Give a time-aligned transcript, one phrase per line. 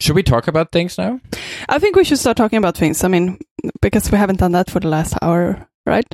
[0.00, 1.20] should we talk about things now?
[1.68, 3.02] I think we should start talking about things.
[3.04, 3.38] I mean,
[3.82, 6.06] because we haven't done that for the last hour, right?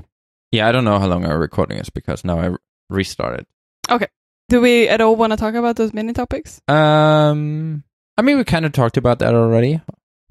[0.53, 2.55] Yeah, I don't know how long our recording is because now I
[2.91, 3.47] restarted.
[3.91, 4.07] Okay.
[4.49, 6.61] Do we at all want to talk about those mini topics?
[6.69, 7.83] Um,
[8.17, 9.81] I mean, we kind of talked about that already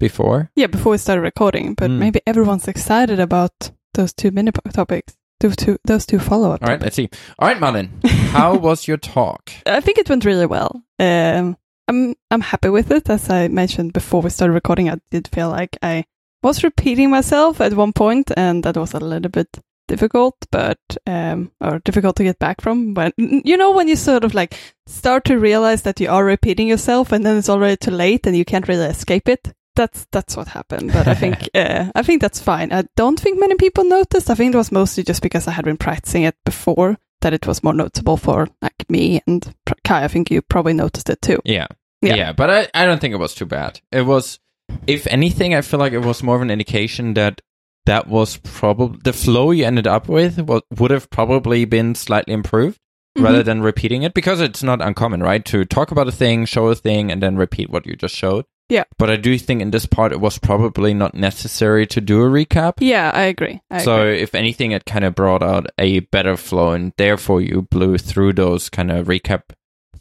[0.00, 0.50] before.
[0.56, 1.98] Yeah, before we started recording, but Mm.
[1.98, 3.52] maybe everyone's excited about
[3.94, 5.14] those two mini topics.
[5.40, 6.62] Those two, those two follow-up.
[6.62, 7.10] All right, let's see.
[7.38, 8.00] All right, Martin,
[8.32, 9.50] how was your talk?
[9.66, 10.82] I think it went really well.
[10.98, 11.56] Um,
[11.88, 13.08] I'm I'm happy with it.
[13.10, 16.04] As I mentioned before we started recording, I did feel like I
[16.42, 19.48] was repeating myself at one point, and that was a little bit
[19.88, 22.94] difficult, but um, or difficult to get back from.
[22.94, 24.56] When you know when you sort of like
[24.86, 28.36] start to realize that you are repeating yourself, and then it's already too late, and
[28.36, 29.52] you can't really escape it.
[29.76, 30.92] That's that's what happened.
[30.92, 32.72] But I think uh, I think that's fine.
[32.72, 34.30] I don't think many people noticed.
[34.30, 37.46] I think it was mostly just because I had been practicing it before that it
[37.46, 40.04] was more noticeable for like me and Kai.
[40.04, 41.40] I think you probably noticed it too.
[41.44, 41.66] Yeah.
[42.02, 42.16] Yeah.
[42.16, 43.80] Yeah, but I, I don't think it was too bad.
[43.92, 44.38] It was,
[44.86, 47.40] if anything, I feel like it was more of an indication that
[47.86, 52.34] that was probably the flow you ended up with wa- would have probably been slightly
[52.34, 52.78] improved
[53.16, 53.44] rather Mhm.
[53.46, 55.44] than repeating it because it's not uncommon, right?
[55.46, 58.44] To talk about a thing, show a thing, and then repeat what you just showed.
[58.70, 58.84] Yeah.
[58.98, 62.26] But I do think in this part it was probably not necessary to do a
[62.30, 62.74] recap.
[62.80, 63.60] Yeah, I agree.
[63.70, 64.20] I so agree.
[64.22, 68.32] if anything, it kind of brought out a better flow, and therefore you blew through
[68.34, 69.42] those kind of recap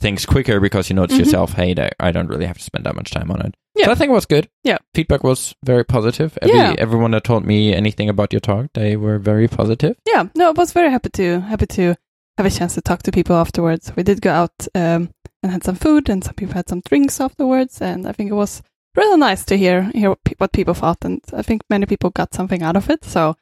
[0.03, 1.21] things quicker because you notice Mhm.
[1.25, 3.55] yourself, hey, I- I don't really have to spend that much time on it.
[3.75, 3.85] Yeah.
[3.85, 4.45] So I think it was good.
[4.63, 4.77] Yeah.
[4.93, 6.37] feedback was very positive.
[6.41, 6.75] Every, Yeah.
[6.85, 9.95] everyone that told me anything about your talk, they were very positive.
[10.11, 11.95] yeah, no, I was very happy to happy to
[12.37, 13.91] have a chance to talk to people afterwards.
[13.95, 15.09] We did go out um,
[15.41, 18.35] and had some food, and some people had some drinks afterwards, and I think it
[18.43, 18.61] was
[18.95, 20.09] really nice to hear hear
[20.39, 23.05] what, people thought, and I think many people got something out of it.
[23.05, 23.35] So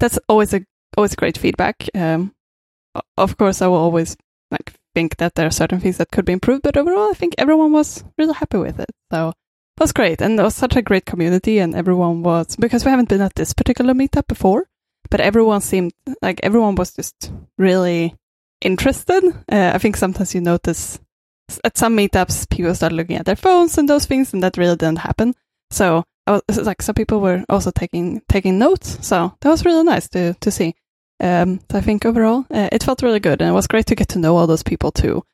[0.00, 0.60] that's always a
[0.96, 1.76] always great feedback.
[1.94, 2.32] Um,
[3.16, 4.16] of course, I will always
[4.50, 7.34] like think that there are certain things that could be improved, but overall, I think
[7.36, 8.90] everyone was really happy with it.
[9.12, 12.82] So it was great, and it was such a great community, and everyone was because
[12.82, 14.62] we haven't been at this particular meetup before,
[15.10, 18.14] but everyone seemed like everyone was just really
[18.62, 19.22] interested.
[19.52, 20.98] Uh, I think sometimes you notice
[21.62, 24.76] at some meetups people start looking at their phones and those things, and that really
[24.76, 25.34] didn't happen.
[25.70, 29.84] So I was, like some people were also taking taking notes, so that was really
[29.84, 30.74] nice to to see.
[31.20, 33.94] Um, so I think overall uh, it felt really good, and it was great to
[33.94, 35.24] get to know all those people too.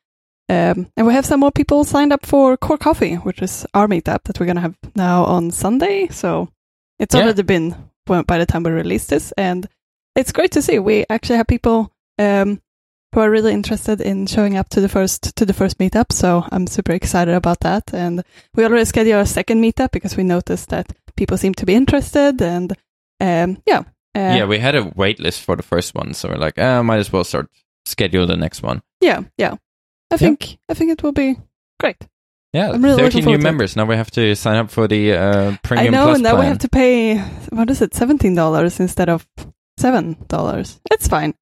[0.49, 3.87] Um, and we have some more people signed up for Core Coffee, which is our
[3.87, 6.07] meetup that we're gonna have now on Sunday.
[6.09, 6.49] So
[6.99, 7.23] it's Yeah.
[7.23, 9.67] already been by the time we release this, and
[10.15, 10.79] it's great to see.
[10.79, 12.61] We actually have people um,
[13.13, 16.11] who are really interested in showing up to the first to the first meetup.
[16.11, 17.93] So I'm super excited about that.
[17.93, 18.23] And
[18.55, 22.41] we already scheduled our second meetup because we noticed that people seem to be interested.
[22.41, 22.73] And
[23.19, 23.83] um, yeah,
[24.15, 26.83] uh, yeah, we had a wait list for the first one, so we're like, uh,
[26.83, 27.49] might as well start
[27.85, 28.81] schedule the next one.
[29.01, 29.55] yeah, yeah.
[30.11, 31.37] I think I think it will be
[31.79, 31.97] great.
[32.53, 33.49] Yeah, I'm really 13 new forward to it.
[33.49, 33.75] members.
[33.75, 36.29] Now we have to sign up for the uh, premium I know, plus and now
[36.33, 36.39] plan.
[36.41, 37.17] we have to pay
[37.49, 39.25] what is it, seventeen dollars instead of
[39.79, 40.79] seven dollars.
[40.91, 41.33] It's fine.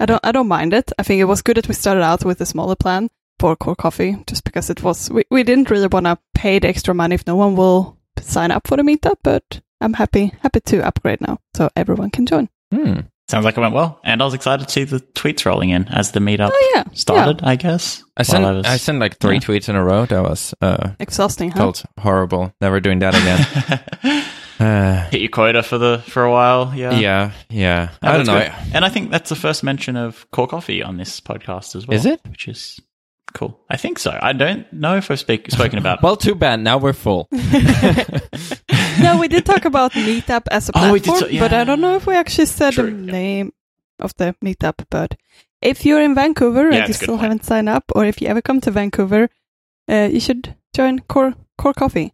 [0.00, 0.90] I don't I don't mind it.
[0.98, 3.76] I think it was good that we started out with a smaller plan for core
[3.76, 7.14] coffee, just because it was we, we didn't really want to pay the extra money
[7.14, 11.20] if no one will sign up for the meetup, but I'm happy happy to upgrade
[11.20, 12.48] now so everyone can join.
[12.72, 13.00] Hmm.
[13.28, 13.98] Sounds like it went well.
[14.04, 16.84] And I was excited to see the tweets rolling in as the meetup Oh yeah.
[16.92, 18.04] started, I guess.
[18.16, 19.40] I sent I, was- sent like three yeah.
[19.40, 20.06] tweets in a row.
[20.06, 20.92] That was uh, Yeah.
[21.00, 21.58] Exhausting, huh?
[21.58, 22.52] felt horrible.
[22.60, 24.24] Never doing that again.
[24.60, 26.92] uh, Hit your quota for the for a while, yeah.
[26.98, 27.88] yeah, yeah.
[28.02, 28.38] Oh, I don't know.
[28.38, 28.52] good.
[28.74, 31.96] And I think that's the first mention of core coffee on this podcast as well.
[31.96, 32.20] Is it?
[32.28, 32.80] Which is
[33.34, 33.58] cool.
[33.68, 34.16] I think so.
[34.22, 36.00] I don't know if I've speak, spoken about.
[36.02, 36.60] Well, too bad.
[36.60, 37.28] Now we're full.
[39.02, 41.80] no, we did talk about Meetup as a Oh, platform, did so- but I don't
[41.80, 43.12] know if we actually said True, the yeah.
[43.12, 43.52] name
[44.00, 44.84] of the Meetup.
[44.90, 45.16] But
[45.62, 48.04] if you're in Vancouver Yeah, and you it's a good still haven't signed up, or
[48.04, 49.28] if you ever come to Vancouver,
[49.90, 52.12] uh, you should join Core Core Coffee.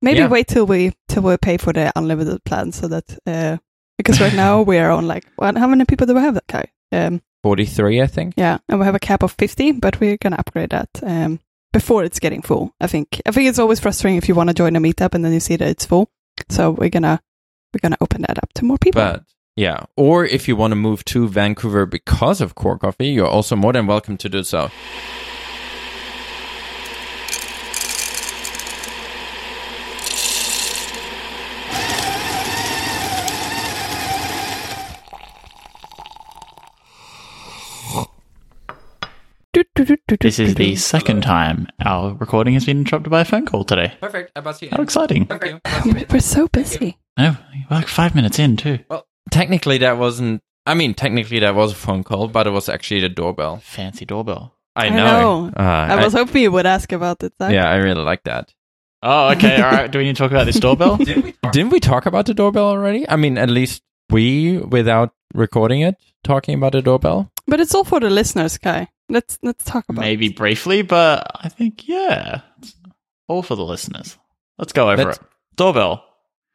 [0.00, 0.28] Maybe Yeah.
[0.28, 3.56] wait till we till we pay for the unlimited plan, so that uh,
[3.96, 6.46] because right now we are on like what, how many people do we have that
[6.46, 6.66] guy?
[6.92, 8.34] Um, 43, I think.
[8.36, 11.40] yeah, and we have a cap of fifty, but we're gonna upgrade that um,
[11.72, 12.72] before it's getting full.
[12.80, 15.24] I think I think it's always frustrating if you want to join a meetup and
[15.24, 16.10] then you see that it's full.
[16.50, 17.20] So we're gonna
[17.72, 19.00] we're gonna open that up to more people.
[19.00, 19.24] But
[19.56, 23.56] yeah, or if you want to move to Vancouver because of Core Coffee, you're also
[23.56, 24.70] more than welcome to do so.
[39.54, 43.94] This is the second time our recording has been interrupted by a phone call today.
[44.00, 44.32] Perfect.
[44.36, 44.68] About you.
[44.70, 45.26] How exciting.
[45.26, 46.04] Thank you.
[46.10, 46.98] We're so busy.
[47.20, 47.36] Oh,
[47.68, 48.78] we're like five minutes in too.
[48.88, 50.40] Well, technically, that wasn't.
[50.66, 53.56] I mean, technically, that was a phone call, but it was actually the doorbell.
[53.56, 54.54] Fancy doorbell.
[54.76, 55.46] I I know.
[55.46, 55.52] know.
[55.56, 57.32] Uh, I was hoping you would ask about it.
[57.42, 57.52] Zach.
[57.52, 58.54] yeah, I really like that.
[59.02, 59.56] Oh, okay.
[59.60, 59.90] All right.
[59.90, 60.96] Do we need to talk about this doorbell?
[61.52, 63.08] Didn't we talk about the doorbell already?
[63.08, 67.32] I mean, at least we, without recording it, talking about the doorbell.
[67.48, 68.88] But it's all for the listeners, Kai.
[69.08, 70.36] Let's let's talk about Maybe it.
[70.36, 72.74] briefly, but I think yeah, it's
[73.26, 74.18] all for the listeners.
[74.58, 75.24] Let's go over Let's- it.
[75.56, 76.04] Doorbell.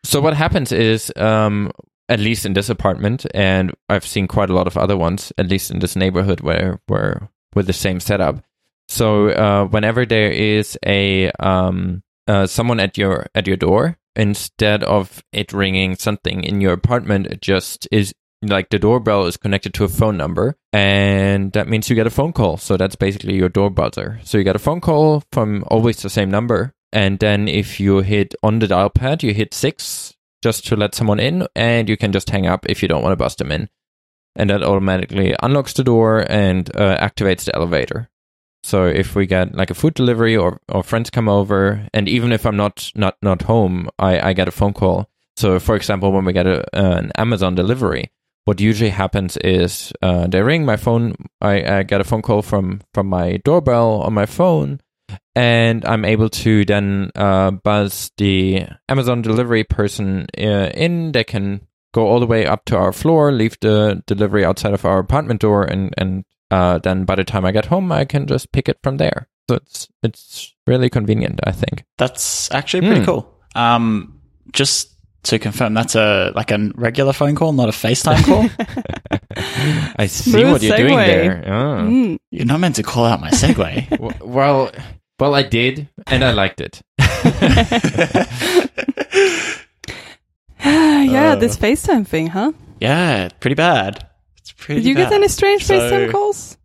[0.06, 1.72] So what happens is, um,
[2.10, 5.48] at least in this apartment, and I've seen quite a lot of other ones, at
[5.50, 8.44] least in this neighborhood where where with the same setup.
[8.90, 14.84] So uh, whenever there is a um, uh, someone at your at your door, instead
[14.84, 18.14] of it ringing something in your apartment, it just is
[18.44, 22.12] like the doorbell is connected to a phone number, and that means you get a
[22.12, 22.58] phone call.
[22.58, 24.20] So that's basically your door buzzer.
[24.24, 28.00] So you get a phone call from always the same number, and then if you
[28.00, 31.98] hit on the dial pad, you hit six just to let someone in, and you
[31.98, 33.70] can just hang up if you don't want to bust them in,
[34.36, 38.10] and that automatically unlocks the door and uh, activates the elevator.
[38.66, 42.32] So if we get like a food delivery or, or friends come over, and even
[42.32, 45.10] if I'm not not not home, I, I get a phone call.
[45.36, 48.12] So for example, when we get a, an Amazon delivery,
[48.46, 51.16] what usually happens is uh, they ring my phone.
[51.42, 54.80] I, I get a phone call from from my doorbell on my phone,
[55.36, 61.12] and I'm able to then uh, buzz the Amazon delivery person uh, in.
[61.12, 64.86] They can go all the way up to our floor, leave the delivery outside of
[64.86, 68.28] our apartment door, and and uh, then by the time I get home, I can
[68.28, 69.28] just pick it from there.
[69.50, 71.84] So it's it's really convenient, I think.
[71.98, 73.06] That's actually pretty Hmm.
[73.06, 73.40] cool.
[73.56, 74.20] Um,
[74.52, 74.93] just
[75.24, 78.50] to confirm, that's a like a regular phone call, not a FaceTime call.
[79.98, 81.44] I see Smooth what you're doing there.
[81.48, 81.88] Oh.
[81.88, 82.18] Mm.
[82.32, 84.00] You're not meant to call out my segue.
[84.24, 84.72] Well,
[85.20, 86.82] well, I did, and I liked it.
[90.60, 91.36] yeah, Uh.
[91.36, 92.52] this FaceTime thing, huh?
[92.80, 94.08] yeah, pretty bad.
[94.40, 94.82] It's pretty.
[94.82, 96.58] Did you get any strange So- FaceTime calls?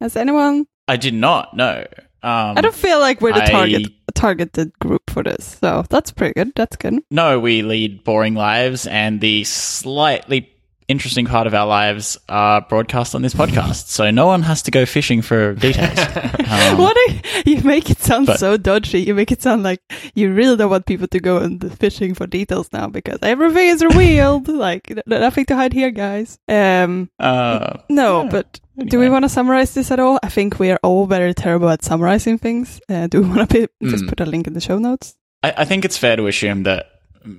[0.00, 0.66] Has anyone?
[0.88, 1.54] I did not.
[1.56, 1.84] No.
[2.22, 6.12] Um, I don't feel like we're the I- target targeted group for this, so that's
[6.12, 6.52] pretty good.
[6.54, 7.02] That's good.
[7.10, 10.52] No, we lead boring lives, and the slightly
[10.90, 13.86] interesting part of our lives are broadcast on this podcast.
[13.88, 15.98] So no one has to go fishing for details.
[16.50, 19.00] Um, what are, you make it sound but- so dodgy.
[19.02, 19.80] You make it sound like
[20.14, 23.84] you really don't want people to go and fishing for details now because everything is
[23.84, 24.48] revealed.
[24.68, 26.38] like nothing to hide here, guys.
[26.48, 28.30] Um, Uh, no, Yeah.
[28.30, 30.18] but do we want to summarize this at all?
[30.24, 32.80] I think we are all very terrible at summarizing things.
[32.88, 34.08] Uh, do we want to just Mm.
[34.08, 35.14] put a link in the show notes?
[35.44, 36.89] I, I think it's fair to assume that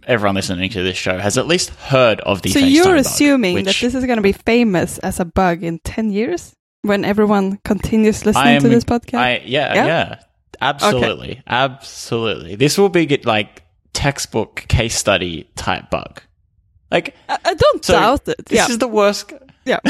[0.05, 2.49] everyone listening to this show has at least heard of the.
[2.51, 5.63] so FaceTime you're bug, assuming that this is going to be famous as a bug
[5.63, 9.17] in 10 years when everyone continues listening am- to this podcast?
[9.19, 9.85] I yeah Yeah?
[9.85, 10.19] yeah,
[10.61, 12.55] absolutely absolutely.
[12.55, 13.63] This will be like
[13.93, 16.21] textbook case study type bug.
[16.91, 18.45] Like I, I don't So, doubt it.
[18.45, 18.67] this Yeah.
[18.69, 19.33] is the worst.
[19.65, 19.79] yeah.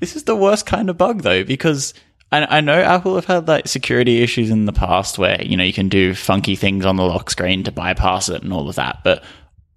[0.00, 1.92] This is the worst kind of bug though, because
[2.30, 5.64] I, I know Apple have had like security issues in the past where you know
[5.64, 8.76] you can do funky things on the lock screen to bypass it and all of
[8.76, 9.24] that, but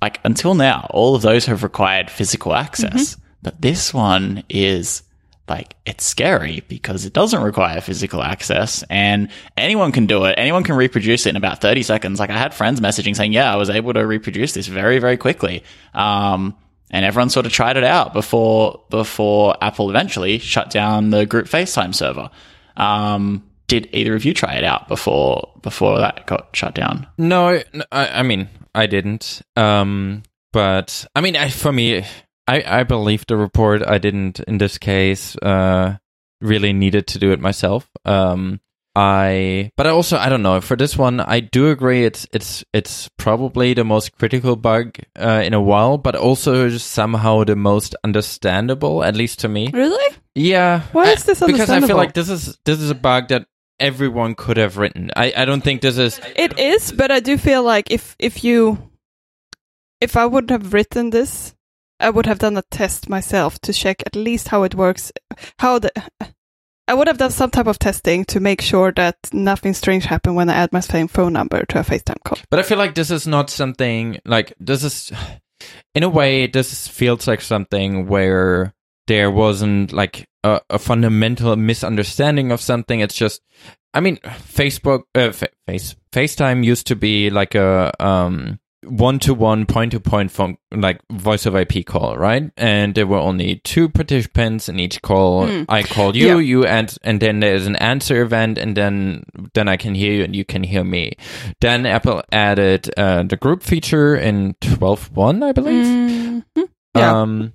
[0.01, 3.18] like until now, all of those have required physical access.
[3.44, 5.03] But this one is
[5.48, 10.36] like it's scary because it doesn't require physical access and anyone can do it.
[10.38, 12.19] Anyone can reproduce it in about 30 seconds.
[12.19, 15.18] Like I had friends messaging saying, yeah, I was able to reproduce this very, very
[15.18, 15.63] quickly.
[15.94, 16.56] Um,
[16.91, 21.47] and everyone sort of tried it out before, before Apple eventually shut down the group
[21.47, 22.29] FaceTime server.
[22.77, 27.07] Um, did either of you try it out before, before that got shut down?
[27.17, 27.61] No,
[27.91, 29.41] I, I mean I didn't.
[29.55, 32.05] Um, but I mean, I, for me,
[32.48, 33.86] I I believe the report.
[33.86, 35.36] I didn't in this case.
[35.38, 35.98] Uh,
[36.41, 37.89] really needed to do it myself.
[38.03, 38.60] Um,
[38.95, 41.19] I but I also I don't know for this one.
[41.21, 42.03] I do agree.
[42.03, 47.43] It's it's it's probably the most critical bug uh, in a while, but also somehow
[47.45, 49.69] the most understandable, at least to me.
[49.71, 50.15] Really?
[50.36, 50.81] Yeah.
[50.91, 53.45] Why I- is this Because I feel like this is this is a bug that
[53.79, 55.10] everyone could have written.
[55.15, 56.19] I I don't think this is.
[56.36, 58.91] It is, but I do feel like if if you
[60.01, 61.55] if I would have written this,
[61.98, 65.13] I would have done a test myself to check at least how it works.
[65.60, 65.91] How the
[66.88, 70.35] I would have done some type of testing to make sure that nothing strange happened
[70.35, 72.39] when I add my same phone number to a FaceTime call.
[72.50, 75.11] But I feel like this is not something like this is.
[75.93, 78.73] In a way, this feels like something where
[79.07, 83.00] there wasn't like a, a fundamental misunderstanding of something.
[83.00, 83.41] It's just,
[83.93, 89.33] I mean, Facebook, uh, fa- face FaceTime used to be like a um one to
[89.33, 92.51] one, point to point phone like voice over IP call, right?
[92.57, 95.45] And there were only two participants in each call.
[95.47, 95.63] Hmm.
[95.69, 96.38] I call you, Yeah.
[96.39, 99.23] you and and then there's an answer event, and then
[99.53, 101.13] then I can hear you and you can hear me.
[101.61, 105.85] Then Apple added uh, the group feature in 12.1, I believe.
[105.85, 106.43] Mhm.
[106.95, 107.21] Yeah.
[107.21, 107.53] Um,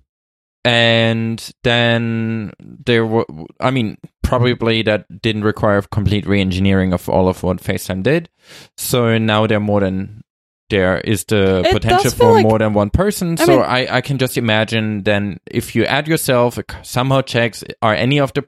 [0.65, 3.25] and then there were,
[3.61, 8.29] I mean, probably that didn't require complete re-engineering of all of what FaceTime did.
[8.77, 10.23] So now they're more than
[10.71, 13.37] there is the It potential for like- more than one person.
[13.39, 17.21] I so mean- I, I can just imagine then if you add yourself, uh, somehow
[17.23, 18.45] checks are any of the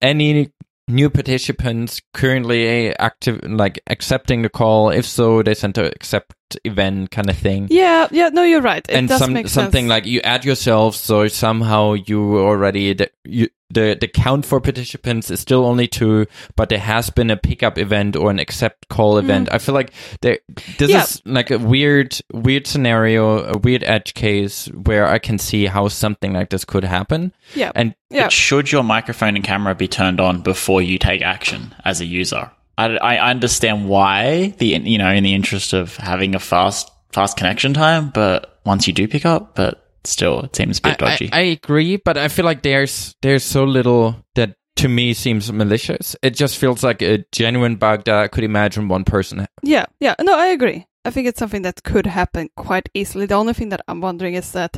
[0.00, 0.50] any
[0.88, 4.90] new participants currently uh, active like accepting the call.
[4.90, 6.34] If so, they send to accept
[6.64, 8.84] event kind of thing Yeah, yeah, no, you're right.
[8.88, 9.88] It and some something sense.
[9.90, 15.40] like you add yourself so somehow you already you, the the count for participants is
[15.40, 19.48] still only two but there has been a pickup event or an accept call event
[19.52, 20.38] i feel like there
[20.78, 20.94] this Mm.
[20.94, 21.02] Yeah.
[21.02, 25.88] is like a weird weird scenario a weird edge case where i can see how
[25.88, 28.24] something like this could happen yeah, and yeah.
[28.24, 32.06] But should your microphone and camera be turned on before you take action as a
[32.06, 32.50] user?
[32.78, 37.36] I, I understand why the you know in the interest of having a fast fast
[37.36, 41.06] connection time, but once you do pick up, but still it seems a bit I,
[41.06, 41.30] I, dodgy.
[41.32, 46.14] I agree but i feel like there's there's so little that to me seems malicious
[46.22, 50.14] it just feels like a genuine bug that i could imagine one person Yeah, yeah.
[50.20, 50.86] No, I agree.
[51.04, 53.26] I think it's something that could happen quite easily.
[53.26, 54.76] The only thing that I'm wondering is that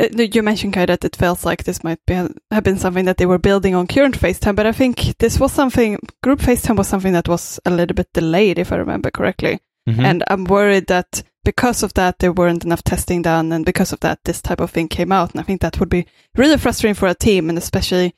[0.00, 2.14] uh, you mentioned Kai that it feels like this might be
[2.50, 5.52] have been something that they were building on current FaceTime, but I think this was
[5.52, 9.60] something group FaceTime was something that was a little bit delayed, if I remember correctly.
[9.88, 10.04] Mhm.
[10.04, 14.00] And I'm worried that because of that, there weren't enough testing done, and because of
[14.00, 15.32] that, this type of thing came out.
[15.32, 16.06] And I think that would be
[16.36, 18.14] really frustrating for a team, and especially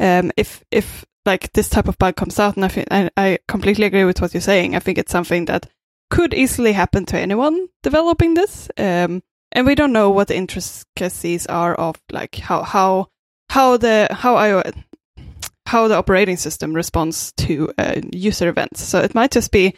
[0.00, 2.56] um, if if like this type of bug comes out.
[2.56, 4.76] And I think I, I completely agree with what you're saying.
[4.76, 5.68] I think it's something that
[6.10, 11.46] could easily happen to anyone developing this, um, and we don't know what the intricacies
[11.46, 13.08] are of like how how
[13.50, 14.62] how the how I
[15.66, 18.82] how the operating system responds to uh, user events.
[18.82, 19.74] So it might just be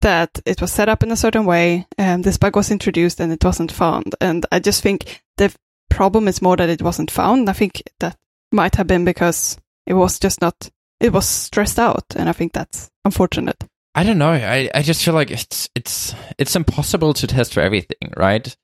[0.00, 3.32] that it was set up in a certain way, and this bug was introduced and
[3.32, 4.14] it wasn't found.
[4.20, 5.54] And I just think the
[5.90, 7.48] problem is more that it wasn't found.
[7.48, 8.16] I think that
[8.52, 12.04] might have been because it was just not, it was stressed out.
[12.16, 13.64] And I think that's unfortunate.
[13.94, 14.30] I don't know.
[14.30, 18.56] I, I just feel like it's it's it's impossible to test for everything, right?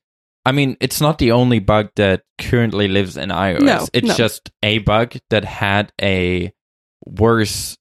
[0.45, 3.61] I mean, it's not the only bug that currently lives in iOS.
[3.61, 4.13] No, it's no.
[4.13, 6.53] just a bug that had a
[7.05, 7.77] worse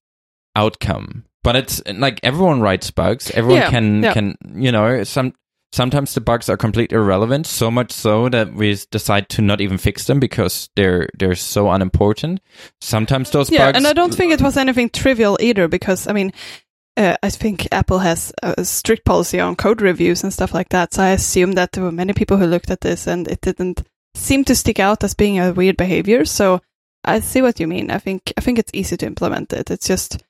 [0.56, 1.26] outcome.
[1.44, 3.30] But it's like everyone writes bugs.
[3.30, 4.12] Everyone Yeah, can yeah.
[4.12, 5.34] can you know some
[5.72, 7.46] sometimes the bugs are completely irrelevant.
[7.46, 11.70] So much so that we decide to not even fix them because they're they're so
[11.70, 12.40] unimportant.
[12.80, 16.12] Sometimes those Yeah, bugs and I don't think it was anything trivial either because, I
[16.12, 16.32] mean,
[16.96, 20.94] uh, I think Apple has a strict policy on code reviews and stuff like that.
[20.94, 23.82] So I assume that there were many people who looked at this and it didn't
[24.14, 26.24] seem to stick out as being a weird behavior.
[26.24, 26.60] So
[27.04, 27.90] I see what you mean.
[27.90, 29.70] I think I think it's easy to implement it.
[29.70, 30.22] It's just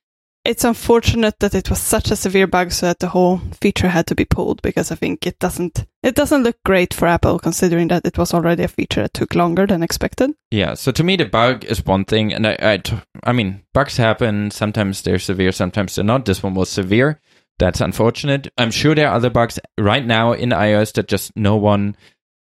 [0.45, 4.07] it's unfortunate that it was such a severe bug so that the whole feature had
[4.07, 7.89] to be pulled because I think it doesn't it doesn't look great for Apple considering
[7.89, 10.33] that it was already a feature that took longer than expected.
[10.51, 12.83] Yeah, so to me, the bug is one thing, and I, I,
[13.25, 14.51] I mean, bugs happen.
[14.51, 16.27] Sometimes they're severe, sometimes they're not.
[16.27, 17.21] This one was severe.
[17.59, 18.49] That's unfortunate.
[18.59, 21.97] I'm sure there are other bugs right now in iOS that just no one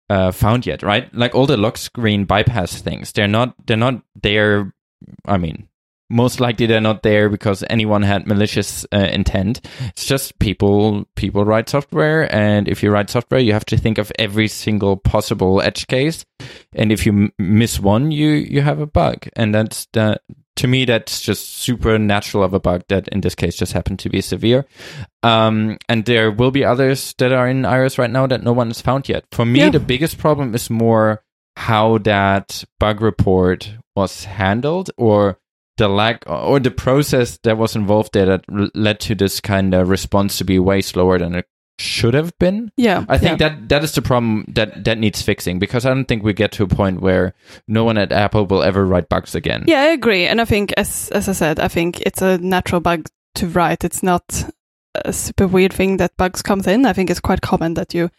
[0.10, 0.84] uh, found yet.
[0.84, 3.14] Right, like all the lock screen bypass things.
[3.14, 3.56] They're not.
[3.66, 4.74] They're not there.
[5.26, 5.70] I mean,
[6.10, 9.66] most likely they're not there because anyone had malicious uh, intent.
[9.90, 11.06] It's just people.
[11.16, 14.98] People write software, and if you write software, you have to think of every single
[14.98, 16.26] possible edge case
[16.74, 20.22] and if you m- miss one you you have a bug and that's that
[20.56, 23.98] to me that's just super natural of a bug that in this case just happened
[24.00, 24.66] to be severe
[25.24, 28.68] um and there will be others that are in ios right now that no one
[28.68, 29.70] has found yet for me Yeah.
[29.70, 31.24] the biggest problem is more
[31.56, 35.40] how that bug report was handled or
[35.78, 39.74] the lack or the process that was involved there that r- led to this kind
[39.74, 41.46] of response to be way slower than it
[41.80, 43.50] should have been Yeah, I think yeah.
[43.50, 46.52] that that is the problem that that needs fixing because I don't think we get
[46.54, 47.34] to a point where
[47.68, 49.64] no one at Apple will ever write bugs again.
[49.68, 52.80] Yeah, I agree, and I think, as as I said, I think it's a natural
[52.80, 53.84] bug to write.
[53.84, 54.24] It's not
[54.94, 56.86] a super weird thing that bugs comes in.
[56.86, 58.12] I think it's quite common that you,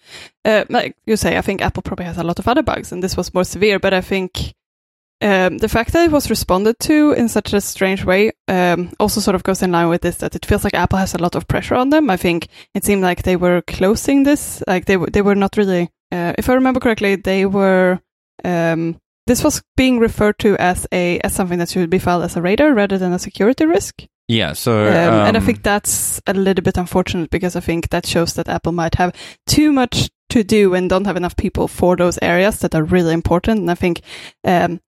[0.44, 3.04] uh, like you say, I think Apple probably has a lot of other bugs, and
[3.04, 3.78] this was more severe.
[3.78, 4.54] But I think
[5.25, 9.21] um, the fact that it was responded to in such a strange way um, also
[9.21, 11.35] sort of goes in line with this that it feels like Apple has a lot
[11.35, 12.11] of pressure on them.
[12.11, 15.57] I think it seemed like they were closing this, like they were they were not
[15.57, 18.00] really, uh, if I remember correctly, they were.
[18.45, 22.37] Um, this was being referred to as a as something that should be filed as
[22.37, 24.07] a radar rather than a security risk.
[24.28, 27.88] Yeah, so Um, and I um, think that's a little bit unfortunate because I think
[27.88, 29.14] that shows that Apple might have
[29.47, 33.12] too much to do and don't have enough people for those areas that are really
[33.12, 33.61] important.
[33.61, 34.02] And I think
[34.45, 34.81] um,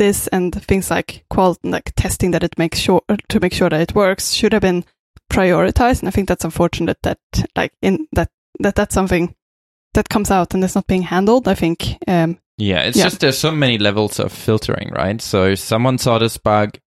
[0.00, 3.82] this and things like quality, like testing that it makes sure to make sure that
[3.82, 4.84] it works should have been
[5.30, 6.00] prioritized.
[6.00, 7.18] And I think that's unfortunate that
[7.54, 8.30] like in that
[8.60, 9.34] that that's something
[9.92, 11.46] that comes out and is not being handled.
[11.46, 13.04] I think um, yeah, it's yeah.
[13.04, 15.20] just there's so many levels of filtering, right?
[15.20, 16.78] So someone saw this bug,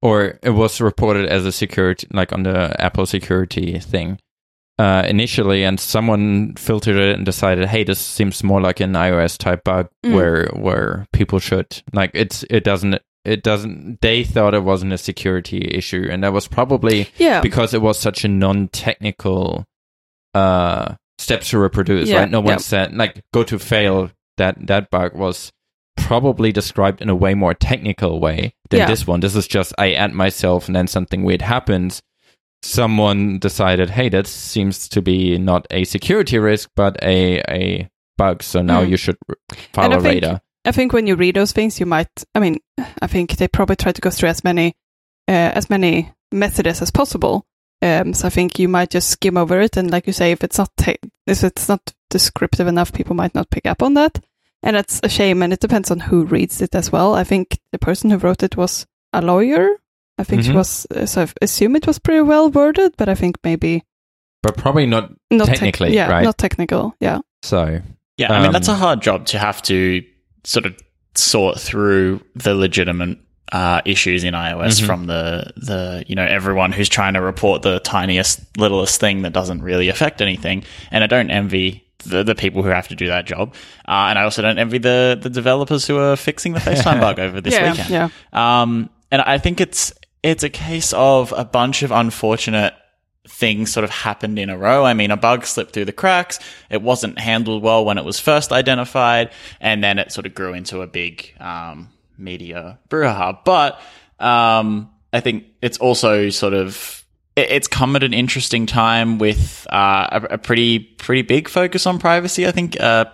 [0.00, 4.18] or it was reported as a security, like on the Apple security thing
[4.78, 9.36] uh, initially, and someone filtered it and decided, hey, this seems more like an iOS
[9.38, 10.14] type bug Mm.
[10.14, 14.98] where where people should like it's it doesn't it doesn't they thought it wasn't a
[14.98, 17.40] security issue, and that was probably Yeah.
[17.40, 19.64] because it was such a non-technical
[20.34, 22.56] uh steps to reproduce Yeah, right no one yeah.
[22.58, 25.52] said like goto fail that that bug was
[25.96, 28.86] probably described in a way more technical way than Yeah.
[28.86, 32.00] this one this is just i add myself and then something weird happens
[32.62, 38.42] someone decided hey that seems to be not a security risk but a a bug
[38.42, 38.90] so now Mm.
[38.90, 39.16] you should
[39.72, 42.06] file a follow think- radar I think when you read those things, you might.
[42.36, 44.74] I mean, I think they probably try to go through as many,
[45.26, 47.44] uh, as many messages as possible.
[47.82, 50.44] Um, so I think you might just skim over it, and like you say, if
[50.44, 54.20] it's not ta- if it's not descriptive enough, people might not pick up on that,
[54.62, 55.42] and that's a shame.
[55.42, 57.12] And it depends on who reads it as well.
[57.16, 59.80] I think the person who wrote it was a lawyer.
[60.18, 60.54] I think she Mhm.
[60.56, 60.86] was.
[60.94, 63.82] Uh, so I assume it was pretty well worded, but I think maybe
[64.42, 66.24] but probably not not tec- Technically, yeah, right?
[66.24, 66.94] not technical.
[67.00, 67.80] Yeah, so
[68.18, 70.02] Yeah, I mean that's a Um, hard job to have to
[70.44, 70.74] sort of
[71.14, 73.18] sort through the legitimate
[73.52, 74.86] uh, issues in iOS Mhm.
[74.86, 79.32] from the the you know everyone who's trying to report the tiniest littlest thing that
[79.32, 80.64] doesn't really affect anything.
[80.90, 83.54] And I don't envy the, the people who have to do that job,
[83.86, 87.18] uh, and I also don't envy the the developers who are fixing the FaceTime bug
[87.20, 87.90] over this yeah, weekend.
[87.90, 88.08] yeah.
[88.32, 89.92] Um, and I think it's
[90.22, 92.74] it's a case of a bunch of unfortunate
[93.28, 94.84] things sort of happened in a row.
[94.84, 96.38] I mean, a bug slipped through the cracks.
[96.70, 100.54] It wasn't handled well when it was first identified, and then it sort of grew
[100.54, 101.88] into a big um,
[102.18, 103.38] media brouhaha.
[103.44, 103.80] But
[104.18, 107.04] um, I think it's also sort of
[107.36, 111.86] it- it's come at an interesting time with uh, a, a pretty pretty big focus
[111.86, 112.46] on privacy.
[112.46, 112.80] I think.
[112.80, 113.06] Uh,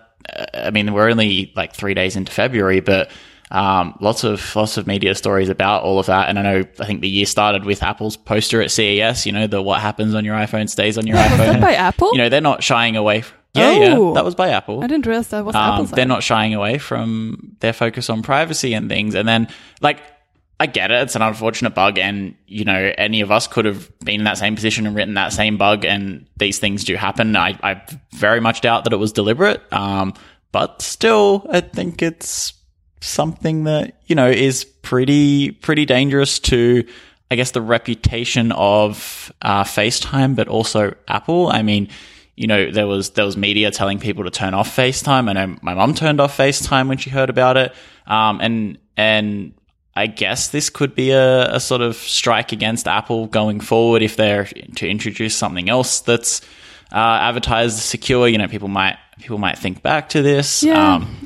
[0.53, 3.11] I mean, we're only like three days into February, but
[3.51, 6.29] um, lots of lots of media stories about all of that.
[6.29, 9.27] And I know I think the year started with Apple's poster at CES.
[9.27, 11.39] You know, the what happens on your iPhone stays on your Was iPhone.
[11.39, 12.11] that by Apple?
[12.13, 13.23] you know, they're not shying away.
[13.23, 13.65] From, yeah,
[13.97, 14.09] Oh.
[14.09, 14.85] yeah, that was by Apple.
[14.85, 15.91] I didn't realize that was Um, Apple's.
[15.93, 19.15] they're not shying away from their focus on privacy and things.
[19.15, 19.49] And then,
[19.81, 20.01] like,
[20.61, 23.89] I get it; it's an unfortunate bug, and you know, any of us could have
[24.01, 27.35] been in that same position and written that same bug, and these things do happen.
[27.37, 27.81] I, I
[28.15, 30.15] very much doubt that it was deliberate, um,
[30.53, 32.53] but still, I think it's
[33.01, 36.85] something that you know is pretty pretty dangerous to.
[37.31, 41.49] I guess the reputation of uh, FaceTime, but also Apple.
[41.49, 41.91] I mean,
[42.37, 45.29] you know, there was there was media telling people to turn off FaceTime.
[45.29, 47.75] I know my mom turned off FaceTime when she heard about it,
[48.07, 49.53] um, and and
[49.97, 54.15] I guess this could be a, a sort of strike against Apple going forward if
[54.15, 54.45] they're
[54.77, 56.41] to introduce something else that's
[56.93, 58.29] uh, advertised as secure.
[58.29, 60.63] You know, people might people might think back to this.
[60.63, 60.95] Yeah.
[60.95, 61.19] Um,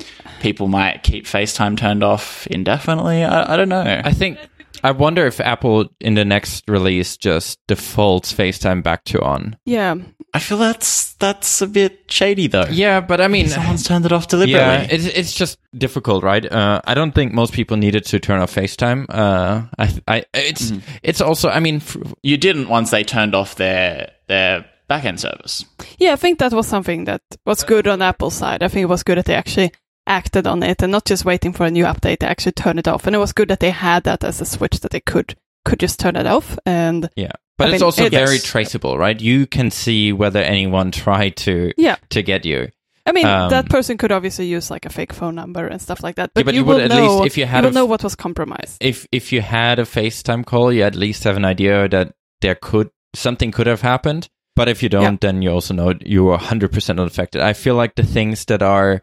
[0.43, 3.23] people might keep FaceTime turned off indefinitely.
[3.23, 3.81] I, I don't know.
[3.81, 4.37] I think
[4.83, 9.55] I wonder if Apple in the next release just defaults FaceTime back to on.
[9.65, 9.95] yeah,
[10.35, 12.65] I feel that's that's a bit shady though.
[12.69, 14.59] Yeah, but I mean, Someone's turned it off deliberately.
[14.59, 16.43] yeah, it's it's just difficult, right?
[16.51, 19.05] Uh, I don't think most people needed to turn off FaceTime.
[19.09, 20.79] Uh, I, I, it's Mm-hmm.
[21.03, 25.63] it's also, I mean, f- you didn't once they turned off their their backend service.
[25.99, 28.63] Yeah, I think that was something that was good on Apple's side.
[28.63, 29.71] I think it was good that they actually
[30.07, 32.19] acted on it and not just waiting for a new update.
[32.19, 34.45] to actually turn it off, and it was good that they had that as a
[34.45, 35.35] switch that they could
[35.65, 36.57] could just turn it off.
[36.65, 39.19] And yeah, but I it's mean, also it- very traceable, right?
[39.19, 42.69] You can see whether anyone tried to yeah, to get you.
[43.05, 46.01] I mean Um, that person could obviously use like a fake phone number and stuff
[46.03, 46.31] like that.
[46.33, 47.73] But, Yeah, but you, you would will at know least- if you had you a
[47.73, 48.77] know what was compromised.
[48.79, 52.55] If if you had a FaceTime call, you at least have an idea that there
[52.55, 54.27] could something could have happened.
[54.55, 57.41] But if you don't, then you also know you are 100% not affected.
[57.41, 59.01] I feel like the things that are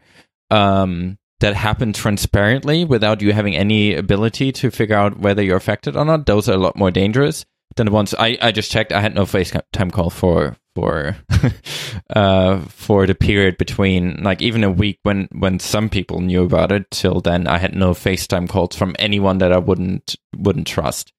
[0.51, 5.95] um, that happen transparently without you having any ability to figure out whether you're affected
[5.95, 8.91] or not, those are a lot more dangerous than the ones I, I just checked.
[8.91, 11.17] I had no FaceTime call for for
[12.09, 16.71] uh, for the period between like even a week when when some people knew about
[16.71, 16.89] it.
[16.91, 21.11] Till then, I had no FaceTime calls from anyone that I wouldn't wouldn't trust.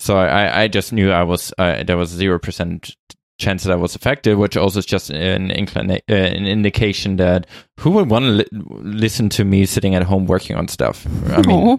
[0.00, 2.96] So I, I just knew I was uh, there was zero percent
[3.40, 7.46] chance that I was affected, which also is just an inclina- uh, an indication that
[7.80, 11.06] who would want to li- listen to me sitting at home working on stuff.
[11.30, 11.78] I mean,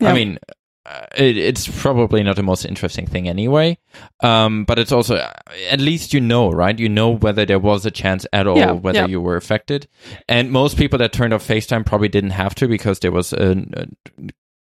[0.00, 0.10] Yeah.
[0.10, 0.38] I mean,
[0.86, 3.78] uh, it, it's probably not the most interesting thing anyway.
[4.22, 5.32] Um, but it's also uh,
[5.70, 6.78] at least you know, right?
[6.78, 9.06] You know whether there was a chance at all Yeah, whether yeah.
[9.06, 9.86] you were affected.
[10.28, 13.52] And most people that turned off FaceTime probably didn't have to because there was a.
[13.74, 13.86] a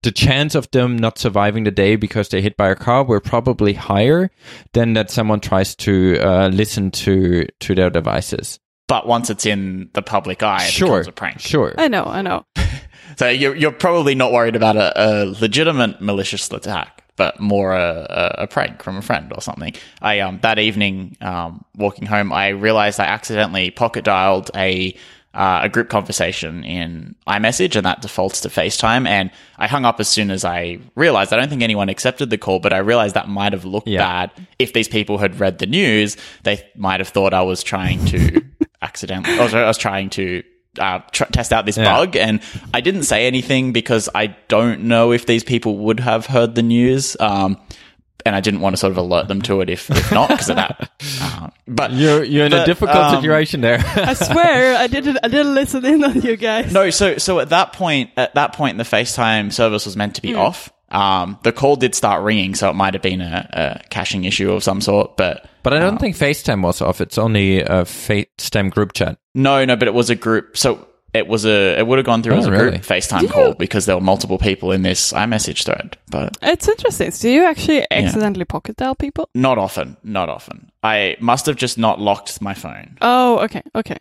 [0.06, 3.20] the chance of them not surviving the day because they're hit by a car were
[3.20, 4.30] probably higher
[4.72, 8.60] than that someone tries to uh, listen to to their devices.
[8.86, 11.40] But once it's in the public eye, it sure, becomes a prank.
[11.40, 11.74] sure.
[11.76, 12.46] I know, I know.
[13.18, 15.08] So you're you're probably not worried about a, a
[15.40, 17.02] legitimate malicious attack.
[17.16, 19.74] but more a, a, a prank from a friend or something.
[20.02, 24.94] I um that evening, um, walking home, I realized I accidentally pocket dialed a
[25.36, 29.06] uh, a group conversation in iMessage, and that defaults to FaceTime.
[29.06, 31.32] And I hung up as soon as I realized.
[31.32, 33.98] I don't think anyone accepted the call, but I realized that might have looked Yeah.
[34.00, 34.30] bad.
[34.58, 38.40] If these people had read the news, they might have thought I was trying to
[38.82, 39.38] accidentally.
[39.38, 40.42] I was, I was trying to.
[40.78, 41.84] Uh, tr- test out this Yeah.
[41.84, 42.40] bug, and
[42.74, 46.62] I didn't say anything because I don't know if these people would have heard the
[46.62, 47.16] news.
[47.18, 47.56] Um,
[48.26, 50.50] and I didn't want to sort of alert them to it if, if not because
[50.50, 50.90] of that.
[51.18, 53.78] Uh, but You're you're in a difficult um, situation there.
[53.96, 56.72] I swear I didn't I didn't listen in on you guys.
[56.72, 60.22] No, so so at that point, at that point, the FaceTime service was meant to
[60.22, 60.72] be off.
[60.90, 64.52] Um, the call did start ringing, so it might have been a, a caching issue
[64.52, 65.16] of some sort.
[65.16, 67.00] But but I don't think FaceTime was off.
[67.00, 69.18] It's only a FaceTime group chat.
[69.34, 70.56] no, no, but it was a group.
[70.56, 70.86] So
[71.18, 72.70] it was a it would have gone through Oh, as a really?
[72.70, 75.96] group FaceTime call because there were multiple people in this iMessage thread.
[76.10, 77.10] But It's interesting.
[77.10, 79.28] So do you actually accidentally pocket dial people?
[79.34, 80.70] not often, not often.
[80.82, 82.96] I must have just not locked my phone.
[83.00, 83.96] Oh, okay, okay.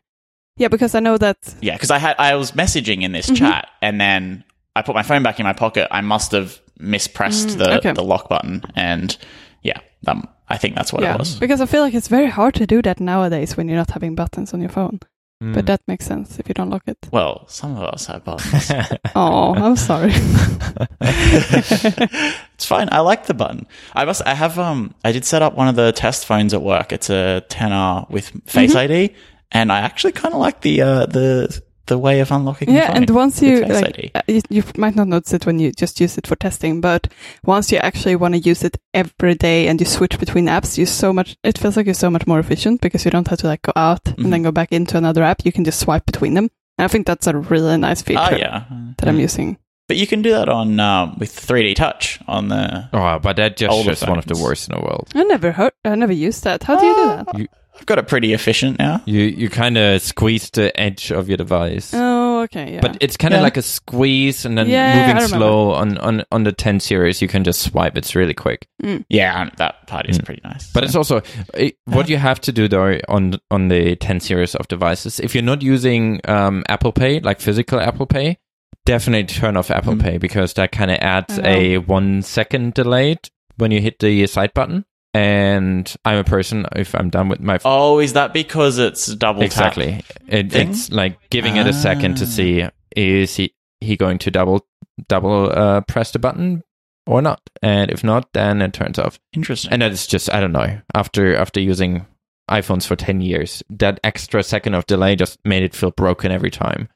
[0.58, 3.68] Yeah, because I know that Yeah, because I had I was messaging in this chat,
[3.82, 4.44] and then
[4.76, 5.88] I put my phone back in my pocket.
[5.92, 7.94] I must have mispressed the okay.
[7.94, 9.18] the lock button, and
[9.64, 11.36] yeah, um, I think that's what yeah, it was.
[11.40, 14.16] because I feel like it's very hard to do that nowadays when you're not having
[14.16, 15.00] buttons on your phone.
[15.44, 15.54] Mm.
[15.54, 16.98] But that makes sense if you don't lock it.
[17.12, 18.72] Well, some of us have buttons.
[19.16, 20.12] Oh, I'm sorry.
[21.02, 22.90] it's fine.
[22.92, 23.68] I like the button.
[23.94, 24.26] I must.
[24.26, 24.58] I have.
[24.60, 24.96] Um.
[25.04, 26.92] I did set up one of the test phones at work.
[26.94, 28.78] It's a 10R with Face Mm-hmm.
[28.78, 29.14] ID,
[29.52, 32.70] and I actually kind of like the uh the the way of unlocking.
[32.70, 36.00] yeah, and once you like, uh, you, you might not notice it when you just
[36.00, 37.08] use it for testing, but
[37.44, 40.86] once you actually want to use it every day and you switch between apps, you
[40.86, 41.38] so much.
[41.44, 43.74] It feels like you're so much more efficient because you don't have to like go
[43.76, 44.24] out Mm-hmm.
[44.24, 45.46] and then go back into another app.
[45.46, 46.50] You can just swipe between them.
[46.78, 48.64] And I think that's a really nice feature Ah, yeah.
[48.98, 49.58] that I'm using.
[49.88, 52.90] But you can do that on um, with 3D Touch on the.
[52.92, 55.10] Oh, but that just Older just one of the worst in the world.
[55.14, 55.74] I never heard.
[55.86, 56.64] I never used that.
[56.64, 57.50] How do you do that?
[57.78, 59.02] I've got it pretty efficient now.
[59.06, 61.92] You you kind of squeeze the edge of your device.
[61.94, 62.80] Oh, okay, yeah.
[62.82, 63.44] But it's kind of Yeah.
[63.44, 67.22] like a squeeze and then Yeah, moving slow on, on, on the 10 series.
[67.22, 67.98] You can just swipe.
[67.98, 68.68] It's really quick.
[69.10, 70.70] Yeah, that part is pretty nice.
[70.70, 70.74] Mm.
[70.74, 71.22] But it's also
[71.54, 75.20] it, what you have to do though on on the 10 series of devices.
[75.20, 78.38] If you're not using um, Apple Pay, like physical Apple Pay,
[78.86, 80.02] definitely turn off Apple Mm.
[80.02, 83.18] Pay because that kind of adds a one second delay
[83.58, 84.86] when you hit the side button.
[85.16, 89.40] And I'm a person if I'm done with my oh, is that because it's double
[89.40, 89.46] tap?
[89.46, 92.28] exactly, it, it's like giving it a second to Ah.
[92.28, 92.66] see
[92.98, 94.68] is he he going to double
[95.08, 96.64] double uh, press the button
[97.08, 99.18] or not, and if not, then it turns off.
[99.32, 99.72] Interesting.
[99.72, 100.82] And is just I don't know.
[100.94, 102.06] After after using
[102.52, 106.52] iPhones for ten years, that extra second of delay just made it feel broken every
[106.52, 106.90] time.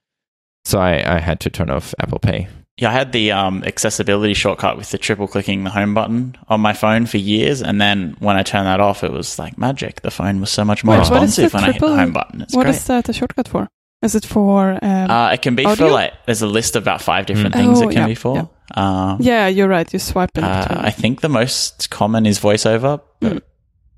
[0.66, 2.50] So I, I had to turn off Apple Pay.
[2.80, 6.62] Yeah, I had the um, accessibility shortcut with the triple clicking the home button on
[6.62, 10.02] my phone for years, and then when I turned that off, it was like magic.
[10.02, 11.96] The phone was so much more Wait, what is the responsive when I hit the
[11.96, 12.42] home button.
[12.42, 12.76] It's What great.
[12.76, 13.68] is that a shortcut for?
[14.02, 14.80] Is it for?
[14.82, 15.88] Um, uh, it can be audio?
[15.88, 17.58] for like there's a list of about five different Mm.
[17.58, 18.36] things Oh, it can yeah, be for.
[18.38, 18.46] yeah.
[18.76, 19.92] Um, yeah, you're right.
[19.92, 20.82] You swipe in uh.
[20.82, 23.02] I think the most common is voiceover.
[23.20, 23.44] But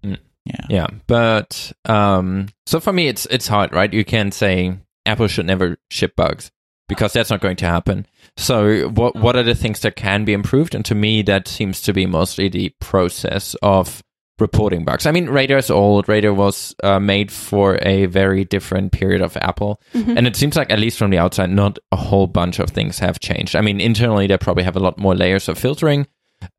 [0.04, 0.18] Mm.
[0.46, 0.66] Yeah.
[0.70, 3.94] Yeah, but um, so for me, it's it's hard, right?
[3.94, 4.74] You can't say
[5.06, 6.50] Apple should never ship bugs
[6.92, 8.06] because that's not going to happen.
[8.36, 10.76] So what what are the things that can be improved?
[10.76, 14.04] And to me, that seems to be mostly the process of
[14.40, 15.06] reporting bugs.
[15.06, 16.10] I mean, Radar is old.
[16.10, 20.70] Radar was uh, made for a very different period of Apple, and it seems like
[20.70, 23.56] at least from the outside, not a whole bunch of things have changed.
[23.56, 26.08] I mean, internally, they probably have a lot more layers of filtering.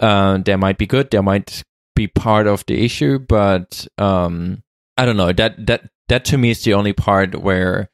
[0.01, 1.11] Uh, they might be good.
[1.11, 1.63] They might
[1.95, 4.63] be part of the issue, but um,
[4.97, 5.31] I don't know.
[5.31, 7.91] That that that to me is the only part where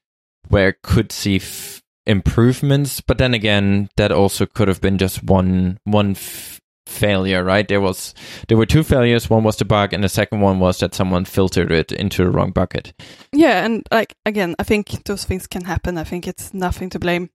[0.48, 1.77] where I could see f-
[2.08, 3.00] improvements.
[3.00, 7.68] But then again, that also could have been just one one f- failure, right?
[7.68, 8.14] There was
[8.48, 9.30] there were two failures.
[9.30, 12.30] One was the bug, and the second one was that someone filtered it into the
[12.30, 12.92] wrong bucket.
[13.32, 15.98] Yeah, and like again, I think those things can happen.
[15.98, 17.30] I think it's nothing to blame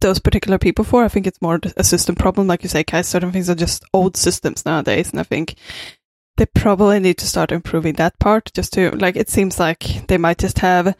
[0.00, 1.04] those particular people for.
[1.04, 3.02] I think it's more a system problem, like you say, Kai.
[3.02, 5.54] Certain things are just old systems nowadays, and I think
[6.36, 8.50] they probably need to start improving that part.
[8.54, 10.94] Just to like, it seems like they might just have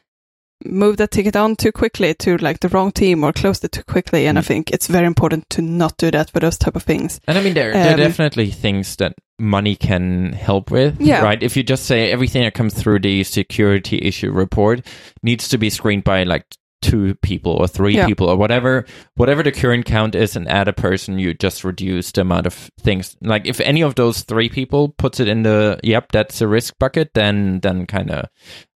[0.64, 3.82] moved that ticket on too quickly to like the wrong team or close it too
[3.84, 4.26] quickly.
[4.26, 4.46] And I Mm.
[4.46, 7.20] think it's very important to not do that for those type of things.
[7.26, 11.22] And I mean, there, there are Um, definitely things that money can help with, Yeah.
[11.22, 11.42] right?
[11.42, 14.86] If you just say everything that comes through the security issue report
[15.22, 16.44] needs to be screened by like
[16.80, 18.06] two people or three Yeah.
[18.06, 22.10] people or whatever, whatever the current count is, and add a person, you just reduce
[22.10, 23.16] the amount of things.
[23.22, 26.74] Like if any of those three people puts it in the yep, that's a risk
[26.80, 28.26] bucket, then then kind of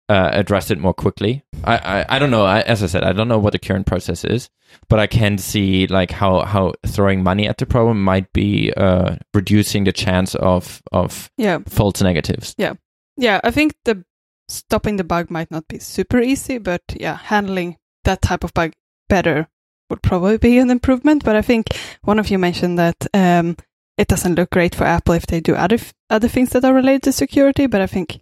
[0.07, 1.41] uh, address it more quickly.
[1.65, 2.45] I, I, I don't know.
[2.45, 4.49] I, as I said, I don't know what the current process is,
[4.87, 9.15] but I can see like how how throwing money at the problem might be uh,
[9.33, 11.59] reducing the chance of of Yeah.
[11.67, 12.53] false negatives.
[12.57, 12.73] Yeah,
[13.17, 13.39] yeah.
[13.43, 14.03] I think the
[14.47, 18.73] stopping the bug might not be super easy, but yeah, handling that type of bug
[19.09, 19.47] better
[19.89, 21.23] would probably be an improvement.
[21.23, 23.57] But I think one of you mentioned that um,
[23.97, 26.73] it doesn't look great for Apple if they do other f- other things that are
[26.73, 27.65] related to security.
[27.67, 28.19] But I think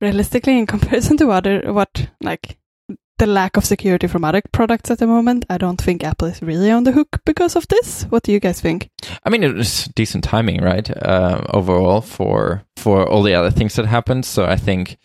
[0.00, 2.58] realistically, in comparison to other what like
[3.22, 6.42] the lack of security from other products at the moment, I don't think Apple is
[6.42, 8.02] really on the hook because of this.
[8.10, 8.88] What do you guys think?
[9.24, 10.90] I mean, it was decent timing, right?
[10.90, 14.24] Uh, overall, for for all the other things that happened.
[14.24, 14.96] So I think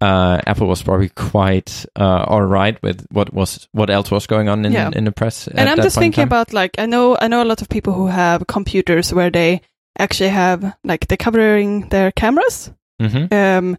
[0.00, 4.48] uh, Apple was probably quite uh, all right with what was what else was going
[4.48, 4.90] on in Yeah.
[4.96, 5.46] in the press.
[5.48, 8.08] and I'm just thinking about like I know I know a lot of people who
[8.08, 9.60] have computers where they
[9.98, 12.72] actually have like they're covering their cameras.
[13.00, 13.76] hmm Um,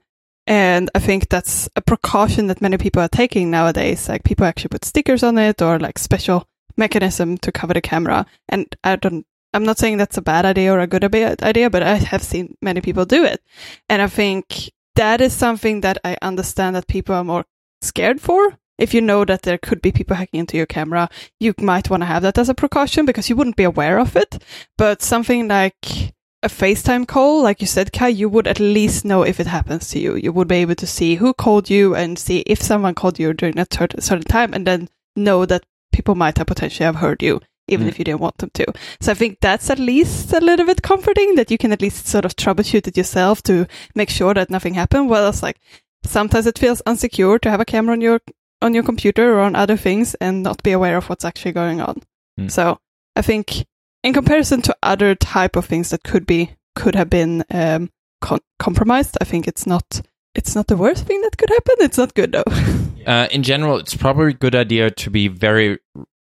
[0.47, 4.09] and I think that's a precaution that many people are taking nowadays.
[4.09, 8.25] Like people actually put stickers on it or like special mechanism to cover the camera.
[8.49, 9.25] And I don't.
[9.53, 12.55] I'm not saying that's a bad idea or a good idea, but I have seen
[12.61, 13.41] many people do it,
[13.89, 17.45] and I think that is something that I understand that people are more
[17.81, 18.57] scared for.
[18.77, 22.01] If you know that there could be people hacking into your camera, you might want
[22.01, 24.41] to have that as a precaution because you wouldn't be aware of it.
[24.77, 29.21] But something like a FaceTime call, like you said, Kai, you would at least know
[29.23, 30.15] if it happens to you.
[30.15, 33.33] You would be able to see who called you and see if someone called you
[33.33, 37.21] during a cer- certain time and then know that people might have potentially have heard
[37.21, 37.89] you, even Mm.
[37.89, 38.65] if you didn't want them to.
[39.01, 42.07] So I think that's at least a little bit comforting that you can at least
[42.07, 45.09] sort of troubleshoot it yourself to make sure that nothing happened.
[45.09, 45.59] Whereas like
[46.03, 48.19] sometimes it feels unsecure to have a camera on your
[48.63, 51.81] on your computer or on other things and not be aware of what's actually going
[51.81, 52.01] on.
[52.39, 52.49] Mm.
[52.51, 52.79] So
[53.15, 53.65] I think
[54.03, 57.89] in comparison to other type of things that could be could have been um,
[58.21, 60.01] con- compromised, I think it's not
[60.35, 61.75] it's not the worst thing that could happen.
[61.79, 62.43] It's not good though.
[63.01, 65.79] Uh, in general, it's probably a good idea to be very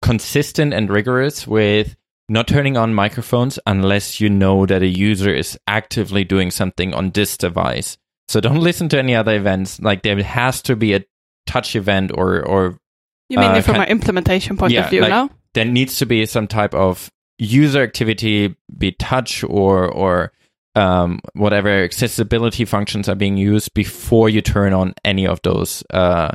[0.01, 1.95] consistent and rigorous with
[2.29, 7.11] not turning on microphones unless you know that a user is actively doing something on
[7.11, 7.97] this device.
[8.29, 9.81] So don't listen to any other events.
[9.81, 11.03] Like there has to be a
[11.45, 12.77] touch event or or
[13.27, 15.29] you mean Uh, from an implementation point Yeah, of view like- now?
[15.53, 20.31] there needs to be some type of user activity, be touch or or
[20.75, 26.31] um, whatever accessibility functions are being used before you turn on any of those uh,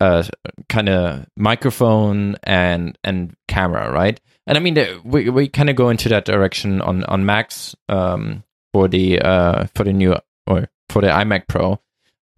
[0.00, 0.22] uh,
[0.68, 4.20] kind of microphone and and camera, right?
[4.46, 8.44] And I mean, we we kind of go into that direction on on Macs um,
[8.72, 10.14] for the uh, for the new
[10.46, 11.80] or for the iMac Pro,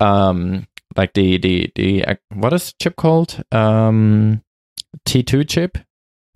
[0.01, 3.43] um, like the the the uh, what is the chip called?
[3.53, 4.43] Um,
[5.07, 5.79] T2 chip.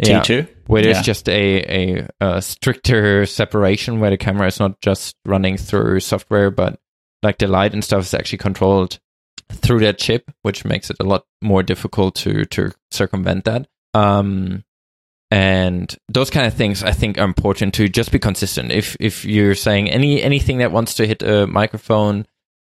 [0.02, 0.48] Yeah T2.
[0.66, 1.02] where there's Yeah.
[1.02, 6.50] just a, a, a stricter separation where the camera is not just running through software,
[6.50, 6.78] but
[7.22, 8.98] like the light and stuff is actually controlled
[9.50, 13.66] through that chip, which makes it a lot more difficult to to circumvent that.
[13.94, 14.64] Um,
[15.30, 18.72] and those kind of things I think are important to just be consistent.
[18.72, 22.26] If if you're saying any anything that wants to hit a microphone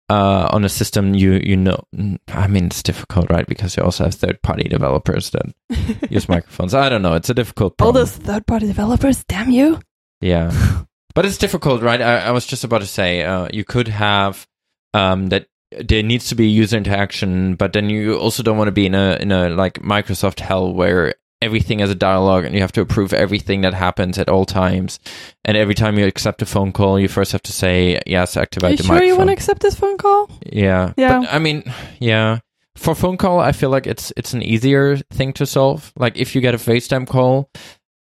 [0.09, 1.83] uh, on a system, you you know,
[2.29, 3.47] I mean it's difficult, right?
[3.47, 5.47] Because you also have third party developers that
[6.11, 6.75] use microphones.
[6.75, 7.15] I don't know.
[7.15, 7.97] It's a difficult problem.
[7.97, 9.81] All those third party developers, damn you.
[10.21, 10.53] Yeah,
[11.15, 12.01] but it's difficult, right?
[12.01, 14.47] I, I was just about to say uh, you could have
[14.95, 18.73] um, that there needs to be user interaction, but then you also don't want to
[18.73, 22.61] be in a in a like Microsoft hell where everything is a dialogue and you
[22.63, 24.99] have to approve everything that happens at all times.
[25.45, 28.69] And every time you accept a phone call, you first have to say yes, activate
[28.69, 29.09] Are you the sure microphone.
[29.09, 30.31] you want to accept this phone call?
[30.51, 30.93] Yeah.
[30.97, 31.21] Yeah.
[31.21, 31.63] But I mean,
[32.01, 32.39] yeah.
[32.77, 35.93] For phone call, I feel like it's it's an easier thing to solve.
[35.97, 37.51] Like if you get a FaceTime call,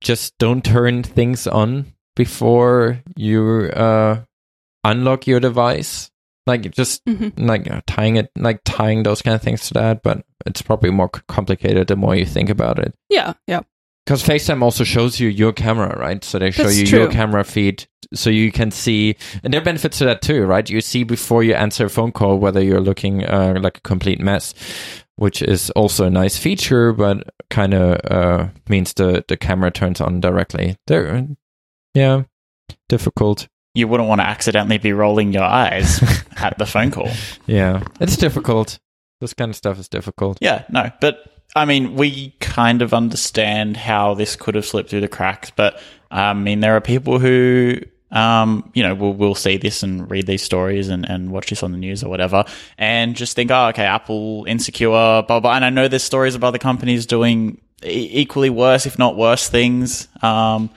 [0.01, 4.21] just don't turn things on before you uh
[4.83, 6.10] unlock your device.
[6.47, 10.01] Like just hmm like uh, tying it like tying those kind of things to that,
[10.01, 12.95] but it's probably more complicated the more you think about it.
[13.09, 13.61] Yeah, yeah.
[14.05, 16.23] Because FaceTime also shows you your camera, right?
[16.23, 16.99] So they show That's you true.
[17.01, 20.67] your camera feed, so you can see, and there are benefits to that too, right?
[20.67, 24.19] You see before you answer a phone call whether you're looking uh, like a complete
[24.19, 24.55] mess,
[25.17, 30.01] which is also a nice feature, but kind of uh, means the the camera turns
[30.01, 30.77] on directly.
[30.87, 31.27] There,
[31.93, 32.23] yeah,
[32.89, 33.47] difficult.
[33.73, 36.01] You wouldn't want to accidentally be rolling your eyes
[36.37, 37.09] at the phone call.
[37.47, 38.79] Yeah, it's difficult.
[39.21, 40.39] This kind of stuff is difficult.
[40.41, 41.23] Yeah, no, but
[41.55, 45.79] I mean, we kind of understand how this could have slipped through the cracks, but
[46.09, 47.77] I mean, there are people who,
[48.11, 51.63] um, you know, will will see this and read these stories and, and watch this
[51.63, 52.43] on the news or whatever,
[52.77, 55.39] and just think, oh, okay, Apple insecure, blah blah.
[55.39, 55.53] blah.
[55.55, 59.47] And I know there's stories of other companies doing e- equally worse, if not worse,
[59.47, 60.69] things, um,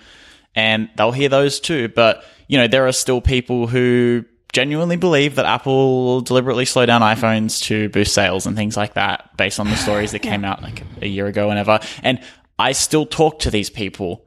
[0.55, 1.89] and they'll hear those too.
[1.89, 6.87] But you know, there are still people who genuinely believe that Apple will deliberately slow
[6.87, 10.45] down iPhones to boost sales and things like that based on the stories that came
[10.45, 11.81] out like a year ago, whenever.
[12.03, 12.21] And
[12.59, 14.25] I still talk to these people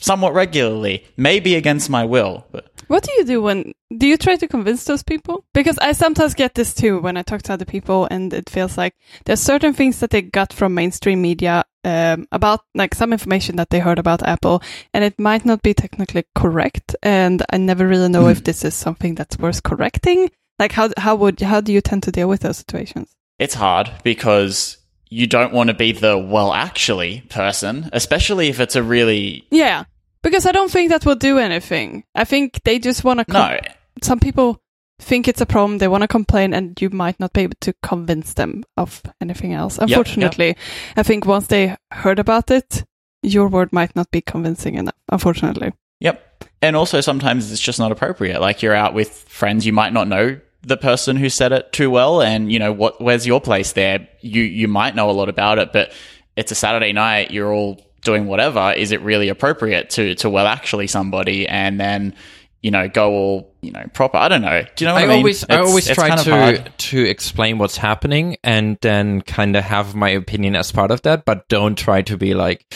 [0.00, 4.36] somewhat regularly, maybe against my will, but What do you do when do you try
[4.36, 5.44] to convince those people?
[5.54, 8.78] Because I sometimes get this too when I talk to other people, and it feels
[8.78, 8.94] like
[9.24, 13.70] there's certain things that they got from mainstream media um, about like some information that
[13.70, 14.62] they heard about Apple,
[14.92, 18.74] and it might not be technically correct, and I never really know if this is
[18.74, 20.30] something that's worth correcting.
[20.58, 23.14] Like how how would how do you tend to deal with those situations?
[23.38, 24.78] it's hard because
[25.10, 29.84] you don't want to be the well actually person, especially if it's a really Yeah,
[30.22, 32.04] because I don't think that will do anything.
[32.14, 33.32] I think they just want to.
[33.32, 33.58] no.
[34.02, 34.60] some people
[34.98, 37.74] think it's a problem, they want to complain, and you might not be able to
[37.82, 39.78] convince them of anything else.
[39.78, 39.88] yep.
[39.88, 40.56] Unfortunately,
[40.96, 42.84] I think once they heard about it,
[43.22, 45.72] your word might not be convincing enough, unfortunately.
[46.00, 46.44] Yep.
[46.62, 48.40] And also sometimes it's just not appropriate.
[48.40, 51.90] Like you're out with friends, you might not know the person who said it too
[51.90, 54.08] well and you know what where's your place there?
[54.20, 55.92] You you might know a lot about it, but
[56.36, 58.72] it's a Saturday night, you're all doing whatever.
[58.76, 62.14] Is it really appropriate to to well actually somebody and then
[62.62, 64.16] you know, go all, you know, proper.
[64.18, 64.62] I don't know.
[64.74, 65.16] Do you know what I, I mean?
[65.18, 69.64] always I always try kind of to to explain what's happening and then kind of
[69.64, 72.66] have my opinion as part of that, but don't try to be like,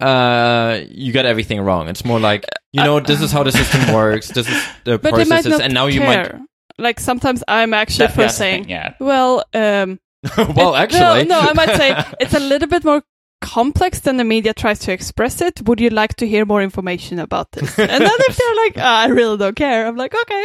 [0.00, 1.88] uh, you got everything wrong.
[1.88, 4.28] It's more like, you know, this is how the system works.
[4.28, 6.34] This is the But they might processes, not and now you might.
[6.78, 8.94] Like sometimes I'm actually That- for saying, thing, yeah.
[9.00, 9.98] well, um,
[10.36, 13.02] well, it- actually, no, no, I might say it's a little bit more
[13.46, 15.62] complex than the media tries to express it.
[15.66, 17.78] Would you like to hear more information about this?
[17.78, 20.44] And then if they're like, "Ah, I really don't care, I'm like, okay,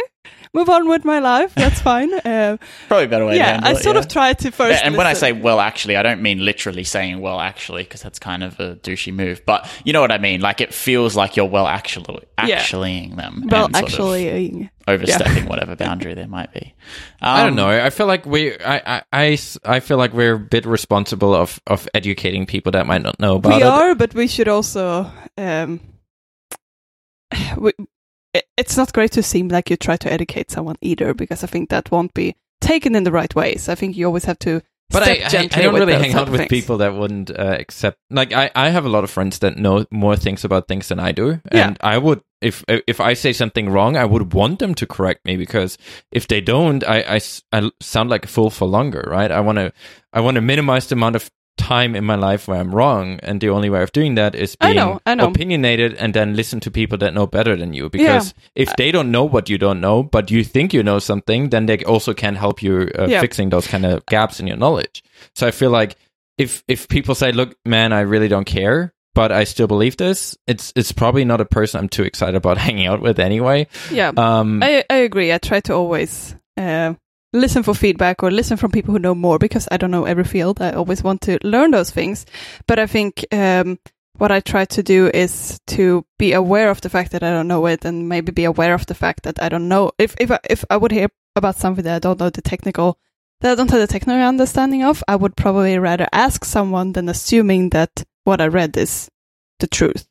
[0.54, 1.54] move on with my life.
[1.54, 2.12] That's fine.
[2.12, 2.56] Uh,
[2.88, 4.00] Probably a better way yeah, handle I it, sort yeah.
[4.00, 4.80] of tried to first.
[4.80, 8.02] Yeah, and when I say well, actually, I don't mean literally saying well, actually, because
[8.02, 9.42] that's kind of a douchey move.
[9.46, 10.40] But you know what I mean.
[10.40, 12.56] Like it feels like you're well, actually, Yeah.
[12.56, 13.44] actuallying them.
[13.50, 16.74] well, and sort of actually, overstepping whatever boundary there might be.
[17.20, 17.68] Um, I don't know.
[17.68, 18.54] I feel like we.
[18.58, 19.02] I.
[19.12, 19.38] I.
[19.64, 23.36] I feel like we're a bit responsible of of educating people that might not know
[23.36, 23.66] about we it.
[23.66, 25.10] are, but we should also.
[25.38, 25.80] Um,
[27.56, 27.88] we, it-
[28.56, 31.70] it's not great to seem like you try to educate someone either, because I think
[31.70, 33.68] that won't be taken in the right ways.
[33.68, 34.62] I think you always have to.
[34.90, 36.50] But I, I, I don't really hang out with things.
[36.50, 37.96] people that wouldn't uh, accept.
[38.10, 41.00] Like I, I have a lot of friends that know more things about things than
[41.00, 41.68] I do, Yeah.
[41.68, 45.24] and I would if if I say something wrong, I would want them to correct
[45.24, 45.78] me because
[46.10, 47.16] if they don't, I
[47.52, 49.30] I sound like a fool for longer, right?
[49.30, 49.72] I want to
[50.12, 51.30] I want to minimize the amount of
[51.62, 54.56] time in my life where I'm wrong, and the only way of doing that is
[54.60, 55.28] I being know, I know.
[55.28, 57.88] opinionated and then listen to people that know better than you.
[57.90, 61.50] Because if they don't know what you don't know, but you think you know something,
[61.50, 63.20] then they also can help you uh, Yeah.
[63.20, 65.02] fixing those kind of gaps in your knowledge.
[65.34, 65.96] So I feel like
[66.38, 70.36] if if people say, "Look, man, I really don't care," but I still believe this,
[70.46, 73.66] it's it's probably not a person I'm too excited about hanging out with anyway.
[73.90, 75.32] Yeah, Um, I I agree.
[75.32, 76.94] I try to always uh,
[77.32, 80.24] listen for feedback or listen from people who know more because I don't know every
[80.24, 80.60] field.
[80.60, 82.26] I always want to learn those things,
[82.66, 83.78] but I think um,
[84.18, 87.48] what I try to do is to be aware of the fact that I don't
[87.48, 89.92] know it, and maybe be aware of the fact that I don't know.
[89.98, 92.98] If if I, if I would hear about something that I don't know the technical.
[93.40, 97.08] That I don't have the technical understanding of, I would probably rather ask someone than
[97.08, 99.08] assuming that what I read is
[99.58, 100.06] the truth.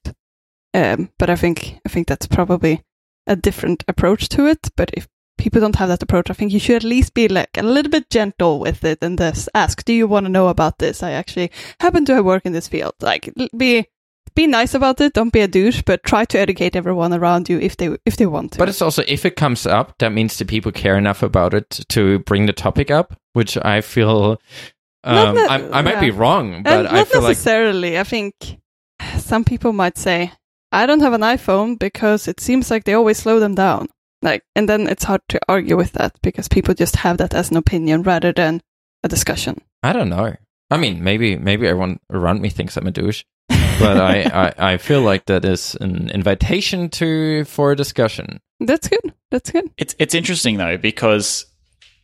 [0.74, 2.82] Um, but I think I think that's probably
[3.28, 4.70] a different approach to it.
[4.76, 5.08] But if
[5.42, 7.90] people don't have that approach, I think you should at least be like a little
[7.90, 11.02] bit gentle with it and just ask, "Do you want to know about this?
[11.04, 13.88] I actually happen to have work in this field." Like, be
[14.36, 15.14] be nice about it.
[15.14, 18.28] Don't be a douche, but try to educate everyone around you if they if they
[18.28, 18.60] want to.
[18.60, 21.70] But it's also if it comes up, that means the people care enough about it
[21.90, 24.40] to bring the topic up, which I feel.
[25.04, 27.98] Um, ne- I, I might be wrong, but I not feel like necessarily.
[27.98, 28.60] I think
[29.18, 30.32] some people might say,
[30.72, 33.90] "I don't have an iPhone because it seems like they always slow them down."
[34.22, 37.50] Like, and then it's hard to argue with that because people just have that as
[37.52, 38.62] an opinion rather than
[39.04, 39.62] a discussion.
[39.84, 40.36] I don't know.
[40.70, 44.22] I mean, maybe maybe everyone around me thinks I'm a douche, but I,
[44.58, 48.40] I, I feel like that is an invitation to for a discussion.
[48.60, 49.14] That's good.
[49.32, 49.70] That's good.
[49.78, 51.46] It's it's interesting though because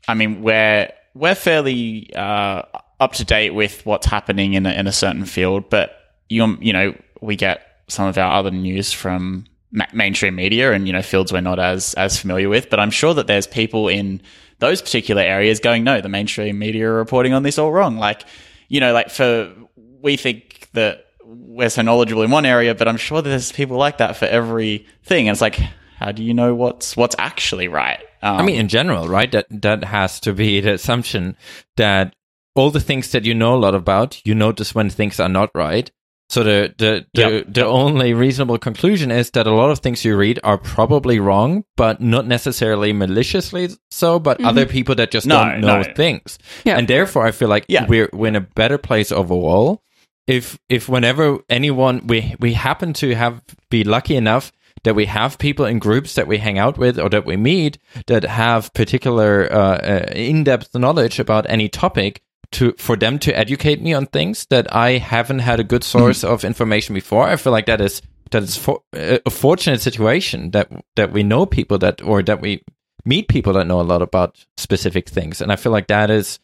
[0.07, 2.63] I mean we're we're fairly uh,
[2.99, 5.91] up to date with what's happening in a, in a certain field, but
[6.29, 9.45] you you know we get some of our other news from
[9.77, 12.69] ma- mainstream media and you know fields we're not as as familiar with.
[12.69, 14.21] But I'm sure that there's people in
[14.59, 17.97] those particular areas going, no, the mainstream media are reporting on this all wrong.
[17.97, 18.23] Like
[18.67, 19.53] you know, like for
[20.01, 23.97] we think that we're so knowledgeable in one area, but I'm sure there's people like
[23.97, 25.27] that for everything.
[25.27, 25.59] And it's like,
[25.97, 28.03] how do you know what's what's actually right?
[28.21, 29.31] Um, I mean, in general, right?
[29.31, 31.37] That that has to be the assumption
[31.75, 32.15] that
[32.55, 35.51] all the things that you know a lot about, you notice when things are not
[35.53, 35.91] right,
[36.29, 37.45] So the the the, Yep.
[37.53, 41.63] the only reasonable conclusion is that a lot of things you read are probably wrong,
[41.77, 45.93] but not necessarily maliciously so, but other people that just No, don't know no.
[45.95, 46.37] things.
[46.65, 46.77] Yeah.
[46.77, 47.85] And therefore I feel like Yeah.
[47.87, 49.81] we're we're in a better place overall.
[50.27, 54.51] If if whenever anyone we we happen to have be lucky enough
[54.83, 57.77] that we have people in groups that we hang out with or that we meet
[58.07, 62.21] that have particular uh, uh, in-depth knowledge about any topic
[62.51, 65.99] to for them to educate me on things that I haven't had a good hmm.
[65.99, 67.27] source of information before.
[67.27, 71.23] I feel like that is that is for, a a fortunate situation that that we
[71.23, 72.63] know people that or that we
[73.05, 76.39] meet people that know a lot about specific things, and I feel like that is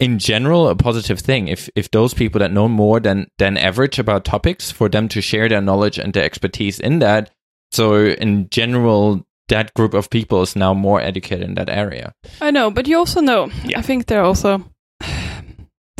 [0.00, 1.48] in general a positive thing.
[1.48, 5.20] If if those people that know more than than average about topics, for them to
[5.20, 7.30] share their knowledge and their expertise in that.
[7.72, 12.14] So in general, that group of people is now more educated in that area.
[12.40, 13.50] I know, but you also know.
[13.64, 13.78] Yeah.
[13.78, 14.64] I think there are also.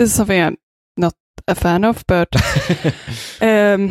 [0.01, 0.57] This is something I'm
[0.97, 1.15] not
[1.47, 2.29] a fan of, but
[3.43, 3.91] um,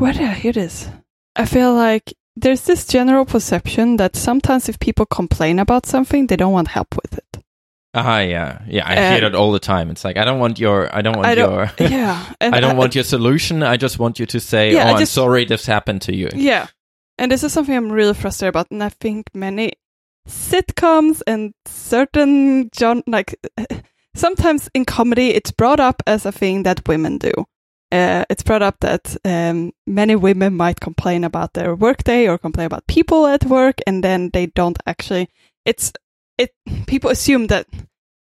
[0.00, 0.88] where did I hear this?
[1.36, 6.34] I feel like there's this general perception that sometimes if people complain about something, they
[6.34, 7.44] don't want help with it.
[7.94, 8.82] Ah, yeah, yeah.
[8.84, 9.90] I Uh, hear that all the time.
[9.90, 12.58] It's like I don't want your, I don't want I don't- your, yeah, and I
[12.58, 13.62] don't want your solution.
[13.62, 16.28] I just want you to say, Yeah, "Oh, I I'm sorry this happened to you."
[16.34, 16.66] Yeah.
[17.16, 18.72] And this is something I'm really frustrated about.
[18.72, 19.74] And I think many
[20.28, 23.36] sitcoms and certain John like
[24.14, 27.32] sometimes in comedy it's brought up as a thing that women do.
[27.92, 32.66] Uh, it's brought up that um, many women might complain about their workday or complain
[32.66, 35.28] about people at work, and then they don't actually.
[35.64, 35.92] It's
[36.38, 36.54] it.
[36.86, 37.66] People assume that.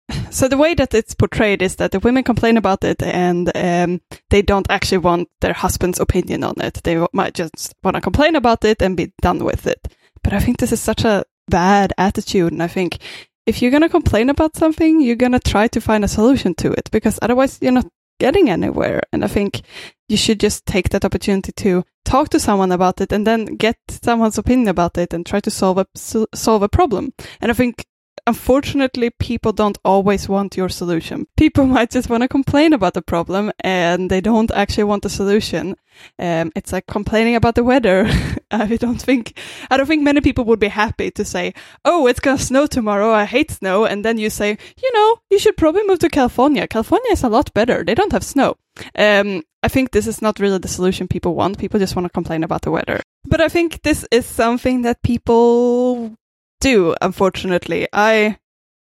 [0.30, 4.00] So the way that it's portrayed is that the women complain about it, and um,
[4.30, 6.80] they don't actually want their husband's opinion on it.
[6.84, 9.88] They might just want to complain about it and be done with it.
[10.22, 12.52] But I think this is such a bad attitude.
[12.52, 12.98] And I think
[13.46, 16.54] if you're going to complain about something, you're going to try to find a solution
[16.56, 17.86] to it because otherwise you're not
[18.18, 19.02] getting anywhere.
[19.12, 19.62] And I think
[20.08, 23.76] you should just take that opportunity to talk to someone about it and then get
[23.88, 27.12] someone's opinion about it and try to solve a, so- solve a problem.
[27.40, 27.84] And I think
[28.26, 31.26] unfortunately, people don't always want your solution.
[31.36, 35.10] People might just want to complain about the problem and they don't actually want the
[35.10, 35.76] solution.
[36.18, 38.08] Um, it's like complaining about the weather.
[38.68, 39.38] I don't think,
[39.70, 43.12] I don't think many people would be happy to say, Oh, it's to snow tomorrow.
[43.12, 43.84] I hate snow.
[43.84, 46.66] And then you say, you know, you should probably move to California.
[46.66, 47.84] California is a lot better.
[47.84, 48.56] They don't have snow.
[48.96, 51.58] Um, I think this is not really the solution people want.
[51.58, 53.00] People just want to complain about the weather.
[53.24, 56.16] But I think this is something that people
[56.60, 57.88] do, unfortunately.
[57.92, 58.38] I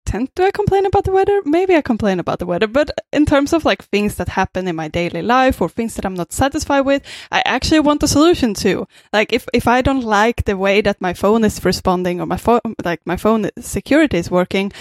[0.06, 1.42] tend to complain about the weather.
[1.44, 4.76] Maybe I complain about the weather, but in terms of like things that happen in
[4.76, 8.54] my daily life or things that I'm not satisfied with, I actually want a solution
[8.54, 8.86] to.
[9.12, 12.36] Like if, if I don't like the way that my phone is responding or my
[12.38, 14.72] phone, like my phone security is working,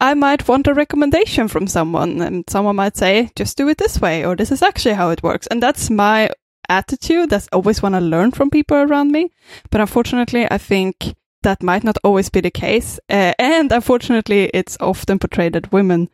[0.00, 4.00] I might want a recommendation from someone and someone might say, just do it this
[4.00, 5.46] way or this is actually how it works.
[5.46, 6.30] And that's my
[6.68, 7.30] attitude.
[7.30, 9.30] That's always want to learn from people around me.
[9.70, 12.98] But unfortunately, I think that might not always be the case.
[13.08, 16.08] Uh, and unfortunately, it's often portrayed that women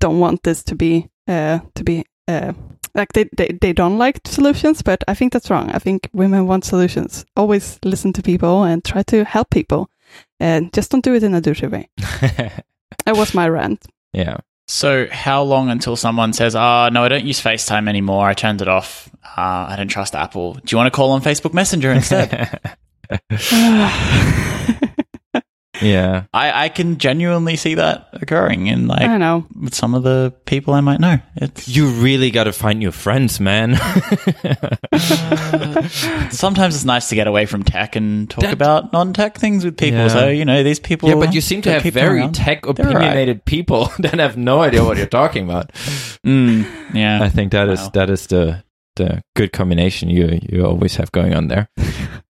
[0.00, 2.52] don't want this to be, uh, to be, uh,
[2.94, 5.70] like they, they, they don't like solutions, but I think that's wrong.
[5.70, 7.24] I think women want solutions.
[7.36, 9.90] Always listen to people and try to help people
[10.40, 11.88] and just don't do it in a douchey way.
[13.04, 13.86] That was my rant.
[14.12, 14.38] yeah.
[14.70, 18.28] So, how long until someone says, "Ah, no, I don't use FaceTime anymore.
[18.28, 19.08] I turned it off.
[19.24, 20.54] Uh, I don't trust Apple.
[20.54, 22.60] Do you want to call on Facebook Messenger instead?"
[25.82, 26.24] yeah.
[26.34, 29.46] I, I can genuinely see that occurring in like I don't know.
[29.60, 31.18] with some of the people I might know.
[31.36, 33.76] It's You really got to find your friends, man.
[36.30, 39.76] sometimes it's nice to get away from tech and talk That- about non-tech things with
[39.76, 39.98] people.
[39.98, 40.08] Yeah.
[40.08, 41.08] So you know these people.
[41.08, 42.34] yeah, but you seem to they're have people very around.
[42.34, 42.96] tech They're all right.
[42.96, 45.72] opinionated people that have no idea what you're talking about.
[46.26, 47.22] Mm, yeah.
[47.22, 47.90] I think that is Wow.
[47.94, 48.64] that is the
[48.96, 51.68] the good combination you you always have going on there.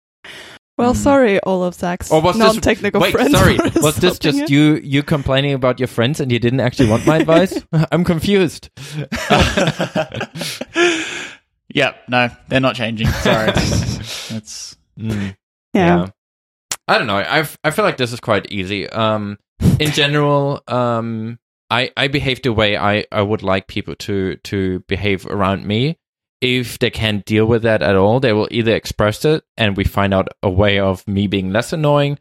[0.78, 0.96] Well, Mm.
[0.96, 3.32] sorry, all of Zach's Or was this- non-technical Wait, friends.
[3.32, 4.48] sorry, was this just it.
[4.50, 7.60] you you complaining about your friends and you didn't actually want my advice?
[7.92, 8.70] I'm confused.
[11.74, 11.96] yep.
[12.08, 13.08] No, they're not changing.
[13.08, 13.50] Sorry.
[13.54, 15.36] It's Mm.
[15.74, 16.06] Yeah.
[16.88, 17.18] I don't know.
[17.18, 18.88] I I feel like this is quite easy.
[18.88, 19.38] Um,
[19.78, 21.38] in general, um,
[21.70, 25.98] I I behave the way I I would like people to to behave around me.
[26.40, 29.84] If they can't deal with that at all, they will either express it and we
[29.84, 32.18] find out a way of me being less annoying,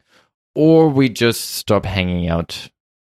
[0.54, 2.68] or we just stop hanging out.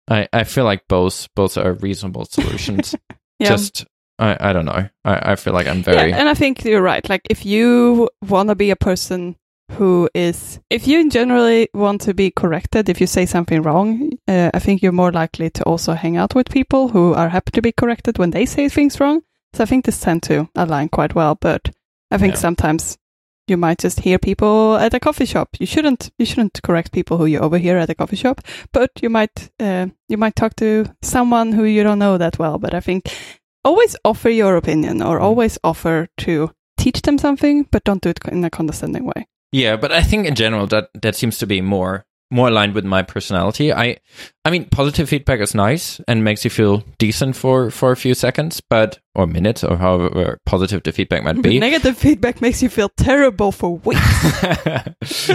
[0.08, 2.94] I I feel like both both are reasonable solutions.
[3.38, 3.48] Yeah.
[3.48, 3.84] Just
[4.18, 4.88] I I don't know.
[5.04, 7.06] I I feel like I'm very Yeah, and I think you're right.
[7.08, 9.36] Like, if you want to be a person
[9.72, 14.50] who is, if you generally want to be corrected, if you say something wrong, uh,
[14.52, 17.62] I think you're more likely to also hang out with people who are happy to
[17.62, 19.22] be corrected when they say things wrong
[19.54, 21.36] So I think this tend to align quite well.
[21.40, 21.70] But
[22.10, 22.40] I think Yeah.
[22.40, 22.98] sometimes
[23.46, 25.48] you might just hear people at a coffee shop.
[25.60, 28.40] You shouldn't you shouldn't correct people who you overhear at a coffee shop,
[28.72, 32.58] but you might uh, you might talk to someone who you don't know that well.
[32.58, 33.10] But I think
[33.64, 38.18] always offer your opinion or always offer to teach them something, but don't do it
[38.32, 39.26] in a condescending way.
[39.52, 42.84] Yeah, but I think in general that that seems to be more more aligned with
[42.84, 43.72] my personality.
[43.72, 43.98] I
[44.44, 48.14] I mean positive feedback is nice and makes you feel decent for for a few
[48.14, 51.58] seconds, but or minutes or however positive the feedback might be.
[51.60, 54.00] Negative feedback makes you feel terrible for weeks.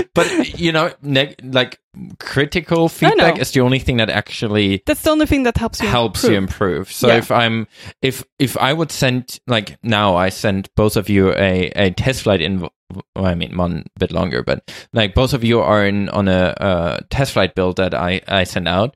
[0.13, 1.79] but you know, neg- like
[2.19, 5.87] critical feedback is the only thing that actually That's the only thing that helps you
[5.87, 6.31] helps improve.
[6.31, 6.91] you improve.
[6.91, 7.17] So Yeah.
[7.17, 7.67] if I'm
[8.01, 12.41] if if I would send like now I send both of you a a TestFlight
[12.41, 12.67] in
[13.15, 16.55] well, I mean one bit longer, but like both of you are in on a,
[16.59, 18.95] uh TestFlight build that I I sent out.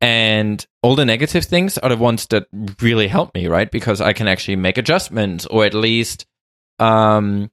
[0.00, 2.46] And all the negative things are the ones that
[2.82, 3.70] really help me, right?
[3.70, 6.26] Because I can actually make adjustments or at least
[6.78, 7.50] um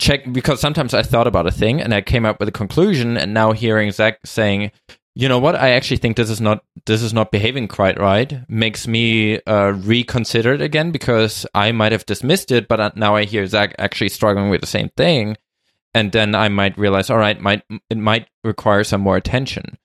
[0.00, 3.16] check because sometimes I thought about a thing and I came up with a conclusion
[3.16, 4.72] and now hearing Zach saying,
[5.14, 8.40] you know what, I actually think this is not this is not behaving quite right
[8.48, 13.14] makes me uh, reconsider it again because I might have dismissed it, but uh, now
[13.14, 15.36] I hear Zach actually struggling with the same thing,
[15.94, 19.78] and then I might realize, all right, might it might require some more attention.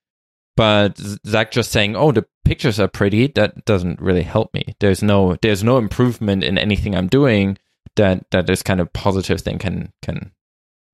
[0.58, 4.76] But Zach just saying, "Oh, the pictures are pretty," that doesn't really help me.
[4.80, 7.58] There's no there's no improvement in anything I'm doing
[7.96, 10.32] that that this kind of positive thing can can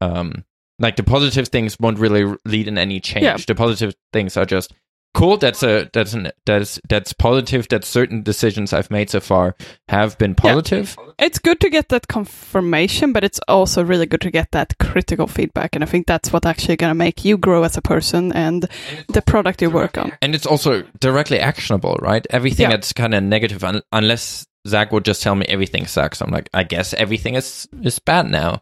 [0.02, 0.44] um
[0.80, 3.24] like the positive things won't really lead in any change.
[3.24, 3.38] Yeah.
[3.38, 4.74] The positive things are just
[5.14, 5.38] cool.
[5.38, 7.68] That's a that's an that's that's positive.
[7.70, 9.56] That certain decisions I've made so far
[9.88, 10.98] have been positive.
[11.18, 15.28] It's good to get that confirmation, but it's also really good to get that critical
[15.28, 15.74] feedback.
[15.76, 18.68] And I think that's what actually going to make you grow as a person and
[19.08, 20.12] the product you work on.
[20.22, 22.28] And it's also directly actionable, right?
[22.32, 22.72] Everything Yeah.
[22.72, 26.22] that's kind of negative, un- unless Zach would just tell me everything sucks.
[26.22, 28.62] I'm like, I guess everything is is bad now.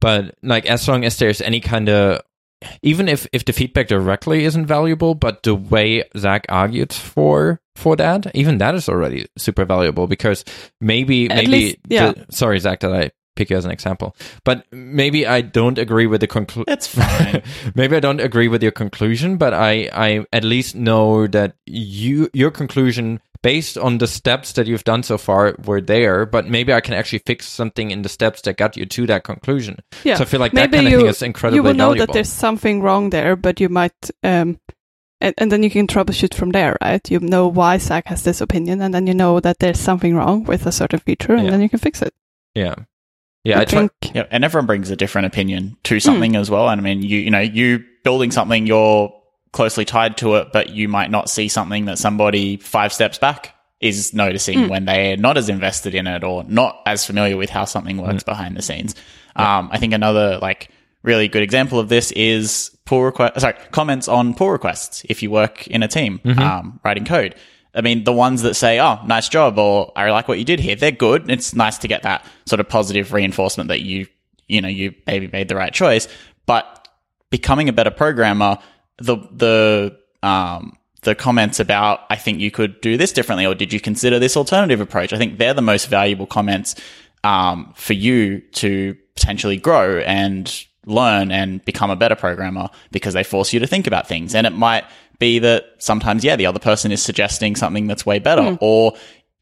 [0.00, 2.20] But like, as long as there's any kind of
[2.82, 7.96] even if if the feedback directly isn't valuable, but the way Zach argued for for
[7.96, 10.44] that, even that is already super valuable because
[10.80, 12.12] maybe At maybe least- yeah.
[12.12, 14.14] the- sorry Zach that I pick you as an example,
[14.44, 16.64] but maybe I don't agree with the conclusion.
[16.72, 17.42] It's fine.
[17.74, 22.28] maybe I don't agree with your conclusion, but I I at least know that you
[22.32, 26.72] your conclusion based on the steps that you've done so far were there, but maybe
[26.72, 29.80] I can actually fix something in the steps that got you to that conclusion.
[30.02, 30.16] Yeah.
[30.16, 31.88] So I feel like Maybe that kind of you, thing is incredibly you will know
[31.90, 32.06] valuable.
[32.06, 34.58] that there's something wrong there, but you might, um,
[35.20, 37.04] and, and then you can troubleshoot from there, right?
[37.10, 40.44] You know why Zach has this opinion, and then you know that there's something wrong
[40.44, 41.50] with a certain feature, and Yeah.
[41.50, 42.14] then you can fix it.
[42.54, 42.74] yeah.
[43.44, 43.92] Yeah, I, try, think.
[44.14, 46.68] Yeah, and everyone brings a different opinion to something as well.
[46.68, 49.14] And I mean, you you know, you building something, you're
[49.52, 53.54] closely tied to it, but you might not see something that somebody five steps back
[53.80, 57.66] is noticing when they're not as invested in it or not as familiar with how
[57.66, 58.94] something works behind the scenes.
[59.36, 60.70] Um, I think another like
[61.02, 65.04] really good example of this is pull request, sorry, comments on pull requests.
[65.08, 67.34] If you work in a team, um, writing code.
[67.74, 70.60] I mean, the ones that say, "Oh, nice job," or "I like what you did
[70.60, 71.30] here," they're good.
[71.30, 74.06] It's nice to get that sort of positive reinforcement that you,
[74.46, 76.06] you know, you maybe made the right choice.
[76.46, 76.88] But
[77.30, 78.58] becoming a better programmer,
[78.98, 83.72] the the um, the comments about, "I think you could do this differently," or "Did
[83.72, 86.76] you consider this alternative approach?" I think they're the most valuable comments
[87.24, 93.24] um, for you to potentially grow and learn and become a better programmer because they
[93.24, 94.34] force you to think about things.
[94.34, 94.84] And it might
[95.18, 98.56] be that sometimes, yeah, the other person is suggesting something that's way better hmm.
[98.60, 98.94] or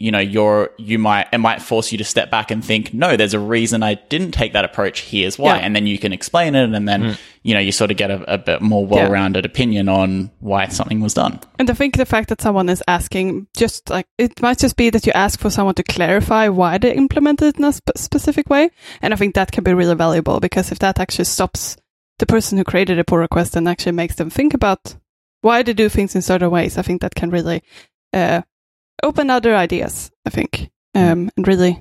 [0.03, 3.16] you know, you're, you might, it might force you to step back and think, no,
[3.16, 5.03] there's a reason I didn't take that approach.
[5.03, 5.59] Here's why.
[5.59, 5.62] Yeah.
[5.64, 6.75] And then you can explain it.
[6.75, 7.12] And then, hmm.
[7.45, 10.66] you know, you sort of get a, a bit more well rounded opinion on why
[10.66, 11.39] something was done.
[11.61, 14.91] And I think the fact that someone is asking, just like it might just be
[14.91, 18.51] that you ask for someone to clarify why they implemented it in a sp- specific
[18.51, 18.70] way,
[19.03, 21.77] and I think that can be really valuable because if that actually stops
[22.18, 24.97] the person who created a pull request and actually makes them think about
[25.43, 27.62] why they do things in certain ways, I think that can really
[28.12, 28.43] uh,
[29.03, 30.11] open other ideas.
[30.24, 31.80] I think um, and really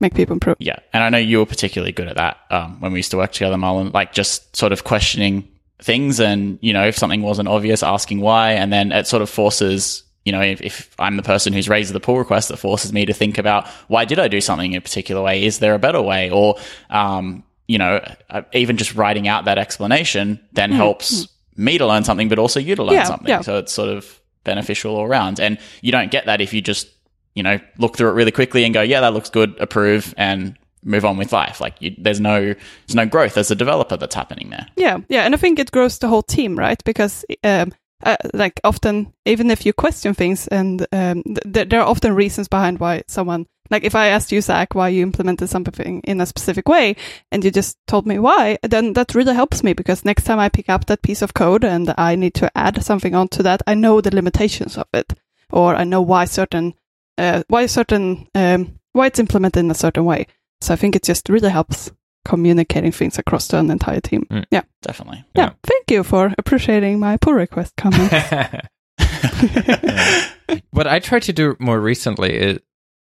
[0.00, 0.56] make people improve.
[0.58, 0.78] Yeah.
[0.92, 3.32] And I know you were particularly good at that um, when we used to work
[3.32, 5.48] together, Marlon, like just sort of questioning
[5.80, 8.52] things and, you know, if something wasn't obvious, asking why.
[8.52, 11.92] And then it sort of forces, you know, if, if I'm the person who's raised
[11.92, 14.78] the pull request, that forces me to think about why did I do something in
[14.78, 15.44] a particular way?
[15.44, 16.30] Is there a better way?
[16.30, 16.56] Or,
[16.90, 22.04] um, you know, uh, even just writing out that explanation then helps me to learn
[22.04, 23.28] something, but also you to learn Yeah, something.
[23.28, 23.40] yeah.
[23.42, 25.38] So it's sort of beneficial all around.
[25.40, 26.88] And you don't get that if you just,
[27.34, 30.56] you know, look through it really quickly and go, yeah, that looks good, approve, and
[30.84, 31.60] move on with life.
[31.60, 34.66] Like you, there's no, there's no growth as a developer that's happening there.
[34.76, 36.82] Yeah, yeah, and I think it grows the whole team, right?
[36.84, 37.72] Because um,
[38.02, 41.22] uh, like often, even if you question things, and um,
[41.52, 44.88] th- there are often reasons behind why someone, like if I asked you, Zach, why
[44.88, 46.96] you implemented something in a specific way,
[47.30, 50.48] and you just told me why, then that really helps me because next time I
[50.48, 53.74] pick up that piece of code and I need to add something onto that, I
[53.74, 55.14] know the limitations of it,
[55.50, 56.74] or I know why certain,
[57.18, 60.26] uh, why certain, um, why it's implemented in a certain way.
[60.60, 61.90] So I think it just really helps
[62.24, 64.26] communicating things across the entire team.
[64.30, 64.44] Mm.
[64.50, 64.62] Yeah.
[64.82, 65.24] Definitely.
[65.34, 65.52] Yeah.
[65.64, 68.12] Thank you for appreciating my pull request comment.
[70.70, 72.58] what I try to do more recently is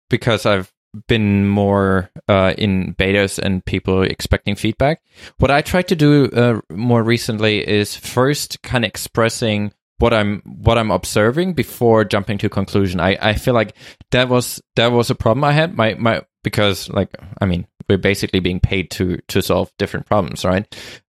[0.10, 0.72] because I've
[1.08, 5.02] been more uh, in betas and people expecting feedback.
[5.38, 10.42] What I try to do uh, more recently is first kind of expressing what I'm
[10.46, 13.00] what I'm observing before jumping to conclusion.
[13.00, 13.76] I, I feel like
[14.12, 15.76] that was that was a problem I had.
[15.76, 20.46] My my because like I mean we're basically being paid to to solve different problems,
[20.46, 20.66] right?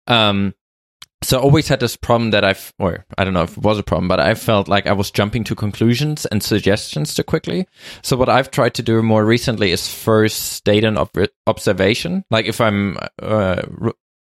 [0.06, 0.54] Um,
[1.26, 3.80] so I always had this problem that I've, or I don't know if it was
[3.80, 7.66] a problem, but I felt like I was jumping to conclusions and suggestions too quickly.
[8.02, 12.24] So what I've tried to do more recently is first state an ob- observation.
[12.30, 13.62] Like if I'm uh,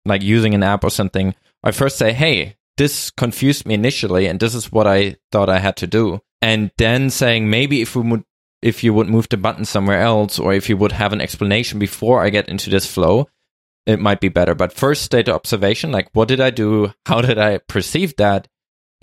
[0.06, 4.40] like using an app or something, I first say, "Hey, this confused me initially, and
[4.40, 8.02] this is what I thought I had to do," and then saying maybe if we
[8.02, 8.24] would.
[8.62, 11.78] If you would move the button somewhere else, or if you would have an explanation
[11.78, 13.28] before I get into this flow,
[13.86, 14.54] it might be better.
[14.54, 16.92] But first state observation, like what did I do?
[17.06, 18.48] How did I perceive that?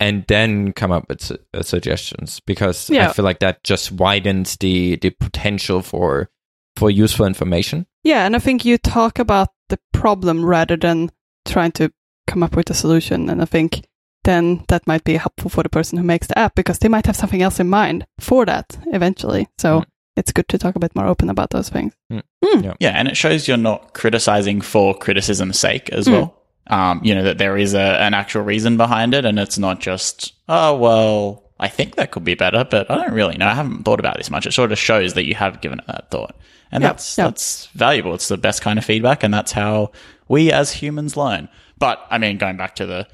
[0.00, 3.08] And then come up with su- uh, suggestions because Yeah.
[3.08, 6.28] I feel like that just widens the the potential for
[6.76, 7.86] for useful information.
[8.02, 11.10] yeah, and I think you talk about the problem rather than
[11.44, 11.92] trying to
[12.26, 13.28] come up with a solution.
[13.30, 13.84] And I think
[14.24, 17.06] then that might be helpful for the person who makes the app because they might
[17.06, 19.46] have something else in mind for that eventually.
[19.58, 19.84] So Mm.
[20.16, 21.94] It's good to talk a bit more open about those things.
[22.10, 26.12] Yeah, and it shows you're not criticizing for criticism's sake as Mm.
[26.12, 26.38] well.
[26.68, 29.80] Um, you know that there is a, an actual reason behind it, and it's not
[29.80, 33.46] just oh well, I think that could be better, but I don't really know.
[33.48, 34.46] I haven't thought about this much.
[34.46, 36.36] It sort of shows that you have given it that thought,
[36.70, 37.24] and Yeah, that's yeah.
[37.24, 38.14] that's valuable.
[38.14, 39.90] It's the best kind of feedback, and that's how
[40.28, 41.48] we as humans learn.
[41.78, 43.08] But I mean, going back to the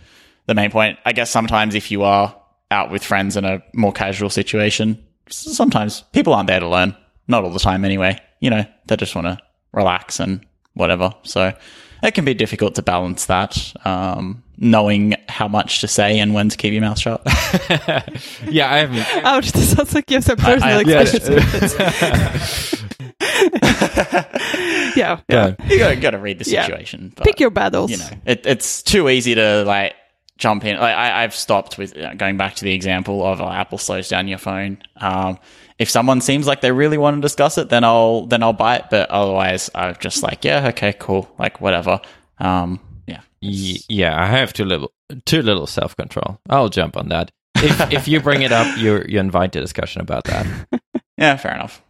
[0.47, 2.35] the main point, I guess sometimes if you are
[2.71, 6.97] out with friends in a more casual situation, s- sometimes people aren't there to learn.
[7.27, 8.19] Not all the time, anyway.
[8.41, 9.39] You know, they just want to
[9.73, 11.13] relax and whatever.
[11.25, 11.53] So
[12.03, 16.49] it can be difficult to balance that, um, knowing how much to say and when
[16.49, 17.21] to keep your mouth shut.
[18.49, 19.25] yeah, I haven't.
[19.25, 21.01] Ouch, this sounds like you have some personal I- yeah.
[21.01, 22.75] experience with
[24.97, 25.21] yeah, yeah.
[25.29, 25.55] Yeah.
[25.69, 26.63] you gotta, gotta read the Yeah.
[26.65, 27.13] situation.
[27.15, 27.91] But, Pick your battles.
[27.91, 29.95] you know, it, it's too easy to like
[30.39, 30.79] jump in.
[30.79, 34.09] Like I, I've stopped with uh, going back to the example of uh, Apple slows
[34.09, 34.79] down your phone.
[34.97, 35.39] Um,
[35.79, 38.77] if someone seems like they really want to discuss it, then I'll then I'll buy
[38.77, 38.87] it.
[38.91, 42.01] But otherwise, I'm just like, yeah, okay, cool, like whatever.
[42.39, 44.93] Um, yeah, Y- yeah, I have too little
[45.27, 46.41] too little self control.
[46.49, 47.31] I'll jump on that.
[47.57, 50.47] If if you bring it up, you you invite a discussion about that.
[51.19, 51.83] yeah, fair enough.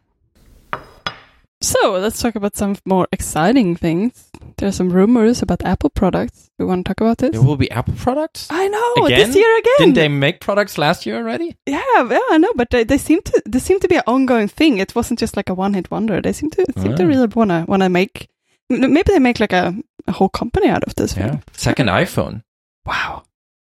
[1.61, 4.28] So let's talk about some more exciting things.
[4.57, 6.51] There are some rumors about Apple products.
[6.59, 7.31] We want to talk about this?
[7.31, 8.49] There will be Apple products.
[8.51, 9.27] I know Again?
[9.27, 9.73] this year again.
[9.79, 11.57] Didn't they make products last year already?
[11.67, 14.49] Yeah, yeah, I know, but they, they seem to they seem to be an ongoing
[14.49, 14.79] thing.
[14.79, 16.21] It wasn't just like a one hit wonder.
[16.21, 17.07] They seem to seem to Ah.
[17.07, 18.29] really wanna wanna make.
[18.69, 19.75] Maybe they make like a,
[20.07, 21.17] a whole company out of this.
[21.17, 21.31] Yeah.
[21.31, 21.43] thing.
[21.53, 22.43] Second iPhone.
[22.85, 23.23] Wow,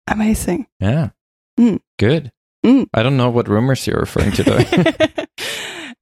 [0.07, 0.67] amazing.
[0.79, 1.09] Yeah.
[1.59, 1.79] Mm.
[1.99, 2.31] Good.
[2.65, 2.87] Mm.
[2.93, 4.63] I don't know what rumors you're referring to though.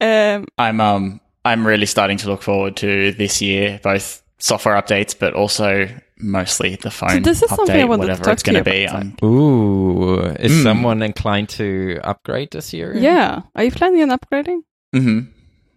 [0.00, 5.14] um, I'm um I'm really starting to look forward to this year, both software updates,
[5.18, 5.88] but also
[6.20, 8.54] mostly the phone this is update, something I wanted to whatever talk it's to you
[8.54, 8.84] going to be.
[8.84, 10.62] about, Um, Ooh, is Mm.
[10.62, 12.96] someone inclined to upgrade this year?
[12.96, 14.62] yeah, are you planning on upgrading?
[14.94, 15.28] mhm.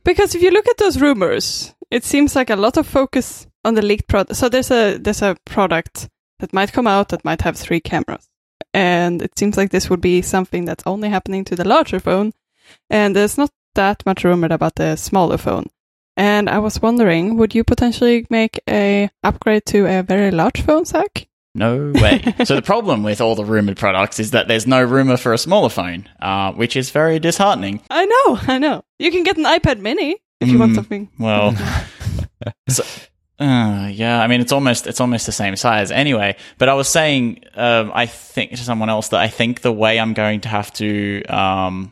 [0.04, 3.76] Because if you look at those rumors, it seems like a lot of focus on
[3.76, 4.36] the leaked product.
[4.36, 6.10] So there's a there's a product
[6.40, 8.28] that might come out that might have three cameras,
[8.74, 12.32] and it seems like this would be something that's only happening to the larger phone,
[12.90, 15.68] and there's not that much rumored about the smaller phone.
[16.18, 20.86] And I was wondering, would you potentially make a upgrade to a very large phone,
[20.86, 21.28] Zach?
[21.54, 22.22] No way.
[22.46, 25.38] so the problem with all the rumored products is that there's no rumor for a
[25.38, 27.82] smaller phone, uh, which is very disheartening.
[27.90, 28.84] I know, I know.
[29.00, 31.10] You can get an iPad Mini if you want Mm, something.
[31.20, 31.56] Well,
[32.70, 32.84] so,
[33.40, 36.36] uh, yeah, I mean it's almost it's almost the same size anyway.
[36.58, 40.00] But I was saying, um, I think to someone else that I think the way
[40.00, 41.92] I'm going to have to um,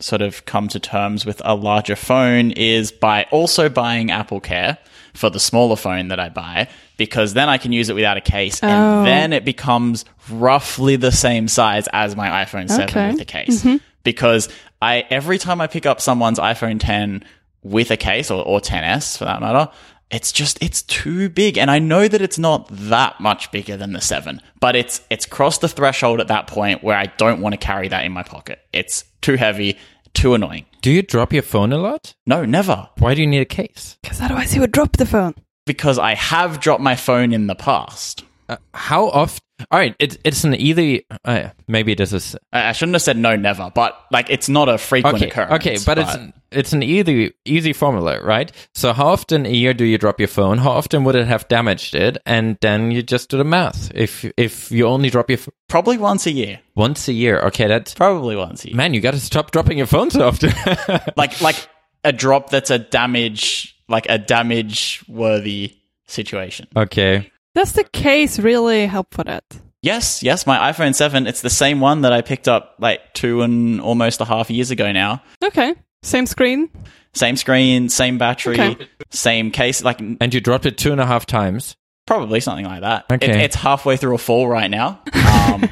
[0.00, 4.78] sort of come to terms with a larger phone is by also buying AppleCare
[5.14, 6.68] for the smaller phone that I buy
[6.98, 8.68] because then I can use it without a case Oh.
[8.68, 13.10] and then it becomes roughly the same size as my iPhone 7 Okay.
[13.12, 13.76] with a case mm-hmm.
[14.04, 14.50] because
[14.82, 17.24] I every time I pick up someone's iPhone 10
[17.62, 19.70] with a case or, or 10s for that matter
[20.10, 23.92] it's just it's too big and i know that it's not that much bigger than
[23.92, 27.52] the 7 but it's it's crossed the threshold at that point where i don't want
[27.52, 29.76] to carry that in my pocket it's too heavy
[30.14, 32.14] too annoying Do you drop your phone a lot?
[32.26, 33.98] no never Why do you need a case?
[34.02, 35.34] Because otherwise you would drop the phone.
[35.66, 39.40] because i have dropped my phone in the past Uh, how often?
[39.70, 41.00] All right, it's it's an either.
[41.24, 44.68] Uh, maybe this is i I shouldn't have said no never but like it's not
[44.68, 45.28] a frequent okay.
[45.28, 48.52] occurrence Okay, but, it's an, it's an easy easy formula, right?
[48.74, 50.58] So how often a year do you drop your phone?
[50.58, 52.18] How often would it have damaged it?
[52.26, 53.90] And then you just do the math.
[53.94, 57.66] If if you only drop your ph- probably once a year once a year, okay,
[57.66, 58.92] that's probably once a year man.
[58.92, 60.52] You got to stop dropping your phone so often.
[61.16, 61.68] like like
[62.04, 65.76] a drop that's a damage like a damage worthy
[66.06, 67.30] situation okay.
[67.56, 69.42] Does the case really help for that?
[69.82, 73.40] Yes, yes, my iPhone 7, it's the same one that I picked up like two
[73.42, 75.22] and almost a half years ago now.
[75.42, 75.74] Okay.
[76.02, 76.68] Same screen.
[77.14, 78.86] Same screen, same battery, Okay.
[79.10, 81.76] same case, like And you dropped it two and a half times.
[82.06, 83.06] probably something like that.
[83.10, 83.42] It- Okay.
[83.44, 85.00] it's halfway through a fall right now.
[85.46, 85.68] Um,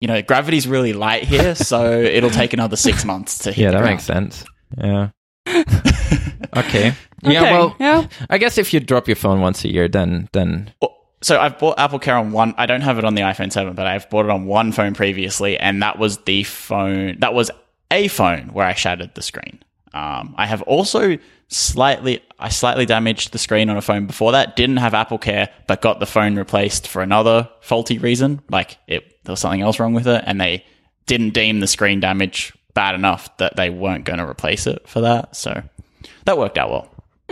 [0.00, 3.70] you know, gravity's really light here, so it'll take another six months to hit Yeah,
[3.70, 3.94] that ground.
[3.94, 4.44] makes sense.
[4.76, 5.08] Yeah.
[6.56, 6.94] okay.
[7.22, 7.42] Yeah.
[7.42, 8.06] Okay, Well, yeah.
[8.28, 10.72] I guess if you drop your phone once a year, then then
[11.20, 12.54] So I've bought AppleCare on one.
[12.58, 14.94] I don't have it on the iPhone 7, but I've bought it on one phone
[14.94, 17.18] previously, and that was the phone.
[17.20, 17.50] That was
[17.90, 19.60] a phone where I shattered the screen.
[19.92, 24.54] Um, I have also slightly, I slightly damaged the screen on a phone before that.
[24.54, 28.40] Didn't have AppleCare, but got the phone replaced for another faulty reason.
[28.50, 30.64] Like it, there was something else wrong with it, and they
[31.06, 35.00] didn't deem the screen damage bad enough that they weren't going to replace it for
[35.00, 35.34] that.
[35.34, 35.62] So
[36.26, 36.90] that worked out well.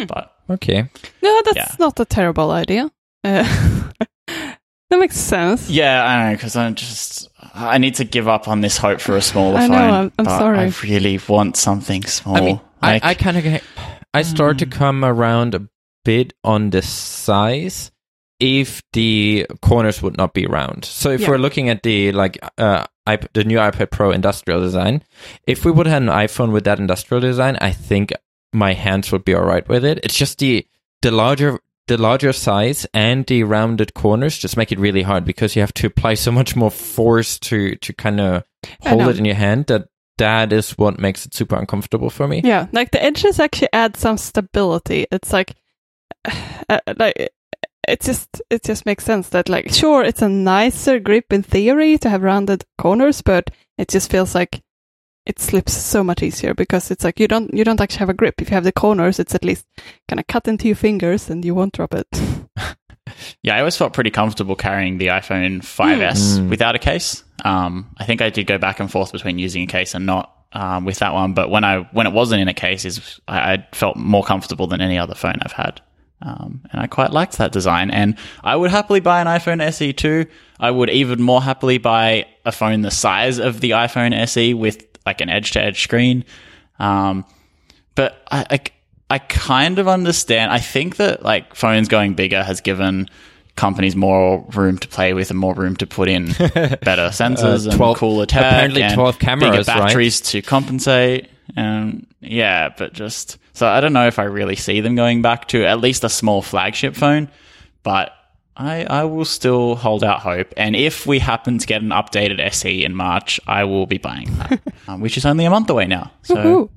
[0.09, 0.89] But okay.
[1.23, 1.75] No, that's Yeah.
[1.79, 2.91] not a terrible idea.
[3.25, 3.89] Uh,
[4.29, 4.59] that
[4.99, 5.69] makes sense.
[5.69, 9.17] Yeah, I know because I'm just I need to give up on this hope for
[9.17, 9.71] a smaller I phone.
[9.77, 10.59] know, I'm- I'm but sorry.
[10.59, 12.37] I really want something small.
[12.37, 13.63] I mean, Like, I, I kind of
[14.15, 15.69] I start to come around a
[16.05, 17.91] bit on the size
[18.39, 20.85] if the corners would not be round.
[20.85, 21.31] So if Yeah.
[21.31, 25.03] we're looking at the like uh iP- the new iPad Pro industrial design,
[25.47, 28.13] if we would have an iPhone with that industrial design, I think
[28.53, 29.99] my hands would be all right with it.
[30.05, 30.67] It's just the
[31.03, 31.59] the larger
[31.89, 35.75] the larger size and the rounded corners just make it really hard because you have
[35.75, 38.45] to apply so much more force to to kind of
[38.83, 42.41] hold it in your hand that that is what makes it super uncomfortable for me.
[42.43, 45.07] Yeah, like the edges actually add some stability.
[45.13, 45.55] It's like,
[46.69, 47.31] uh, like
[47.87, 51.99] it just it just makes sense that like sure it's a nicer grip in theory
[51.99, 54.63] to have rounded corners, but it just feels like
[55.27, 58.15] it slips so much easier because it's like you don't you don't actually have a
[58.15, 58.41] grip.
[58.41, 59.67] If you have the corners, it's at least
[60.09, 62.07] kind of cut into your fingers and you won't drop it.
[63.43, 66.49] yeah, I always felt pretty comfortable carrying the iPhone 5s Mm.
[66.49, 67.25] without a case.
[67.45, 70.33] Um, I think I did go back and forth between using a case and not
[70.53, 71.35] um, with that one.
[71.35, 74.67] But when I when it wasn't in a case, is I, I felt more comfortable
[74.67, 75.81] than any other phone I've had.
[76.23, 77.91] Um, and I quite liked that design.
[77.91, 80.25] And I would happily buy an iPhone SE too.
[80.59, 84.86] I would even more happily buy a phone the size of the iPhone SE with
[85.07, 86.25] like an edge to edge screen.
[86.79, 87.25] Um,
[87.95, 88.61] but I, I,
[89.09, 90.53] I kind of understand.
[90.53, 93.09] I think that like phones going bigger has given
[93.55, 97.71] companies more room to play with and more room to put in better sensors Uh,
[97.71, 99.67] and 12 cooler tech apparently and 12 cameras, bigger right?
[99.67, 101.31] batteries to compensate.
[101.57, 105.49] And yeah, but just so I don't know if I really see them going back
[105.49, 107.31] to at least a small flagship phone,
[107.83, 108.13] but
[108.57, 110.53] I I will still hold out hope.
[110.57, 114.35] And if we happen to get an updated SE in March, I will be buying
[114.39, 116.11] that, um, which is only a month away now.
[116.23, 116.71] So Woohoo.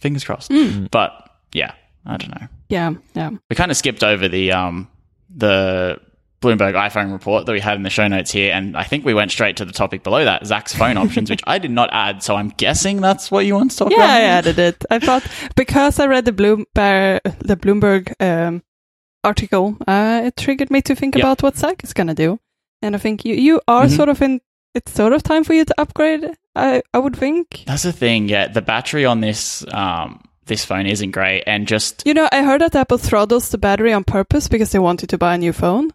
[0.00, 0.50] fingers crossed.
[0.90, 1.12] But
[1.52, 1.72] yeah,
[2.06, 2.46] I don't know.
[2.68, 3.30] Yeah, yeah.
[3.48, 4.88] We kind of skipped over the um
[5.34, 6.00] the
[6.40, 9.12] Bloomberg iPhone report that we had in the show notes here, and I think we
[9.12, 12.22] went straight to the topic below that, Zach's phone options, which I did not add.
[12.22, 14.10] So I'm guessing that's what you want to talk Yeah, about.
[14.10, 14.84] I added it.
[14.90, 15.22] I thought
[15.54, 18.62] because I read the Bloomberg the Bloomberg um,
[19.24, 21.22] article, uh, it triggered me to think Yeah.
[21.24, 22.38] about what Zach is gonna do,
[22.82, 23.96] and I think you you are Mhm.
[23.96, 24.40] sort of in.
[24.74, 26.30] It's sort of time for you to upgrade.
[26.54, 27.64] I I would think.
[27.66, 28.28] That's the thing.
[28.28, 32.42] Yeah, the battery on this um this phone isn't great, and just You know, I
[32.42, 35.52] heard that Apple throttles the battery on purpose because they wanted to buy a new
[35.52, 35.90] phone.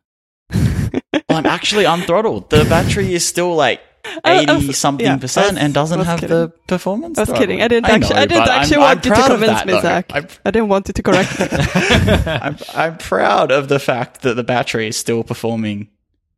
[0.53, 2.49] well, I'm actually unthrottled.
[2.49, 3.79] The battery is still like.
[4.23, 6.35] I- I was- Eighty something yeah, percent was- and doesn't have kidding.
[6.35, 7.17] the performance.
[7.17, 7.61] I was kidding.
[7.61, 8.15] I didn't actually.
[8.15, 9.81] know, I didn't I'm- actually I'm want you to convince me, though.
[9.81, 10.05] Zach.
[10.13, 11.47] I'm- I didn't want you to correct me.
[12.31, 15.89] I'm, I'm proud of the fact that the battery is still performing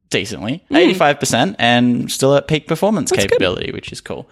[0.10, 0.78] decently, Mm.
[0.78, 3.32] eighty five percent, and still at peak performance That's good.
[3.32, 4.30] capability, which is cool.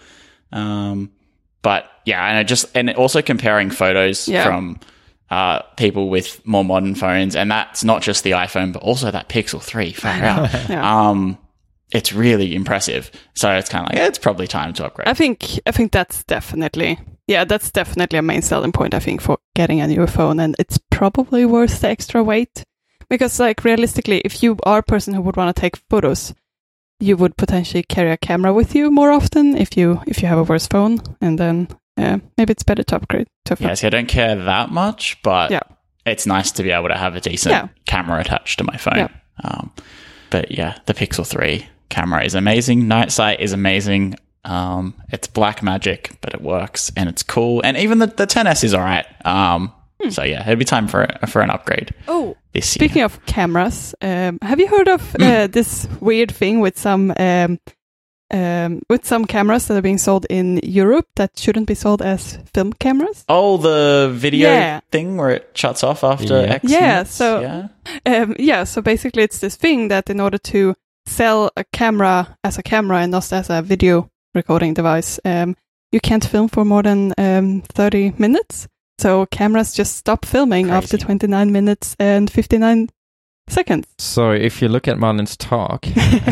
[0.52, 1.12] Um,
[1.62, 4.44] but yeah, and I just and also comparing photos Yeah.
[4.46, 4.80] from
[5.32, 9.28] uh, people with more modern phones, and that's not just the iPhone, but also that
[9.28, 9.92] Pixel Three.
[9.92, 10.50] Far out.
[10.70, 11.10] Yeah.
[11.10, 11.38] Um,
[11.92, 13.12] it's really impressive.
[13.36, 15.08] So it's kind of like yeah, it's probably time to upgrade.
[15.08, 19.20] I think I think that's definitely yeah, that's definitely a main selling point, I think,
[19.22, 20.40] for getting a new phone.
[20.40, 22.64] And it's probably worth the extra weight.
[23.10, 26.34] Because, like, realistically, if you are a person who would want to take photos,
[27.00, 30.38] you would potentially carry a camera with you more often if you if you have
[30.38, 31.00] a worse phone.
[31.22, 31.68] And then
[31.98, 33.68] yeah, maybe it's better to upgrade to phone.
[33.70, 35.62] Yeah, see, I don't care that much, but Yeah.
[36.06, 37.68] it's nice to be able to have a decent Yeah.
[37.86, 38.98] camera attached to my phone.
[38.98, 39.08] Yeah.
[39.44, 39.72] Um,
[40.30, 42.88] but yeah, the Pixel 3 camera is amazing.
[42.88, 44.16] Night sight is amazing.
[44.44, 47.62] Um, it's black magic, but it works and it's cool.
[47.64, 49.06] And even the, the 10S is all right.
[49.26, 49.72] Um,
[50.10, 52.88] So yeah, it'd be time for for an upgrade Oh, this year.
[52.88, 57.60] Speaking of cameras, um, have you heard of uh, this weird thing with some um,
[58.32, 62.38] um, with some cameras that are being sold in Europe that shouldn't be sold as
[62.54, 63.24] film cameras?
[63.30, 64.80] Oh, the video Yeah.
[64.92, 66.54] thing where it shuts off after Yeah.
[66.56, 66.64] X.
[66.72, 67.12] Yeah, minutes?
[67.16, 67.68] so- yeah.
[68.06, 70.74] Um, yeah, so basically, it's this thing that in order to
[71.06, 75.56] sell a camera as a camera and not as a video recording device, um,
[75.92, 78.68] you can't film for more than um, 30 minutes.
[78.98, 82.90] So cameras just stop filming after 29 minutes and 59
[83.48, 83.88] seconds.
[83.98, 85.86] So if you look at Marlon's talk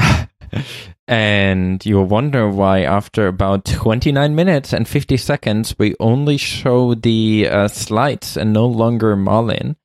[1.08, 7.48] and you wonder why after about 29 minutes and 50 seconds we only show the
[7.50, 9.76] uh, slides and no longer Marlin,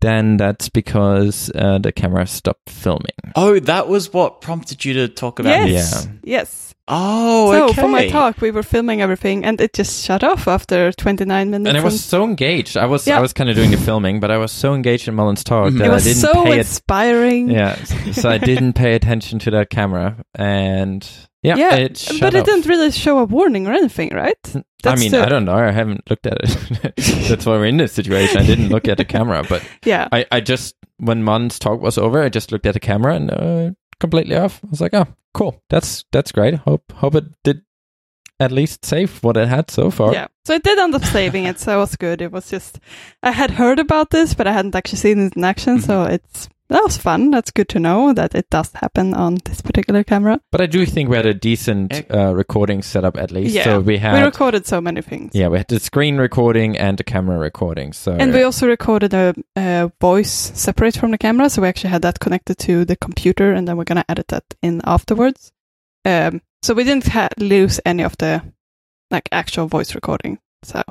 [0.00, 3.06] then that's because uh, the camera stopped filming.
[3.36, 5.92] Oh, that was what prompted you to talk about yes.
[5.92, 6.06] this.
[6.06, 6.12] Yeah.
[6.24, 6.69] Yes.
[6.90, 7.80] Oh, so okay.
[7.82, 11.68] for my talk, we were filming everything, and it just shut off after 29 minutes.
[11.68, 12.76] And I was so engaged.
[12.76, 13.18] I was Yeah.
[13.18, 15.72] I was kind of doing the filming, but I was so engaged in Marlon's talk
[15.72, 15.78] Mhm.
[15.78, 16.58] that it I didn't so pay it.
[16.58, 17.50] inspiring.
[17.50, 17.76] Yeah,
[18.12, 21.08] so I didn't pay attention to that camera, and
[21.42, 24.36] yeah, Yeah, it shut but it didn't really show a warning or anything, right?
[24.84, 25.54] I mean, the- I don't know.
[25.54, 26.96] I haven't looked at it.
[27.28, 28.38] That's why we're in this situation.
[28.38, 30.08] I didn't look at the camera, but Yeah.
[30.12, 33.30] I, I just when Mon's talk was over, I just looked at the camera and
[33.30, 33.70] uh,
[34.00, 34.60] completely off.
[34.64, 35.62] I was like, oh, cool.
[35.70, 36.54] That's that's great.
[36.54, 37.62] Hope hope it did
[38.38, 40.12] at least save what it had so far.
[40.14, 40.28] Yeah.
[40.46, 42.22] So it did end up saving it, so it was good.
[42.22, 42.78] It was just
[43.22, 46.14] I had heard about this, but I hadn't actually seen it in action, so Mm-hmm.
[46.14, 47.30] it's that was fun.
[47.30, 50.40] That's good to know that it does happen on this particular camera.
[50.52, 53.54] But I do think we had a decent uh, recording setup at least.
[53.54, 53.64] Yeah.
[53.64, 55.34] So we had we recorded so many things.
[55.34, 57.92] yeah, we had the screen recording and the camera recording.
[57.92, 61.90] So And we also recorded a, a voice separate from the camera, so we actually
[61.90, 65.52] had that connected to the computer, and then we're gonna edit that in afterwards.
[66.04, 68.42] Um, so we didn't ha- lose any of the
[69.10, 70.38] like actual voice recording.
[70.62, 70.82] So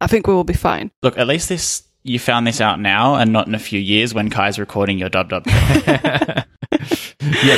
[0.00, 0.90] I think we will be fine.
[1.02, 4.14] Look, at least this you found this out now and not in a few years
[4.14, 5.44] when Kai's recording your dub dub.
[5.46, 6.44] yeah,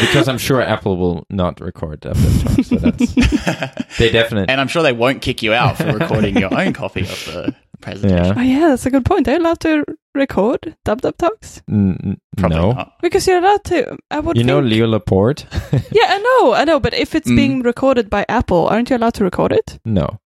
[0.01, 2.65] because I'm sure Apple will not record that talk.
[2.65, 6.53] So that's they definitely and I'm sure they won't kick you out for recording your
[6.59, 8.25] own copy of the presentation.
[8.25, 8.35] yeah.
[8.37, 9.29] Oh yeah, that's a good point.
[9.29, 9.85] Are you allowed to
[10.15, 11.63] record dub dub talks?
[11.69, 12.73] N- n- Probably no.
[12.73, 12.93] not.
[13.03, 13.97] Because you're allowed to.
[14.11, 14.37] I would.
[14.37, 15.47] You know Leo Laporte?
[15.93, 16.81] Yeah, I know, I know.
[16.81, 17.37] But if it's Mm.
[17.37, 19.79] being recorded by Apple, aren't you allowed to record it?
[19.85, 20.19] no.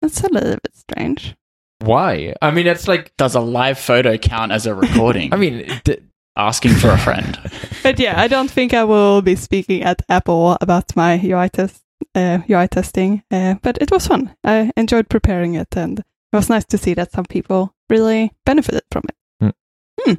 [0.00, 1.36] That's a little bit strange.
[1.84, 2.34] Why?
[2.40, 5.32] I mean, it's like Does a live photo count as a recording?
[5.34, 5.98] I mean, d-
[6.36, 7.38] asking for a friend.
[7.82, 11.82] But yeah, I don't think I will be speaking at Apple about my UI test,
[12.14, 13.24] uh, UI testing.
[13.28, 14.36] Uh, but it was fun.
[14.44, 18.84] I enjoyed preparing it, and it was nice to see that some people really benefited
[18.92, 19.54] from it.
[20.00, 20.14] Hmm.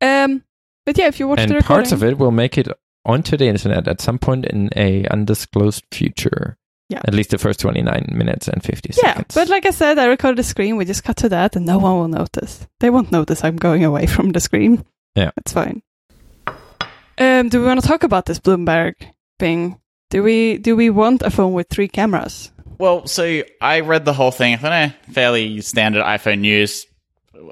[0.00, 0.44] Um.
[0.84, 2.66] But yeah, if you watch the and recording, parts of it will make it
[3.04, 6.56] onto the internet at some point in a undisclosed future.
[6.90, 7.00] Yeah.
[7.04, 8.94] At least the first 29 minutes and 50 yeah.
[8.96, 9.36] seconds.
[9.36, 9.42] Yeah.
[9.42, 10.76] But like I said, I recorded the screen.
[10.76, 12.66] We just cut to that, and no one will notice.
[12.80, 14.84] They won't notice I'm going away from the screen.
[15.14, 15.30] Yeah.
[15.36, 15.82] it's fine.
[17.18, 17.48] Um.
[17.48, 18.94] Do we want to talk about this Bloomberg
[19.38, 19.78] thing?
[20.10, 22.50] Do we do we want a phone with three cameras?
[22.78, 24.54] Well, so I read the whole thing.
[24.54, 26.86] I thought, eh, fairly standard iPhone news.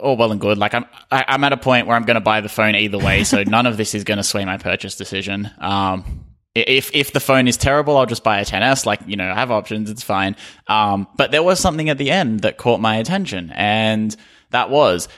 [0.02, 0.56] All well and good.
[0.58, 2.98] Like I'm, I, I'm at a point where I'm going to buy the phone either
[2.98, 5.50] way, so none of this is going to sway my purchase decision.
[5.58, 6.27] Um, i-
[6.66, 8.86] if if the phone is terrible, I'll just buy a 10s.
[8.86, 9.90] Like you know, I have options.
[9.90, 10.36] It's fine.
[10.66, 14.14] Um, but there was something at the end that caught my attention, and
[14.50, 15.08] that was,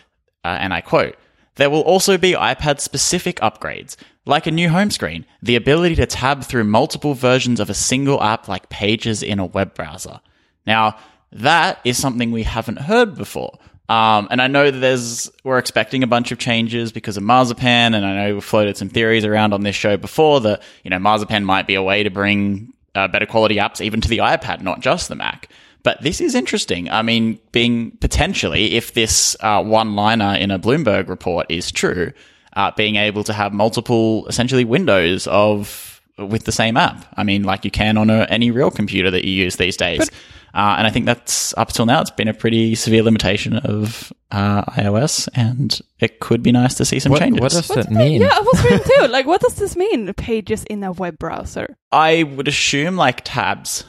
[0.45, 1.17] uh, and I quote.
[1.57, 6.07] There will also be iPad specific upgrades, like a new home screen, the ability to
[6.07, 10.21] tab through multiple versions of a single app like Pages in a web browser.
[10.67, 10.97] Now,
[11.33, 13.59] that is something we haven't heard before.
[13.91, 17.93] Um, and I know that there's, we're expecting a bunch of changes because of Marzipan,
[17.93, 21.01] and I know we've floated some theories around on this show before that, you know,
[21.01, 24.63] Marzipan might be a way to bring uh, better quality apps even to the iPad,
[24.63, 25.49] not just the Mac.
[25.83, 26.89] But this is interesting.
[26.89, 32.13] I mean, being potentially, if this uh, one liner in a Bloomberg report is true,
[32.53, 37.07] uh, being able to have multiple essentially windows of with the same app.
[37.17, 40.11] I mean, like you can on a, any real computer that you use these days.
[40.55, 44.13] Uh, and I think that's up till now, it's been a pretty severe limitation of
[44.31, 47.41] uh, iOS, and it could be nice to see some what, changes.
[47.41, 48.23] what does What that did they- mean?
[48.23, 49.07] Yeah, I was reading too.
[49.09, 50.13] Like, what does this mean?
[50.15, 51.77] Pages in a web browser.
[51.93, 53.85] I would assume like tabs.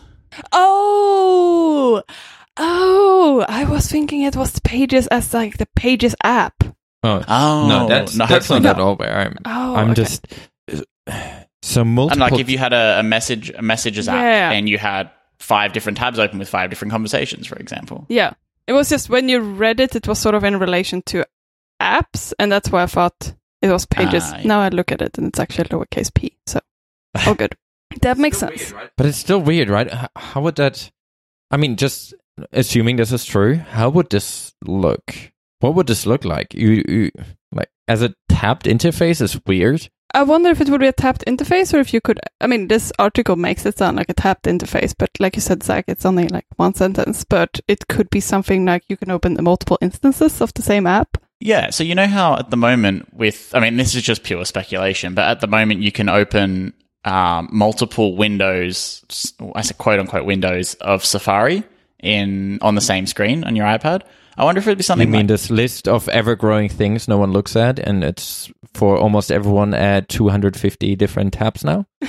[0.51, 2.01] Oh,
[2.57, 6.53] Oh, I was thinking it was Pages as like the Pages app.
[7.03, 8.69] Oh, Oh no, that's no, that's not no.
[8.71, 9.37] at all where I'm.
[9.45, 10.03] Oh, I'm okay.
[10.03, 10.27] just
[11.63, 12.23] so multiple.
[12.23, 14.51] And like if you had a, a message a messages app Yeah.
[14.51, 15.09] and you had
[15.41, 18.05] five different tabs open with five different conversations, for example.
[18.09, 18.33] Yeah.
[18.67, 21.25] It was just when you read it, it was sort of in relation to
[21.81, 24.23] apps, and that's why I thought it was pages.
[24.25, 24.47] Ah, yeah.
[24.47, 26.37] Now I look at it, and it's actually lowercase p.
[26.45, 26.59] So,
[27.25, 27.57] all good.
[28.01, 28.73] That makes sense.
[28.95, 29.91] But it's still weird, right?
[30.15, 30.89] How would that?
[31.49, 32.13] I mean, just
[32.53, 35.15] assuming this is true, how would this look?
[35.59, 36.53] What would this look like?
[36.53, 37.11] You, you
[37.51, 39.89] like as a tabbed interface is weird.
[40.13, 42.19] I wonder if it would be a tabbed interface, or if you could.
[42.39, 45.63] I mean, this article makes it sound like a tabbed interface, but like you said,
[45.63, 47.23] Zach, it's only like one sentence.
[47.23, 51.17] But it could be something like you can open multiple instances of the same app.
[51.39, 54.45] Yeah, so you know how at the moment with I mean this is just pure
[54.45, 59.03] speculation, but at the moment you can open um, multiple windows,
[59.55, 61.63] I say quote unquote windows of Safari
[61.99, 64.03] in on the same screen on your iPad.
[64.37, 67.07] I wonder if it'd be I something mean, like this list of ever growing things
[67.07, 71.85] no one looks at, and it's for almost everyone at 250 different tabs now.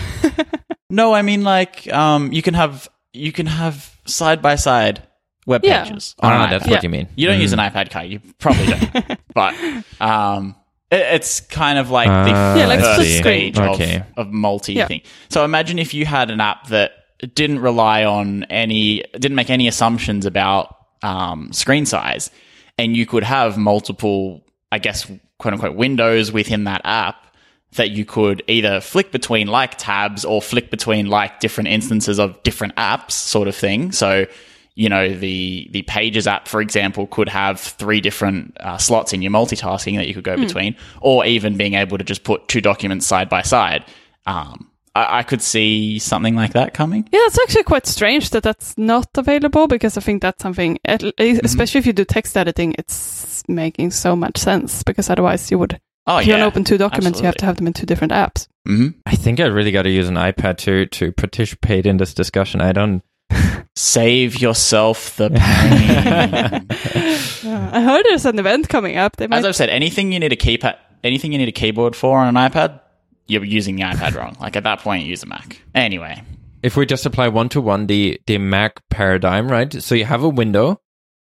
[0.91, 5.03] No, I mean like um, you can have you can have side by side
[5.47, 5.85] web Yeah.
[5.85, 6.15] pages.
[6.21, 6.71] on Ah, an that's iPad.
[6.71, 7.09] what you mean.
[7.17, 7.73] You don't use an Mm.
[7.73, 8.03] iPad Kai.
[8.05, 9.19] You probably don't.
[9.35, 9.55] but
[10.03, 10.55] um,
[10.91, 13.55] it, it's kind of like the Ah, Yeah, like first split screen.
[13.55, 14.03] stage of, Okay.
[14.19, 14.87] of multi Yeah.
[14.87, 15.01] thing.
[15.31, 16.93] So imagine if you had an app that
[17.35, 22.31] didn't rely on any, didn't make any assumptions about um, screen size,
[22.79, 25.07] and you could have multiple, I guess,
[25.39, 27.27] quote unquote, windows within that app
[27.73, 32.43] that you could either flick between like tabs or flick between like different instances of
[32.43, 33.93] different apps sort of thing.
[33.93, 34.27] So,
[34.75, 39.23] you know, the, the Pages app, for example, could have three different uh, slots in
[39.23, 42.61] your multitasking that you could go between, or even being able to just put two
[42.61, 43.85] documents side by side.
[44.27, 47.09] Um, I, I could see something like that coming.
[47.13, 51.03] Yeah, it's actually quite strange that that's not available because I think that's something, at
[51.19, 55.59] least, especially if you do text editing, it's making so much sense because otherwise you
[55.59, 56.45] would, Oh, if you want yeah.
[56.45, 58.49] to open two documents, you have to have them in two different apps.
[58.67, 62.13] hmm I think I really got to use an iPad to to participate in this
[62.13, 62.61] discussion.
[62.61, 63.03] I don't.
[63.77, 66.67] Save yourself the pain.
[67.43, 69.17] Yeah, I heard there's an event coming up.
[69.17, 72.19] They As I've said, anything you need a keypad, anything you need a keyboard for
[72.19, 72.81] on an iPad,
[73.27, 74.37] you're using the iPad wrong.
[74.41, 75.61] Like at that point, use a Mac.
[75.75, 76.23] Anyway,
[76.63, 79.73] If we just apply one to one the the Mac paradigm, right?
[79.83, 80.81] So you have a window,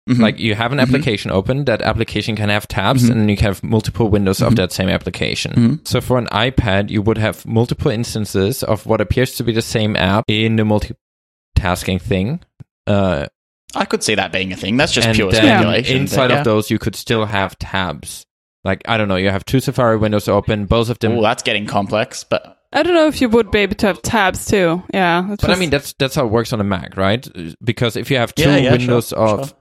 [0.08, 0.18] Mhm.
[0.20, 1.64] like you have an application open.
[1.66, 3.10] That application can have tabs, Mhm.
[3.12, 4.56] and you can have multiple windows of Mhm.
[4.56, 5.52] that same application.
[5.54, 5.86] Mhm.
[5.88, 9.62] So for an iPad, you would have multiple instances of what appears to be the
[9.62, 12.40] same app in the multitasking thing.
[12.86, 13.26] Uh,
[13.74, 14.76] I could see that being a thing.
[14.78, 15.94] That's just pure speculation.
[15.96, 16.38] but inside yeah.
[16.38, 18.24] of those, you could still have tabs.
[18.68, 21.12] Like I don't know, you have two Safari windows open, both of them.
[21.12, 24.02] Oh, that's getting complex, but I don't know if you would be able to have
[24.02, 24.82] tabs too.
[24.92, 25.32] Yeah.
[25.32, 27.26] it's but I mean, that's that's how it works on a Mac, right?
[27.64, 29.54] Because if you have two Yeah, yeah, windows sure, of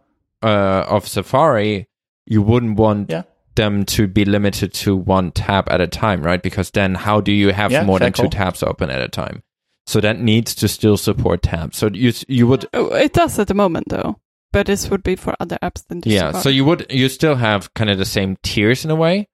[0.43, 1.87] uh, of Safari,
[2.25, 3.23] you wouldn't want Yeah.
[3.55, 6.43] them to be limited to one tab at a time, right?
[6.43, 9.07] Because then how do you have Yeah, more fair than two tabs open at a
[9.07, 9.41] time?
[9.85, 11.77] So that needs to still support tabs.
[11.77, 14.19] So you you would Oh, it does at the moment though.
[14.57, 16.31] But this would be for other apps than just yeah.
[16.31, 19.29] So you would you still have kind of the same tiers in a way,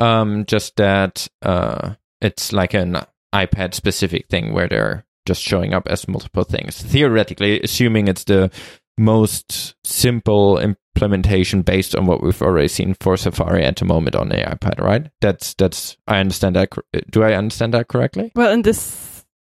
[0.00, 2.96] um, just that uh, it's like an
[3.32, 6.82] iPad specific thing where they're just showing up as multiple things.
[6.82, 8.50] Theoretically, assuming it's the
[8.98, 14.28] most simple implementation based on what we've already seen for Safari at the moment on
[14.28, 15.08] the iPad, right?
[15.20, 16.72] That's that's I understand that.
[17.12, 18.32] Do I understand that correctly?
[18.34, 19.07] well, in this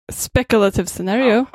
[0.09, 1.47] speculative scenario,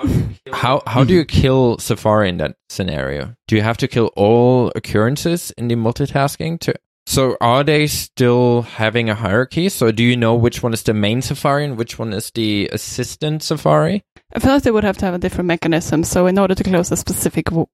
[0.53, 3.35] How how do you kill Safari in that scenario?
[3.49, 6.75] Do you have to kill all occurrences in the multitasking to
[7.07, 9.69] so are they still having a hierarchy?
[9.69, 12.69] So do you know which one is the main Safari and which one is the
[12.73, 14.03] assistant Safari?
[14.35, 16.03] I feel like they would have to have a different mechanism.
[16.03, 17.69] So in order to close a specific w-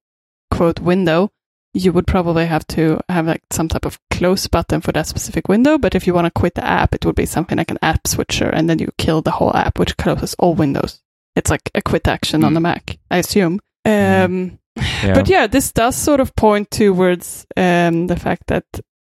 [0.51, 1.31] quote window,
[1.73, 5.47] you would probably have to have like some type of close button for that specific
[5.47, 5.77] window.
[5.77, 8.07] But if you want to quit the app, it would be something like an app
[8.07, 11.01] switcher, and then you kill the whole app, which closes all windows.
[11.35, 12.53] It's like a quit action on Hmm.
[12.55, 13.59] the Mac, I assume.
[13.85, 14.59] Um,
[15.03, 15.13] Yeah.
[15.13, 18.65] But yeah, this does sort of point towards um, the fact that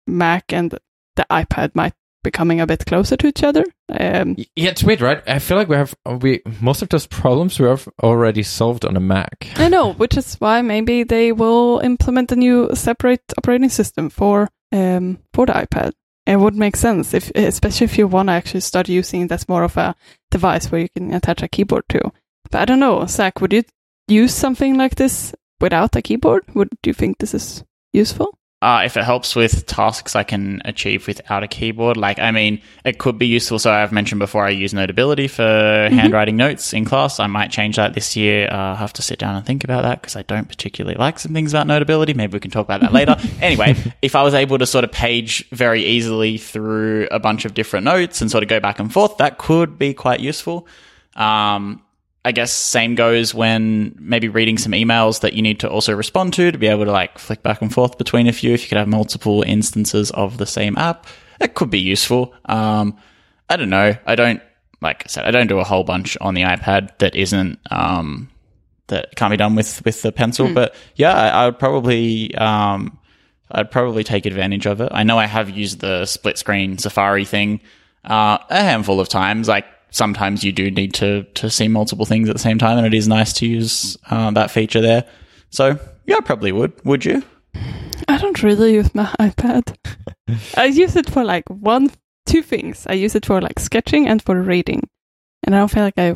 [0.08, 0.72] Mac and
[1.16, 1.94] the iPad might
[2.24, 3.66] be coming a bit closer to each other.
[3.90, 5.24] Um, yeah, it's weird, right?
[5.28, 8.96] I feel like we have we most of those problems we have already solved on
[8.96, 9.48] a Mac.
[9.56, 14.50] I know, which is why maybe they will implement a new separate operating system for
[14.72, 15.92] um, for the iPad.
[16.28, 19.50] It would make sense if, especially if you want to actually start using it as
[19.50, 19.96] more of a
[20.30, 22.12] device where you can attach a keyboard to.
[22.50, 23.64] But I don't know, Zach, would you
[24.08, 26.44] use something like this without a keyboard?
[26.54, 28.38] Would do you think this is useful?
[28.62, 32.62] Uh, if it helps with tasks I can achieve without a keyboard, like, I mean,
[32.86, 33.58] it could be useful.
[33.58, 35.98] So I've mentioned before I use Notability for Mm-hmm.
[35.98, 37.20] handwriting notes in class.
[37.20, 38.48] I might change that this year.
[38.52, 41.18] Uh, I'll have to sit down and think about that because I don't particularly like
[41.18, 42.14] some things about Notability.
[42.14, 43.16] Maybe we can talk about that later.
[43.42, 47.54] anyway, if I was able to sort of page very easily through a bunch of
[47.56, 50.68] different notes and sort of go back and forth, that could be quite useful.
[51.16, 51.82] Um,
[52.24, 56.34] I guess same goes when maybe reading some emails that you need to also respond
[56.36, 58.54] to to be able to like flick back and forth between a few.
[58.54, 61.08] If you could have multiple instances of the same app,
[61.40, 62.34] it could be useful.
[62.46, 62.98] Um,
[63.50, 63.96] I don't know.
[64.06, 64.42] I don't
[64.82, 65.26] like I said.
[65.26, 68.30] I don't do a whole bunch on the iPad that isn't um,
[68.88, 70.54] that can't be done with with the pencil.
[70.54, 73.00] But yeah, I, I would probably um,
[73.50, 74.90] I'd probably take advantage of it.
[74.92, 77.62] I know I have used the split screen Safari thing
[78.06, 79.48] uh, a handful of times.
[79.48, 82.88] Like sometimes you do need to to see multiple things at the same time, and
[82.88, 85.06] it is nice to use uh, that feature there.
[85.50, 86.74] So yeah, I probably would.
[86.86, 87.24] Would you?
[88.08, 89.76] I don't really use my iPad.
[90.58, 91.92] I use it for like one,
[92.26, 92.88] two things.
[92.88, 94.90] I use it for like sketching and for reading.
[95.44, 96.16] And I don't feel like I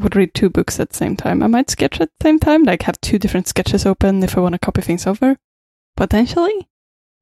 [0.00, 1.42] would read two books at the same time.
[1.42, 4.40] I might sketch at the same time, like have two different sketches open if I
[4.40, 5.36] want to copy things over,
[5.96, 6.68] potentially.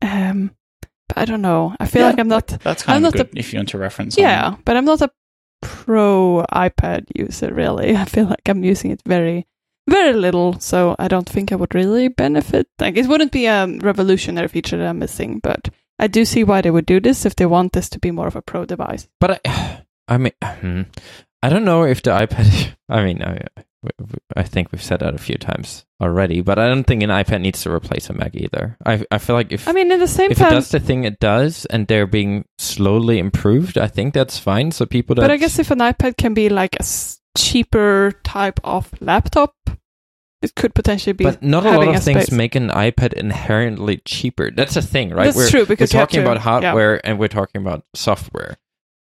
[0.03, 0.55] Um,
[1.09, 1.75] but I don't know.
[1.81, 2.47] I feel Yeah, like I'm not.
[2.63, 4.17] That's kind I'm of not good if you want to reference.
[4.19, 5.11] Yeah, but I'm not a
[5.61, 7.97] pro iPad user really.
[8.03, 9.47] I feel like I'm using it very,
[9.89, 12.69] very little, so I don't think I would really benefit.
[12.79, 16.61] Like it wouldn't be a revolutionary feature that I'm missing, but I do see why
[16.61, 19.09] they would do this if they want this to be more of a pro device.
[19.21, 20.33] But I, I mean,
[21.43, 22.75] I don't know if the iPad.
[22.89, 23.41] I mean, I,
[24.37, 27.43] I think we've said that a few times already, but I don't think an iPad
[27.43, 28.77] needs to replace a Mac either.
[28.85, 31.05] I, I feel like if I mean, at the same if it does the thing
[31.05, 34.73] it does and they're being slowly improved, I think that's fine.
[34.73, 36.85] So people but I guess if an iPad can be like a
[37.37, 39.55] cheaper type of laptop,
[40.43, 41.25] it could potentially be.
[41.25, 42.33] But not a lot of things space.
[42.33, 44.51] make an iPad inherently cheaper.
[44.51, 45.27] That's the thing, right?
[45.27, 46.43] That's we're, true, because we're talking to- about yeah.
[46.43, 48.57] hardware and we're talking about software.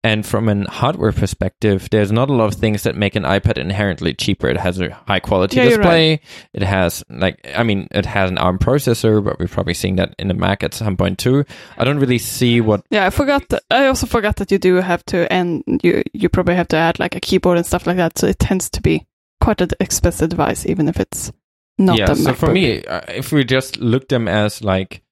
[0.07, 3.57] And from an hardware perspective, there's not a lot of things that make an iPad
[3.57, 4.47] inherently cheaper.
[4.47, 6.21] It has a high quality Yeah, display.
[6.53, 10.15] It has like I mean, it has an ARM processor, but we're probably seeing that
[10.17, 11.43] in the Mac at some point too.
[11.77, 13.49] I don't really see what Yeah, I forgot.
[13.49, 16.77] That, I also forgot that you do have to, and you you probably have to
[16.77, 18.17] add like a keyboard and stuff like that.
[18.17, 19.05] So it tends to be
[19.41, 21.33] quite an expensive device, even if it's
[21.77, 25.03] not yeah so for me uh, if we just look them as like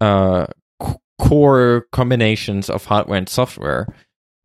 [0.00, 0.46] uh
[0.82, 3.86] c- core combinations of hardware and software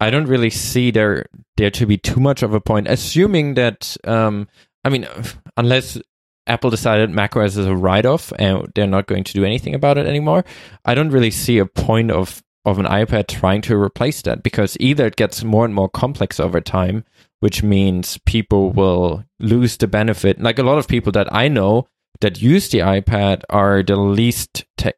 [0.02, 1.26] i don't really see there
[1.58, 4.48] there to be too much of a point assuming that um
[4.84, 5.08] i mean
[5.56, 5.98] unless
[6.48, 10.06] apple decided macOS is a write-off and they're not going to do anything about it
[10.06, 10.44] anymore
[10.86, 14.76] i don't really see a point of of an ipad trying to replace that because
[14.80, 17.06] either it gets more and more complex over time
[17.42, 20.40] which means people will lose the benefit.
[20.40, 21.88] Like a lot of people that I know
[22.22, 24.96] that use the iPad are the least tech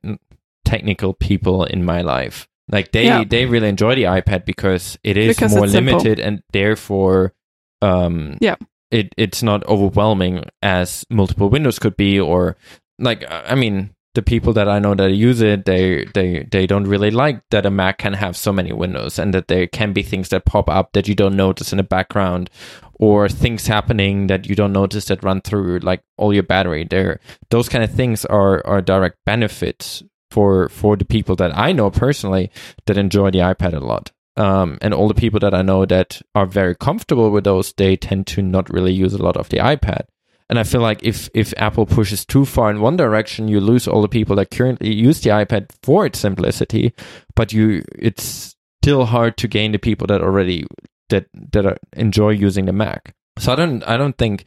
[0.63, 2.47] technical people in my life.
[2.72, 3.24] Like they Yeah.
[3.24, 5.93] they really enjoy the iPad because it is Because more it's simple.
[5.97, 7.34] limited and therefore
[7.82, 8.55] um Yeah.
[8.91, 12.55] it it's not overwhelming as multiple windows could be or
[12.99, 16.84] like I mean the people that I know that use it, they they they don't
[16.88, 20.03] really like that a Mac can have so many windows and that there can be
[20.03, 22.51] things that pop up that you don't notice in the background,
[22.99, 26.86] or things happening that you don't notice that run through like all your battery.
[26.88, 30.03] There, those kind of things are are direct benefits
[30.34, 32.49] for for the people that I know personally
[32.86, 34.11] that enjoy the iPad a lot.
[34.36, 37.95] Um, and all the people that I know that are very comfortable with those, they
[37.95, 40.05] tend to not really use a lot of the iPad.
[40.49, 43.88] And I feel like if if Apple pushes too far in one direction, you lose
[43.88, 46.93] all the people that currently use the iPad for its simplicity.
[47.36, 50.65] But you, it's still hard to gain the people that already
[51.09, 53.15] that that are, enjoy using the Mac.
[53.38, 54.45] So I don't I don't think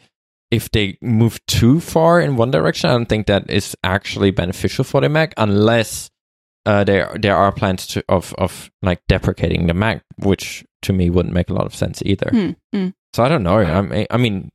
[0.57, 4.85] if they move too far in one direction, I don't think that is actually beneficial
[4.85, 6.11] for the Mac unless
[6.65, 11.11] uh, there there are plans to of of like deprecating the Mac, which to me
[11.11, 12.31] wouldn't make a lot of sense either.
[12.31, 12.89] Hmm, hmm.
[13.15, 13.59] So I don't know.
[13.59, 14.51] I mean, I mean,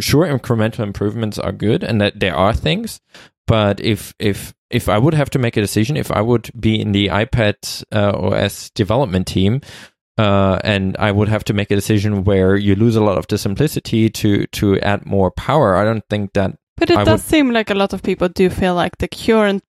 [0.00, 3.00] sure, incremental improvements are good, and that there are things.
[3.46, 6.80] But if if if I would have to make a decision, if I would be
[6.80, 9.60] in the iPad uh, OS development team,
[10.22, 13.26] uh, and I would have to make a decision where you lose a lot of
[13.28, 16.50] the simplicity to to add more power, I don't think that.
[16.80, 19.08] But it I does would- seem like a lot of people do feel like the
[19.08, 19.62] current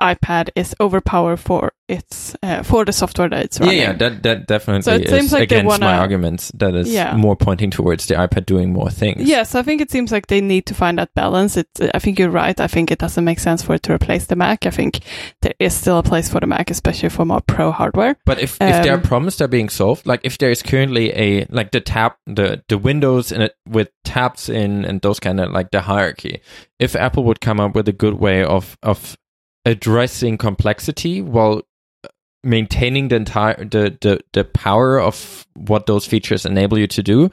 [0.00, 3.80] iPad is overpowered for its uh, for the software that it's Yeah, running.
[3.80, 6.50] yeah, that that definitely So it is seems like against my wanna- arguments.
[6.54, 7.14] That is Yeah.
[7.14, 9.28] more pointing towards the iPad doing more things.
[9.28, 11.56] Yes, I think it seems like they need to find that balance.
[11.58, 12.58] It, I think you're right.
[12.58, 14.66] I think it doesn't make sense for it to replace the Mac.
[14.66, 15.00] I think
[15.42, 18.16] there is still a place for the Mac, especially for more pro hardware.
[18.24, 21.46] But if, if their Um, problems are being solved, like if there is currently a
[21.50, 25.52] like the tab the the windows in it with tabs in and those kind of
[25.52, 26.40] like the hierarchy,
[26.80, 29.16] if Apple would come up with a good way of of
[29.64, 31.62] addressing complexity while
[32.04, 32.08] uh,
[32.42, 37.30] maintaining the entire the, the the power of what those features enable you to do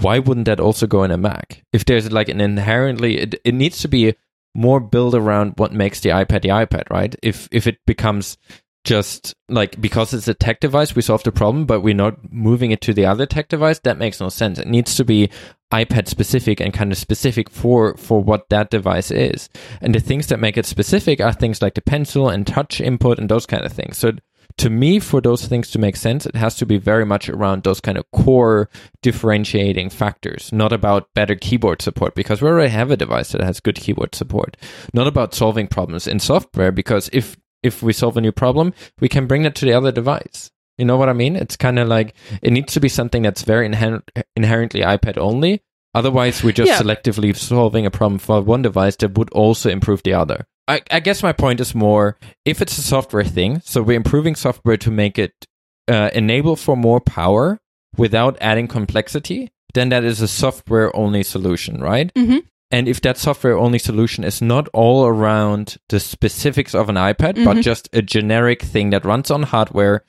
[0.00, 1.62] why wouldn't that also go in a mac?
[1.72, 4.14] If there's like an inherently it, it needs to be
[4.54, 7.14] more built around what makes the ipad the ipad right?
[7.22, 8.36] If if it becomes
[8.84, 12.70] just like because it's a tech device we solve the problem but we're not moving
[12.70, 13.78] it to the other tech device.
[13.80, 14.58] That makes no sense.
[14.58, 15.30] It needs to be
[15.72, 19.48] ipad specific and kind of specific for for what that device is.
[19.80, 23.18] And the things that make it specific are things like the pencil and touch input
[23.18, 23.98] and those kind of things.
[23.98, 24.12] So
[24.58, 27.64] to me, for those things to make sense, it has to be very much around
[27.64, 28.68] those kind of core
[29.02, 33.58] differentiating factors, not about better keyboard support, because we already have a device that has
[33.58, 34.56] good keyboard support.
[34.92, 39.08] Not about solving problems in software, because if if we solve a new problem, we
[39.08, 40.50] can bring that to the other device.
[40.78, 41.36] You know what I mean?
[41.36, 44.02] It's kind of like it needs to be something that's very inher-
[44.36, 45.62] inherently iPad only.
[45.94, 46.78] Otherwise, we're just Yeah.
[46.80, 50.46] selectively solving a problem for one device that would also improve the other.
[50.66, 54.34] I, I guess my point is more if it's a software thing, so we're improving
[54.34, 55.32] software to make it
[55.86, 57.60] uh, enable for more power
[57.96, 62.10] without adding complexity, then that is a software only solution, right?
[62.16, 62.38] hmm
[62.74, 67.44] And if that software only solution is not all around the specifics of an iPad,
[67.44, 67.62] but Mhm.
[67.62, 70.02] just a generic thing that runs on hardware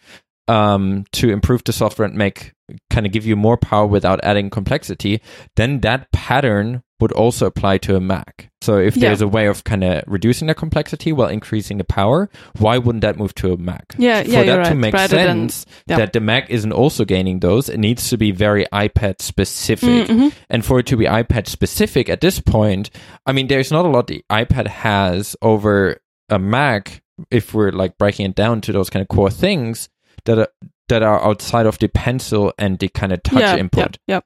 [0.48, 2.54] um, to improve the software and make
[2.90, 5.22] kind of give you more power without adding complexity,
[5.56, 8.50] then that pattern would also apply to a Mac.
[8.62, 9.10] So if Yeah.
[9.10, 13.02] there's a way of kind of reducing the complexity while increasing the power, why wouldn't
[13.02, 13.94] that move to a Mac?
[13.98, 14.78] Yeah, For yeah, that to right.
[14.78, 15.98] make Rather than- sense yeah.
[15.98, 20.08] that the Mac isn't also gaining those, it needs to be very iPad specific.
[20.08, 20.32] Mhm.
[20.50, 22.90] And for it to be iPad specific at this point,
[23.26, 25.98] I mean, there's not a lot the iPad has over
[26.30, 29.90] a Mac if we're like breaking it down to those kind of core things
[30.24, 30.48] that are,
[30.90, 33.98] that are outside of the pencil and the kind of touch yeah, input.
[34.08, 34.20] Yeah, yeah.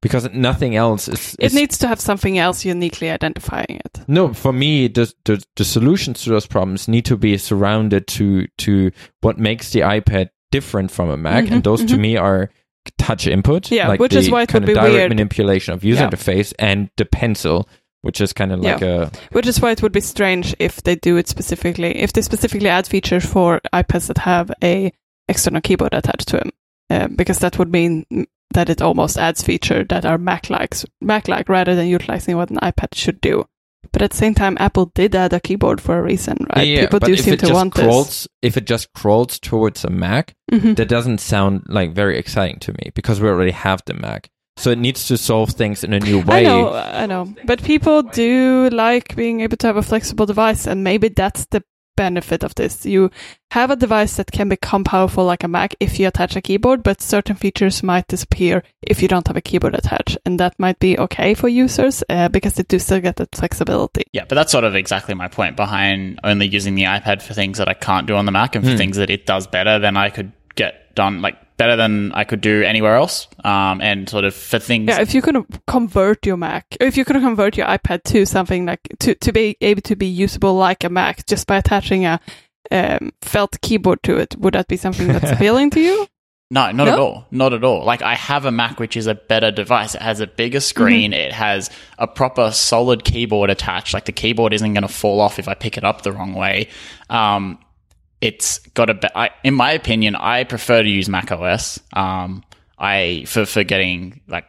[0.00, 1.36] Because nothing else is.
[1.38, 4.00] It is- needs to have something else uniquely identifying it.
[4.08, 8.46] no, for me, the, the the solutions to those problems need to be surrounded to
[8.58, 12.00] to what makes the iPad different from a Mac, Mhm, and those to mhm.
[12.00, 12.50] me are
[12.98, 15.08] touch input, Yeah, like which the is why it kind would of be direct weird.
[15.10, 16.10] manipulation of user Yeah.
[16.10, 17.68] interface, and the pencil,
[18.00, 18.72] which is kind of Yeah.
[18.72, 21.96] like a Which is why it would be strange if they do it specifically.
[21.96, 24.90] If they specifically add features for iPads that have a
[25.28, 26.50] external keyboard attached to them,
[26.90, 28.04] uh, because that would mean
[28.54, 32.94] that it almost adds feature that are Mac-like, Mac-like rather than utilizing what an iPad
[32.94, 33.46] should do.
[33.92, 36.66] But at the same time, Apple did add a keyboard for a reason, right?
[36.66, 36.82] yeah.
[36.82, 39.84] People but do if seem it to just want crawls, if it just crawls towards
[39.84, 40.60] a Mac, this.
[40.60, 40.76] Mhm.
[40.76, 44.30] that doesn't sound like very exciting to me because we already have the Mac.
[44.58, 46.40] So it needs to solve things in a new way.
[46.40, 47.34] I know, I know.
[47.44, 51.64] But people do like being able to have a flexible device, and maybe that's the
[51.96, 52.86] benefit of this.
[52.86, 53.10] You
[53.50, 56.82] have a device that can become powerful like a Mac if you attach a keyboard,
[56.82, 60.18] but certain features might disappear if you don't have a keyboard attached.
[60.24, 64.04] And that might be okay for users uh, because they do still get that flexibility.
[64.12, 67.58] Yeah, but that's sort of exactly my point behind only using the iPad for things
[67.58, 68.76] that I can't do on the Mac and for Hmm.
[68.78, 72.40] things that it does better than I could get done, like better than I could
[72.40, 73.28] do anywhere else.
[73.44, 74.88] Um, and sort of for things.
[74.88, 78.66] Yeah, if you could convert your Mac, if you could convert your iPad to something
[78.66, 82.20] like to, to be able to be usable like a Mac just by attaching a
[82.70, 86.06] um, felt keyboard to it, would that be something that's appealing to you?
[86.52, 87.26] No, not at all.
[87.30, 87.82] Not at all.
[87.82, 89.94] Like I have a Mac which is a better device.
[89.94, 91.14] It has a bigger screen.
[91.14, 93.94] It has a proper solid keyboard attached.
[93.94, 96.34] Like the keyboard isn't going to fall off if I pick it up the wrong
[96.34, 96.68] way.
[97.08, 97.58] Um,
[98.22, 98.94] it's got a.
[98.94, 101.80] Be- I, in my opinion, I prefer to use Mac OS.
[101.92, 102.44] Um,
[102.78, 104.46] I for for getting like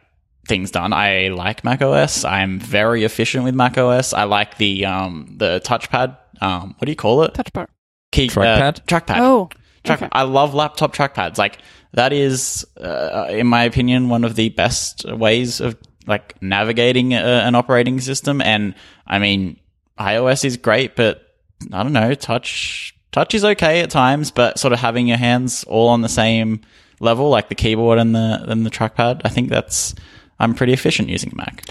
[0.48, 0.92] things done.
[0.92, 2.24] I like Mac OS.
[2.24, 4.14] I'm very efficient with Mac OS.
[4.14, 6.16] I like the um the touchpad.
[6.40, 7.34] Um, what do you call it?
[7.34, 7.66] Touchpad.
[8.12, 8.78] Key Trackpad?
[8.78, 9.18] Uh, trackpad.
[9.18, 9.48] Oh,
[9.82, 10.08] Track, okay.
[10.12, 11.36] I love laptop trackpads.
[11.36, 11.58] Like
[11.92, 15.76] that is, uh, in my opinion, one of the best ways of
[16.06, 18.40] like navigating a, an operating system.
[18.40, 18.74] And
[19.06, 19.58] I mean,
[19.98, 21.22] iOS is great, but
[21.72, 24.30] I don't know, touch touch is okay at times.
[24.30, 26.60] But sort of having your hands all on the same
[27.00, 29.94] level, like the keyboard and the and the trackpad, I think that's
[30.38, 31.64] I'm pretty efficient using Mac.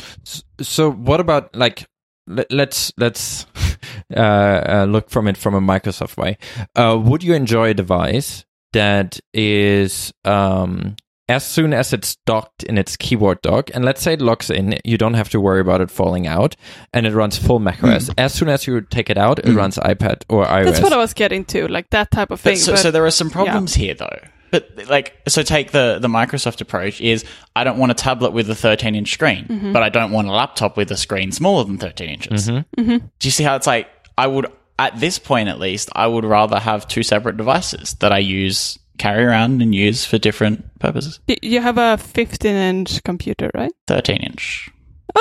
[0.61, 1.85] So what about like
[2.25, 3.45] let, let's let's
[4.15, 6.37] uh, uh, look from it from a Microsoft way.
[6.75, 10.95] Uh, would you enjoy a device that is um,
[11.29, 14.77] as soon as it's docked in its keyboard dock, and let's say it locks in,
[14.83, 16.55] you don't have to worry about it falling out,
[16.93, 18.09] and it runs full macOS.
[18.17, 19.55] As soon as you take it out, it Mm.
[19.55, 20.65] runs iPad or iOS.
[20.65, 22.55] That's what I was getting to, like that type of thing.
[22.55, 24.19] But so, but so there are some problems here though.
[24.51, 27.25] But like, so take the the Microsoft approach is
[27.55, 29.71] I don't want a tablet with a 13 inch screen, Mm-hmm.
[29.73, 32.49] but I don't want a laptop with a screen smaller than 13 inches.
[32.49, 32.65] Mhm.
[32.77, 33.87] Do you see how it's like?
[34.15, 34.45] I would
[34.77, 38.77] at this point at least I would rather have two separate devices that I use
[38.97, 41.19] carry around and use for different purposes.
[41.41, 43.71] You have a 15 inch computer, right?
[43.87, 44.69] 13 inch.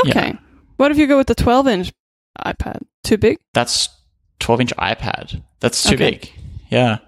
[0.07, 0.35] Okay.
[0.77, 1.93] What if you go with the 12 inch
[2.45, 2.83] iPad?
[3.05, 3.39] Too big?
[3.55, 3.89] That's
[4.41, 5.43] 12 inch iPad.
[5.61, 6.11] That's too Okay.
[6.13, 6.33] big.
[6.71, 6.99] Yeah.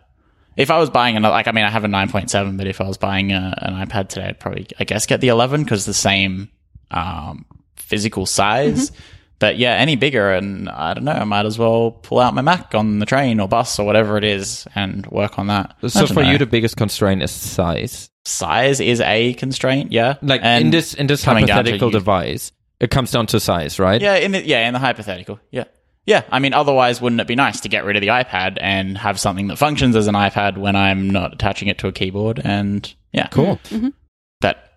[0.56, 2.84] If I was buying another, like, I mean, I have a 9.7, but if I
[2.86, 5.94] was buying a, an iPad today, I'd probably, I guess, get the 11 because the
[5.94, 6.48] same
[6.92, 7.44] um,
[7.76, 8.92] physical size.
[9.38, 12.42] But yeah, any bigger, and I don't know, I might as well pull out my
[12.42, 15.74] Mac on the train or bus or whatever it is and work on that.
[15.88, 16.30] So for know.
[16.30, 18.10] you, the biggest constraint is size.
[18.24, 20.14] size is a constraint, yeah.
[20.22, 23.26] Like And in this in this coming down to hypothetical you- device, it comes down
[23.28, 24.00] to size, right?
[24.00, 25.40] Yeah, in the yeah, in the hypothetical.
[25.50, 25.64] Yeah.
[26.06, 28.96] Yeah, I mean otherwise wouldn't it be nice to get rid of the iPad and
[28.98, 32.40] have something that functions as an iPad when I'm not attaching it to a keyboard
[32.44, 33.28] and yeah.
[33.28, 33.58] Cool.
[33.70, 33.92] But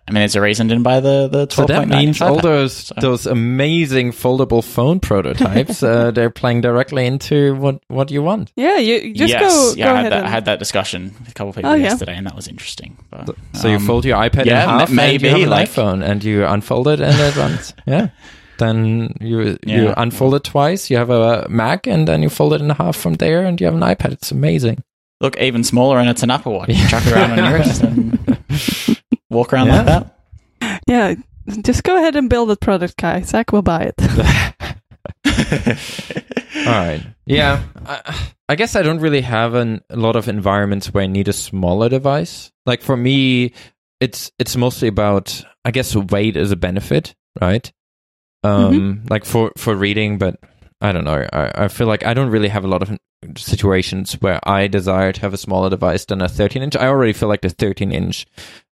[0.08, 2.22] I mean it's a reason I didn't buy the the So 12.9 that means inch
[2.22, 2.42] all iPad.
[2.42, 8.50] those those amazing foldable phone prototypes, uh, they're playing directly into what what you want.
[8.56, 10.44] Yeah, you you just yes, go yeah, go I had ahead that and I had
[10.46, 11.88] that discussion with a couple of people Oh, yeah.
[11.90, 12.96] yesterday and that was interesting.
[13.10, 15.40] But, So you um, fold your iPad yeah, in half, m- and you maybe, have
[15.42, 17.74] an like- iPhone, and you unfold it, and it runs.
[17.86, 18.08] Yeah.
[18.58, 20.90] Then you you unfold it twice.
[20.90, 23.66] You have a Mac, and then you fold it in half from there, and you
[23.66, 24.12] have an iPad.
[24.12, 24.82] It's amazing.
[25.20, 26.68] look even smaller and it's an Apple Watch.
[26.68, 28.18] You chuck it around on your wrist and
[29.30, 29.82] walk around Yeah.
[29.82, 29.86] like
[30.60, 30.82] that.
[30.86, 31.14] yeah.
[31.62, 33.22] Just go ahead and build that product, Kai.
[33.22, 33.94] Zach will buy it.
[36.66, 37.02] All right.
[37.26, 37.62] Yeah.
[37.86, 41.28] I, I guess I don't really have an, a lot of environments where I need
[41.28, 42.50] a smaller device.
[42.66, 43.52] Like for me,
[44.00, 47.70] it's it's mostly about I guess weight is a benefit, right?
[48.44, 50.38] Um, like for for reading, but
[50.80, 51.26] I don't know.
[51.32, 52.96] I, I feel like I don't really have a lot of
[53.36, 56.76] situations where I desire to have a smaller device than a 13 inch.
[56.76, 58.26] I already feel like the 13 inch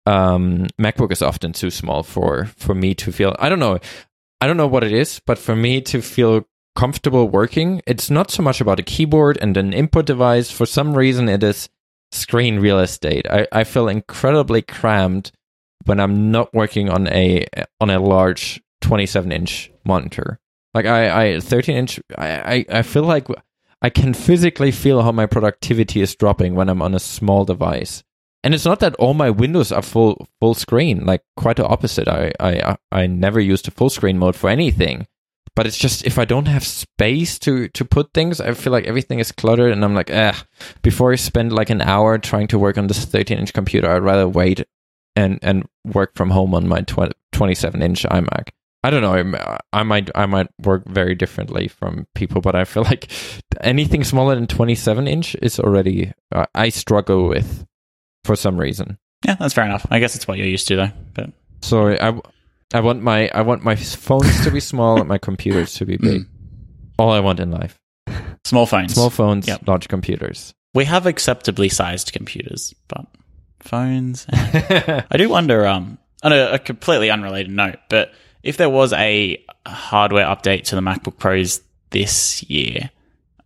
[0.10, 3.36] um, MacBook is often too small for for me to feel.
[3.40, 3.80] I don't know.
[4.41, 8.31] I don't know what it is, but for me to feel comfortable working, it's not
[8.31, 10.49] so much about a keyboard and an input device.
[10.49, 11.69] For some reason, it is
[12.11, 13.27] screen real estate.
[13.30, 15.31] I, I feel incredibly crammed
[15.86, 17.45] when I'm not working on a
[17.80, 20.40] on a large 27 inch monitor.
[20.73, 23.27] Like I, I 13 inch, I, I, I feel like
[23.81, 28.03] I can physically feel how my productivity is dropping when I'm on a small device.
[28.44, 31.06] And it's not that all my windows are full full screen.
[31.06, 32.07] Like quite the opposite.
[32.07, 35.07] I I I never used a full screen mode for anything.
[35.56, 38.86] But it's just if I don't have space to to put things, I feel like
[38.86, 40.34] everything is cluttered, and I'm like, eh.
[40.82, 44.03] Before I spend like an hour trying to work on this 13 inch computer, I'd
[44.03, 44.66] rather wait
[45.18, 48.49] and and work from home on my 20, 27 inch iMac.
[48.84, 49.38] I don't know.
[49.74, 53.11] I might I might work very differently from people, but I feel like
[53.60, 57.66] anything smaller than 27 inch is already uh, I struggle with
[58.24, 58.98] for some reason.
[59.26, 59.86] Yeah, that's fair enough.
[59.91, 60.91] I guess it's what you're used to though.
[61.14, 61.32] But
[61.62, 62.20] So I
[62.74, 65.98] I want my I want my phones to be small and my computers to be
[65.98, 66.22] big.
[66.22, 66.28] Mm.
[66.98, 67.80] All I want in life:
[68.44, 68.94] small phones.
[68.94, 69.68] small phones, Yep.
[69.68, 70.54] large computers.
[70.74, 73.06] We have acceptably sized computers, but
[73.60, 74.26] phones.
[74.32, 75.66] I do wonder.
[75.68, 78.12] Um, on a, a completely unrelated note, but
[78.44, 82.90] if there was a hardware update to the MacBook Pros this year,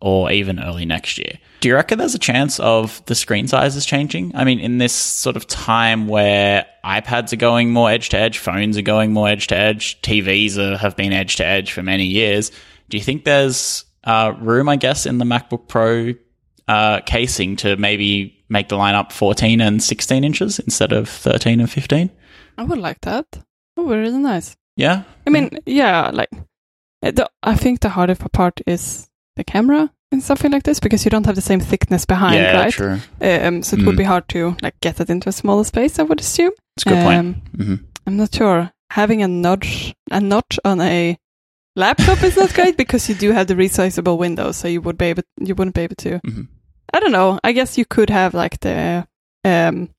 [0.03, 3.85] or even early next year, do you reckon there's a chance of the screen sizes
[3.85, 4.35] changing?
[4.35, 8.37] I mean, in this sort of time where iPads are going more edge to edge,
[8.37, 11.83] phones are going more edge to edge, TVs are, have been edge to edge for
[11.83, 12.51] many years.
[12.89, 16.13] Do you think there's uh, room, I guess, in the MacBook Pro
[16.67, 21.71] uh, casing to maybe make the lineup 14 and 16 inches instead of 13 and
[21.71, 22.11] 15?
[22.57, 23.25] I would like that.
[23.77, 24.57] Would be really nice.
[24.75, 25.03] Yeah.
[25.25, 26.29] I mean, yeah, like
[27.01, 31.11] the, I think the hardest part is the camera and something like this because you
[31.11, 32.73] don't have the same thickness behind, yeah, right?
[32.73, 32.99] true.
[33.21, 33.97] Um, so it would Mm.
[33.97, 35.99] be hard to like get it into a smaller space.
[35.99, 36.51] I would assume.
[36.77, 37.19] It's a good point.
[37.19, 38.71] Um, hmm I'm not sure.
[38.91, 41.17] Having a notch, a notch on a
[41.75, 45.05] laptop is not great because you do have the resizable window, so you would be
[45.05, 46.19] able, you wouldn't be able to.
[46.19, 46.47] Mhm.
[46.93, 47.39] I don't know.
[47.43, 49.07] I guess you could have like the
[49.43, 49.89] um,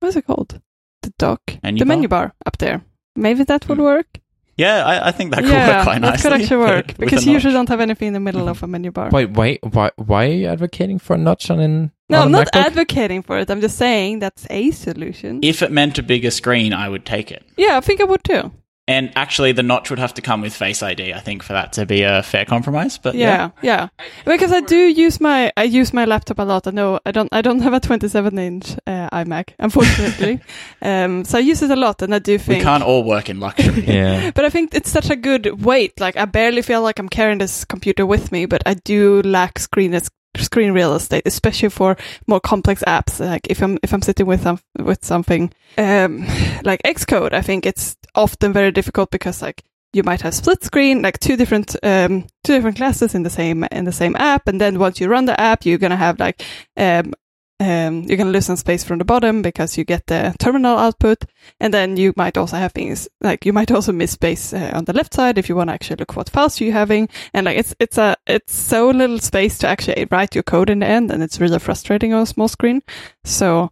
[0.00, 0.60] what's it called?
[1.02, 1.96] The dock, Menu the bar?
[1.96, 2.82] menu bar up there.
[3.16, 3.82] Maybe that would Mm.
[3.84, 4.20] work.
[4.56, 6.30] Yeah, I, I think that could yeah, work quite that nicely.
[6.30, 8.62] could actually work with because a you usually don't have anything in the middle of
[8.62, 9.10] a menu bar.
[9.10, 12.32] Wait, wait, why why are you advocating for a notch on an no, on I'm
[12.32, 12.60] not MacBook?
[12.66, 13.50] advocating for it.
[13.50, 15.40] I'm just saying that's a solution.
[15.42, 17.42] If it meant a bigger screen, I would take it.
[17.56, 18.52] yeah, I think I would too.
[18.86, 21.72] And actually, the notch would have to come with Face ID, I think, for that
[21.74, 22.98] to be a fair compromise.
[22.98, 24.06] But yeah, Yeah, yeah.
[24.26, 26.66] Because I do use my I use my laptop a lot.
[26.66, 30.40] I know I don't I don't have a 27 inch uh, iMac, unfortunately.
[30.82, 33.30] um, so I use it a lot, and I do think we can't all work
[33.30, 33.84] in luxury.
[33.94, 34.32] Yeah.
[34.34, 35.98] But I think it's such a good weight.
[35.98, 39.58] Like I barely feel like I'm carrying this computer with me, but I do lack
[39.58, 39.92] screen
[40.38, 41.96] screen real estate, especially for
[42.26, 43.20] more complex apps.
[43.20, 46.26] Like if I'm if I'm sitting with some with something um,
[46.64, 49.62] like Xcode, I think it's often very difficult because like
[49.92, 53.64] you might have split screen, like two different um, two different classes in the same
[53.70, 56.42] in the same app, and then once you run the app, you're gonna have like
[56.76, 57.14] um,
[57.60, 61.24] um, you can lose some space from the bottom because you get the terminal output,
[61.60, 64.84] and then you might also have things like you might also miss space uh, on
[64.84, 67.56] the left side if you want to actually look what files you're having, and like
[67.56, 71.10] it's it's a it's so little space to actually write your code in the end,
[71.10, 72.82] and it's really frustrating on a small screen.
[73.24, 73.70] So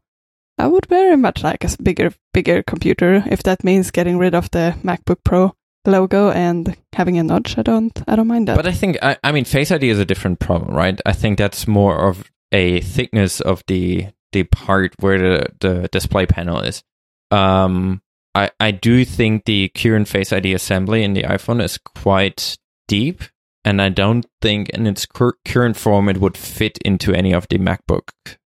[0.58, 4.50] I would very much like a bigger bigger computer if that means getting rid of
[4.52, 5.54] the MacBook Pro
[5.84, 7.58] logo and having a notch.
[7.58, 8.56] I don't I don't mind that.
[8.56, 11.00] But I think I, I mean Face ID is a different problem, right?
[11.04, 16.26] I think that's more of a thickness of the the part where the, the display
[16.26, 16.82] panel is.
[17.30, 18.02] Um,
[18.34, 22.56] I I do think the current Face ID assembly in the iPhone is quite
[22.88, 23.22] deep,
[23.64, 27.48] and I don't think in its cur- current form it would fit into any of
[27.48, 28.10] the MacBook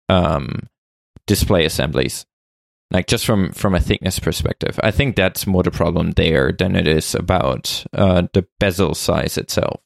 [0.09, 0.69] um
[1.27, 2.27] display assemblies.
[2.91, 6.77] Like just from from a thickness perspective, I think that's more the problem there than
[6.77, 9.81] it is about uh, the bezel size itself.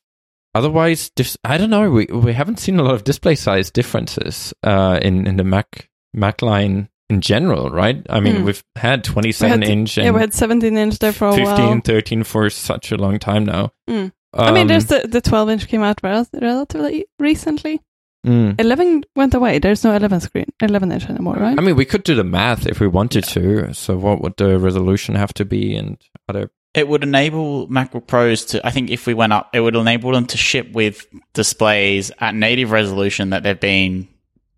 [0.59, 1.91] Otherwise, dis- I don't know.
[1.91, 5.89] We we haven't seen a lot of display size differences uh, in in the Mac
[6.13, 8.05] Mac line in general, right?
[8.11, 8.45] I mean, Hmm.
[8.45, 11.55] we've had 27 We had- inch yeah, we had 17 inch there for a 15,
[11.55, 11.81] while.
[11.85, 13.71] 13 for such a long time now.
[13.89, 14.13] Mm.
[14.35, 17.81] I mean, Um, there's the, the 12 inch came out rel- relatively recently.
[18.27, 18.61] mm.
[18.61, 19.59] 11 went away.
[19.59, 21.59] There's no 11 screen, 11 inch anymore, right?
[21.59, 23.73] I mean, we could do the math if we wanted to.
[23.73, 25.97] So, what would the resolution have to be, and
[26.29, 26.51] other?
[26.75, 30.13] It would enable MacBook Pros to, I think if we went up, it would enable
[30.13, 34.07] them to ship with displays at native resolution that they've been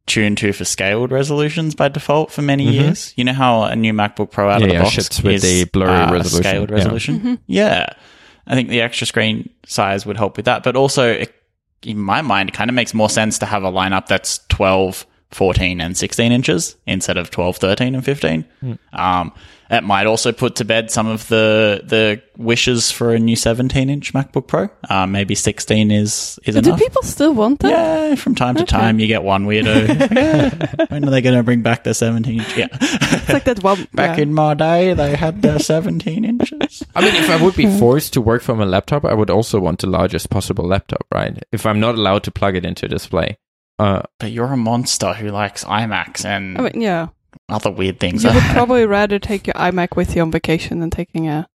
[0.07, 2.73] tuned to for scaled resolutions by default for many Mhm.
[2.73, 3.13] years.
[3.17, 5.35] You know how a new MacBook Pro out Yeah, of the yeah, box ships with
[5.37, 6.51] is the blurry uh, resolution.
[6.51, 6.75] scaled Yeah.
[6.77, 7.21] resolution?
[7.21, 7.39] Mhm.
[7.47, 7.87] Yeah.
[8.47, 10.65] I think the extra screen size would help with that.
[10.65, 11.33] But also, it,
[11.85, 15.07] in my mind, it kind of makes more sense to have a lineup that's 12,
[15.31, 18.45] 14, and 16 inches instead of 12, 13, and 15.
[18.61, 18.73] Hmm.
[18.93, 19.33] Um,
[19.71, 23.89] it might also put to bed some of the the wishes for a new 17
[23.91, 24.69] inch MacBook Pro.
[24.89, 26.79] Um, maybe 16 is, is Do enough.
[26.79, 27.71] people still want that?
[27.71, 28.71] Yeah, from time to Okay.
[28.71, 30.91] time you get one weirdo.
[30.91, 32.57] When are they going to bring back the 17 inch?
[32.57, 32.69] Yeah.
[32.73, 33.87] It's like that one.
[33.95, 34.23] Back yeah.
[34.25, 36.83] in my day, they had their 17 inches.
[36.97, 39.61] I mean, if I would be forced to work from a laptop, I would also
[39.61, 41.39] want the largest possible laptop, right?
[41.53, 43.37] If I'm not allowed to plug it into a display.
[43.79, 47.09] Uh, But you're a monster who likes iMacs and I mean, yeah.
[47.53, 48.25] Other weird things.
[48.25, 51.49] You would probably rather take your iMac with you on vacation than taking a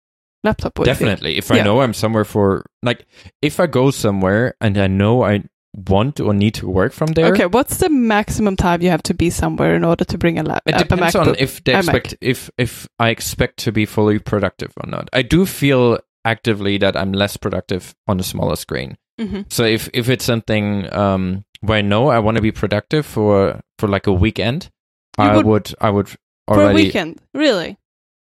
[0.45, 0.93] laptop with you.
[0.95, 1.39] definitely.
[1.39, 1.65] If I Yeah.
[1.65, 3.07] know I'm somewhere for, like,
[3.41, 5.45] if I go somewhere and I know I
[5.89, 9.15] want or need to work from there, Okay, what's the maximum time you have to
[9.15, 10.63] be somewhere in order to bring a, laptop?
[10.67, 11.27] It a- a depends MacBook?
[11.29, 15.09] on if they expect if if I expect to be fully productive or not.
[15.15, 18.97] I do feel actively that I'm less productive on a smaller screen.
[19.21, 19.47] Mhm.
[19.51, 23.61] So if if it's something um, where I know I want to be productive for
[23.79, 24.69] for like a weekend,
[25.19, 26.17] You I would- would, I would For
[26.49, 27.21] already a weekend?
[27.35, 27.77] Really?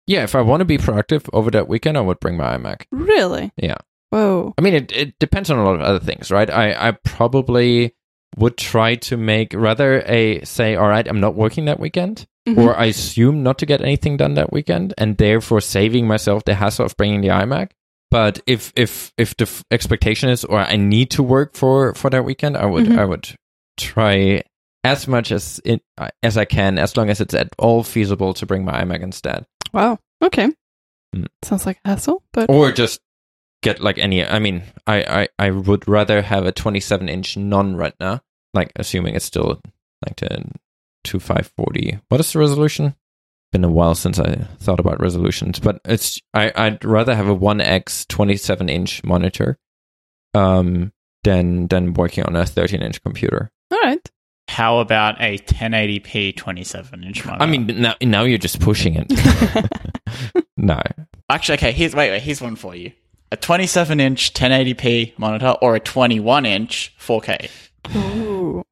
[0.07, 0.25] yeah.
[0.25, 2.83] If I want to be productive over that weekend, I would bring my iMac.
[2.91, 3.53] Really?
[3.57, 3.77] Yeah.
[4.11, 4.55] Whoa.
[4.59, 6.51] I mean, it, it depends on a lot of other things, right?
[6.51, 7.95] I, I probably
[8.37, 12.59] would try to make rather a say, all right, I'm not working that weekend, Mhm.
[12.59, 16.55] or I assume not to get anything done that weekend, and therefore saving myself the
[16.55, 17.71] hassle of bringing the iMac.
[18.11, 22.11] But if if if the f- expectation is, or I need to work for for
[22.11, 22.99] that weekend, I would Mhm.
[22.99, 23.29] I would
[23.77, 24.43] try
[24.85, 25.83] as much as it
[26.23, 29.47] as I can, as long as it's at all feasible to bring my iMac instead,
[29.73, 29.99] Wow.
[30.23, 30.51] Okay.
[31.15, 31.27] Mm.
[31.43, 33.01] Sounds like a hassle, but or just
[33.63, 34.25] get like any.
[34.25, 38.23] I mean, I I, I would rather have a 27 inch non Retina,
[38.55, 39.61] like assuming it's still
[40.07, 40.45] like the
[41.05, 42.01] 2540.
[42.09, 42.95] What is the resolution?
[43.53, 47.35] Been a while since I thought about resolutions, but it's I I'd rather have a
[47.37, 49.59] 1x 27 inch monitor,
[50.35, 50.93] um,
[51.25, 53.51] than than working on a 13 inch computer.
[53.73, 54.09] all right.
[54.51, 57.43] How about a 1080p 27 inch monitor?
[57.45, 59.07] I mean, now now you're just pushing it.
[60.57, 60.81] no,
[61.29, 61.73] actually, okay.
[61.73, 62.23] Here's wait, wait.
[62.23, 62.91] Here's one for you:
[63.31, 67.49] a 27 inch 1080p monitor or a 21 inch 4K.
[67.97, 68.63] Ooh.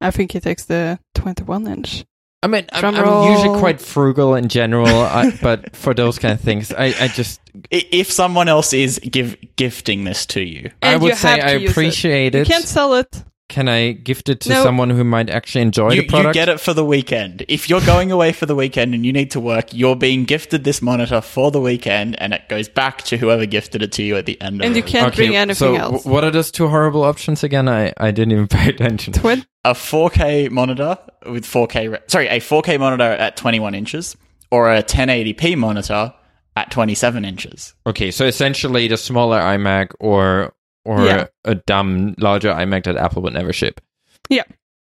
[0.00, 2.04] I think he takes the 21 inch.
[2.44, 6.40] I mean, I'm, I'm usually quite frugal in general, I, but for those kind of
[6.40, 11.10] things, I, I just If someone else is give gifting this to you, I would
[11.10, 11.70] you say have I to use it.
[11.72, 12.48] appreciate You it.
[12.48, 13.22] can't sell it.
[13.52, 14.62] Can I gift it to No.
[14.64, 16.34] someone who might actually enjoy you, the product?
[16.34, 17.44] you get it for the weekend.
[17.48, 20.64] If you're going away for the weekend and you need to work, you're being gifted
[20.64, 24.16] this monitor for the weekend, and it goes back to whoever gifted it to you
[24.16, 25.92] at the end of And you can't bring anything so else.
[26.02, 27.68] w- what are those two horrible options again?
[27.68, 29.12] I, I didn't even pay attention.
[29.12, 29.44] Twin?
[29.64, 30.96] a 4K monitor
[31.26, 34.16] with 4K, re- sorry, a 4K monitor at 21 inches,
[34.50, 36.14] or a 1080p monitor
[36.56, 37.74] at 27 inches.
[37.86, 40.52] Okay, so essentially the smaller iMac or
[40.84, 41.26] or Yeah.
[41.44, 43.80] a dumb larger iMac that Apple would never ship.
[44.28, 44.44] Yeah.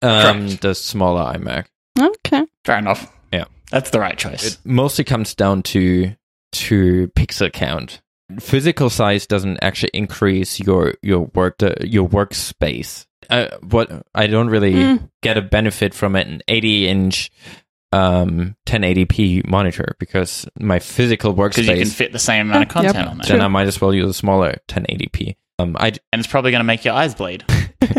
[0.03, 0.63] Um, Correct.
[0.63, 1.67] the smaller iMac.
[1.99, 2.45] Okay.
[2.65, 3.13] Fair enough.
[3.33, 3.45] Yeah.
[3.71, 4.45] That's the right choice.
[4.55, 6.15] It mostly comes down to
[6.53, 8.01] to pixel count.
[8.41, 13.07] Physical size doesn't actually increase your your work the, your workspace.
[13.31, 15.11] uh, what I don't really Mm.
[15.23, 17.31] get a benefit from an 80 inch
[17.93, 22.83] um 1080p monitor because my physical workspace Because you can fit the same amount of
[22.83, 22.93] Yep.
[22.95, 23.27] content on there.
[23.37, 25.37] then I might as well use a smaller 1080p.
[25.59, 27.45] Um, I and it's probably going to make your eyes bleed.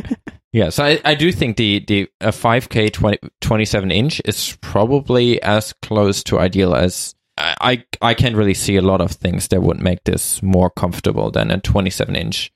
[0.53, 5.41] yeah, so I, I do think the the a 5K 20, 27 inch is probably
[5.41, 9.49] as close to ideal as I, I I can't really see a lot of things
[9.49, 12.51] that would make this more comfortable than a 27 inch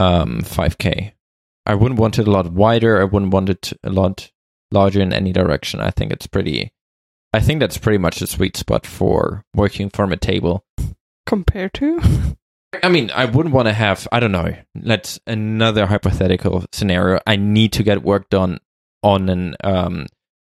[0.00, 1.12] um 5K.
[1.64, 3.00] I wouldn't want it a lot wider.
[3.00, 4.30] I wouldn't want it a lot
[4.72, 5.80] larger in any direction.
[5.80, 6.72] I think it's pretty.
[7.32, 10.64] I think that's pretty much the sweet spot for working from a table.
[11.24, 12.36] Compared to?
[12.82, 17.20] I mean, I wouldn't want to have, I don't know, let's another hypothetical scenario.
[17.26, 18.58] I need to get work done
[19.02, 20.06] on an um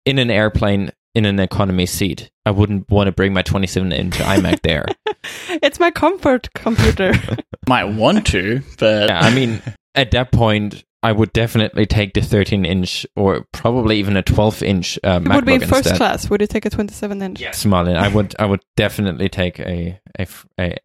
[0.04, 2.30] in an airplane in an economy seat.
[2.44, 4.86] I wouldn't want to bring my 27 inch iMac there.
[5.48, 7.12] it's my comfort computer.
[7.68, 9.62] Might want to, but Yeah, I mean,
[9.94, 14.60] at that point, I would definitely take the 13 inch or probably even a 12
[14.64, 16.28] inch uh, it would be in MacBook first class.
[16.28, 17.40] Would you take a 27 inch?
[17.40, 17.96] Yes, Marlon.
[17.96, 18.34] I would.
[18.40, 20.26] I would definitely take a a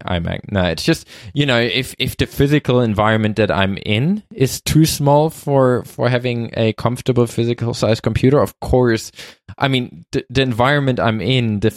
[0.06, 0.52] iMac.
[0.52, 4.86] No, it's just you know if if the physical environment that I'm in is too
[4.86, 9.10] small for for having a comfortable physical size computer, of course.
[9.58, 11.74] I mean the, the environment I'm in the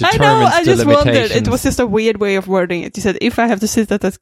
[0.00, 0.44] I know.
[0.44, 1.32] I just wondered.
[1.32, 2.96] It was just a weird way of wording it.
[2.96, 4.12] You said if I have to sit at a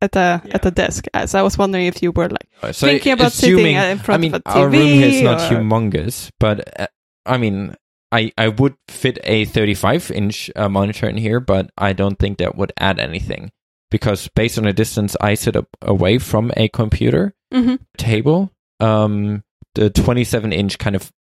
[0.00, 1.06] at a at a desk.
[1.14, 3.98] Uh, So I was wondering if you were like So thinking about assuming, sitting in
[3.98, 4.54] front I mean, of a TV.
[4.56, 6.86] our room is not humongous, but uh,
[7.24, 7.74] I mean,
[8.12, 12.38] I I would fit a 35 inch uh, monitor in here, but I don't think
[12.38, 13.50] that would add anything
[13.90, 17.78] because based on the distance I sit up away from a computer Mhm.
[17.96, 18.50] table,
[18.80, 19.42] um,
[19.74, 21.12] the 27 inch kind of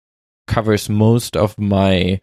[0.48, 2.22] covers most of my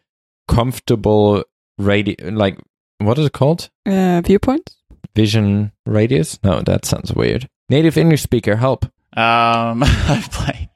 [0.49, 1.45] comfortable
[1.79, 2.59] radio like
[2.99, 3.69] what is it called?
[3.87, 4.77] uh, viewpoints.
[5.15, 6.39] Vision radius?
[6.43, 7.49] No, that sounds weird.
[7.69, 8.85] Native English speaker, help.
[9.17, 10.69] um, I play.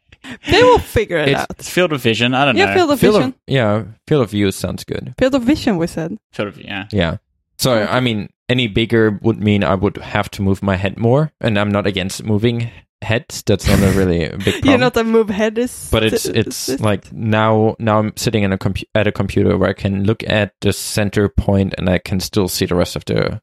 [0.50, 1.50] They will figure it It's- out.
[1.58, 2.34] It's field of vision.
[2.34, 2.74] I don't Yeah, know.
[2.74, 3.28] field of Field vision.
[3.30, 5.14] of, yeah, field of view sounds good.
[5.18, 5.76] Field of vision.
[5.78, 6.18] We said.
[6.32, 6.86] field of yeah.
[6.92, 7.16] Yeah.
[7.58, 7.90] So Okay.
[7.92, 11.58] I mean, any bigger would mean I would have to move my head more, and
[11.58, 12.70] I'm not against moving
[13.02, 13.42] heads.
[13.46, 14.64] That's not a really big problem.
[14.64, 15.88] You're not a move head is.
[15.90, 19.70] but it's it's like now now I'm sitting in a compu- at a computer where
[19.70, 23.04] I can look at the center point and I can still see the rest of
[23.06, 23.40] the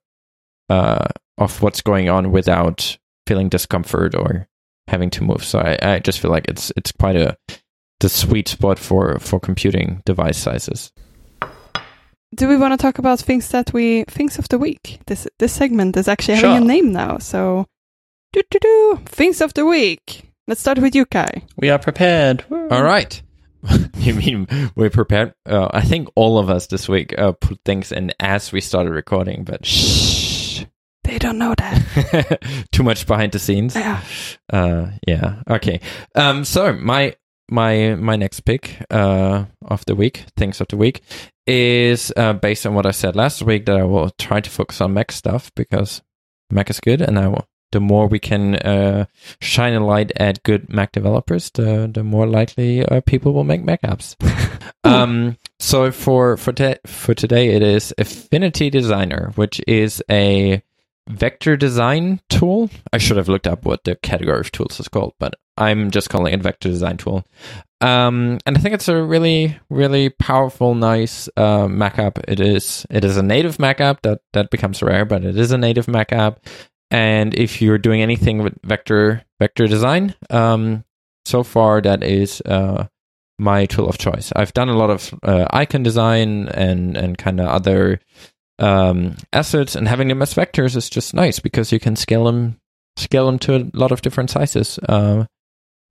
[0.69, 1.07] uh
[1.37, 4.47] of what's going on without feeling discomfort or
[4.87, 5.43] having to move.
[5.43, 7.37] So I, I just feel like it's it's quite a
[7.99, 10.91] the sweet spot for for computing device sizes.
[12.35, 14.99] Do we want to talk about things that we things of the week?
[15.07, 17.17] This this segment is actually having a name now.
[17.19, 17.67] So,
[18.33, 20.29] do do do things of the week.
[20.47, 21.43] Let's start with you, Kai.
[21.57, 22.43] We are prepared.
[22.51, 23.21] All right.
[23.97, 25.33] you mean we're prepared?
[25.45, 28.91] Uh, I think all of us this week uh, put things in as we started
[28.91, 30.32] recording, but Shh.
[31.03, 32.67] They don't know that.
[32.71, 33.75] too much behind the scenes.
[33.75, 34.01] Yeah.
[34.51, 35.41] Uh, yeah.
[35.49, 35.79] Okay.
[36.15, 36.45] Um.
[36.45, 37.15] So my
[37.49, 41.01] my my next pick uh of the week, things of the week,
[41.45, 44.81] is uh, based on what I said last week that I will try to focus
[44.81, 46.01] on Mac stuff because
[46.49, 47.47] Mac is good, and I will.
[47.71, 49.05] The more we can uh,
[49.41, 53.63] shine a light at good Mac developers, the the more likely uh, people will make
[53.63, 54.15] Mac apps.
[54.83, 55.37] um.
[55.59, 60.61] So for for te- for today, it is Affinity Designer, which is a
[61.07, 62.69] vector design tool.
[62.91, 66.09] I should have looked up what the category of tools is called, but I'm just
[66.09, 67.25] calling it vector design tool.
[67.81, 72.19] Um, and I think it's a really, really powerful, nice uh, Mac app.
[72.27, 72.85] It is.
[72.89, 75.87] It is a native Mac app that that becomes rare, but it is a native
[75.87, 76.45] Mac app.
[76.89, 80.85] And if you're doing anything with vector vector design, um,
[81.25, 82.87] so far that is uh,
[83.37, 84.31] my tool of choice.
[84.35, 87.99] I've done a lot of uh, icon design and and kind of other
[88.59, 92.59] um, assets, and having them as vectors is just nice because you can scale them
[92.95, 95.25] scale them to a lot of different sizes, uh,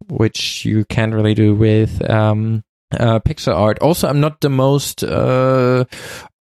[0.09, 2.63] which you can't really do with um,
[2.99, 3.79] uh, pixel art.
[3.81, 5.85] Also, I'm not the most uh,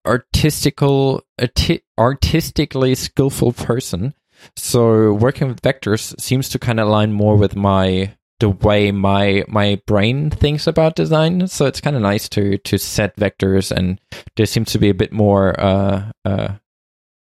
[0.05, 4.13] artistical, arti- artistically skillful person,
[4.55, 9.45] so working with vectors seems to kind of align more with my the way my
[9.47, 11.47] my brain thinks about design.
[11.47, 14.01] So it's kind of nice to to set vectors, and
[14.35, 16.55] there seems to be a bit more uh, uh,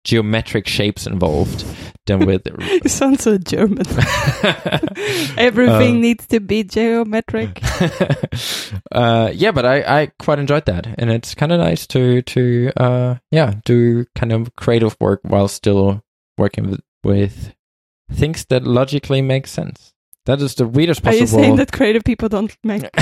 [0.04, 1.66] geometric shapes involved
[2.06, 2.46] than with.
[2.84, 3.88] You sound so German.
[5.38, 7.62] Everything Uh, needs to be geometric.
[8.92, 12.72] uh, yeah, but I, I quite enjoyed that, and it's kind of nice to to
[12.78, 16.04] uh, yeah do kind of creative work while still
[16.38, 17.56] working with, with
[18.12, 19.95] things that logically make sense.
[20.26, 21.18] That is the weirdest possible.
[21.18, 22.82] Are you saying that creative people don't make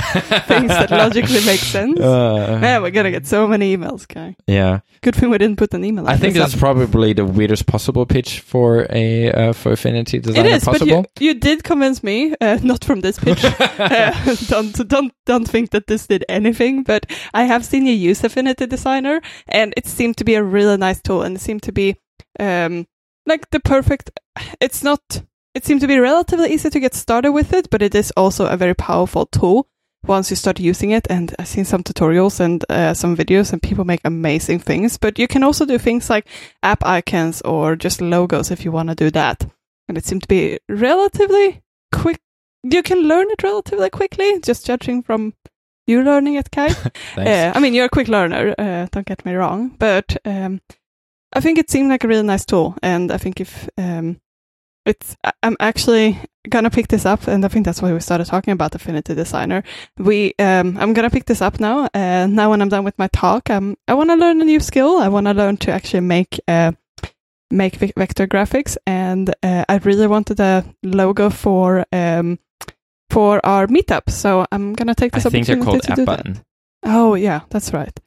[0.47, 1.99] things that logically make sense?
[1.99, 4.35] Uh, Man, we're gonna get so many emails, guy.
[4.47, 6.07] yeah, Good thing we didn't put an email.
[6.07, 6.59] I think that's up.
[6.59, 11.05] probably the weirdest possible pitch for a uh, for Affinity It Designer is, but you,
[11.19, 12.33] you did convince me.
[12.41, 13.43] Uh, not from this pitch.
[13.43, 16.83] uh, don't don't don't think that this did anything.
[16.83, 20.77] But I have seen you use Affinity Designer, and it seemed to be a really
[20.77, 21.95] nice tool, and it seemed to be
[22.39, 22.85] um,
[23.25, 24.11] like the perfect.
[24.59, 25.01] It's not.
[25.55, 28.47] It seemed to be relatively easy to get started with it, but it is also
[28.47, 29.67] a very powerful tool
[30.05, 31.05] once you start using it.
[31.09, 34.97] And I've seen some tutorials and uh, some videos, and people make amazing things.
[34.97, 36.27] But you can also do things like
[36.63, 39.45] app icons or just logos if you want to do that.
[39.87, 41.61] And it seemed to be relatively
[41.91, 42.19] quick.
[42.63, 45.33] You can learn it relatively quickly, just judging from
[45.85, 46.69] you learning it, Kai.
[47.17, 48.55] Uh, I mean, you're a quick learner.
[48.57, 50.61] Uh, don't get me wrong, but um,
[51.33, 54.19] I think it seemed like a really nice tool, and I think if um,
[54.85, 56.19] it's, I- I'm actually
[56.49, 59.63] gonna pick this up, and I think that's why we started talking about Affinity Designer.
[59.97, 61.87] We, um, I'm gonna pick this up now.
[61.93, 64.59] Uh, now when I'm done with my talk, um, I want to learn a new
[64.59, 64.97] skill.
[64.97, 66.73] I want to learn to actually make uh,
[67.49, 72.39] make ve- vector graphics, and uh, I really wanted a logo for um,
[73.09, 74.09] for our meetup.
[74.09, 76.43] So I'm gonna take I this think they're opportunity called to App do that.
[76.83, 77.97] Oh yeah, that's right.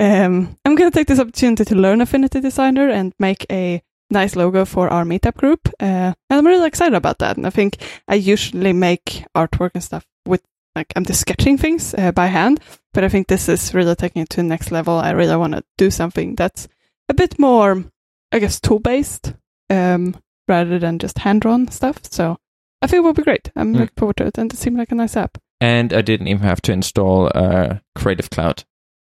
[0.00, 4.64] Um, I'm gonna take this opportunity to learn Affinity Designer and make a nice logo
[4.64, 5.68] for our meetup group.
[5.80, 7.36] Uh, and I'm really excited about that.
[7.36, 7.76] And I think
[8.08, 10.42] I usually make artwork and stuff with
[10.76, 12.60] like I'm just sketching things uh, by hand,
[12.92, 14.94] but I think this is really taking it to the next level.
[14.98, 16.68] I really want to do something that's
[17.08, 17.84] a bit more,
[18.32, 19.34] I guess, tool based,
[19.70, 20.16] um,
[20.48, 22.00] rather than just hand drawn stuff.
[22.10, 22.38] So
[22.82, 23.50] I think it will be great.
[23.56, 23.80] I'm Hmm.
[23.80, 25.38] looking forward to it, and it seemed like a nice app.
[25.60, 28.64] And I didn't even have to install uh, Creative Cloud.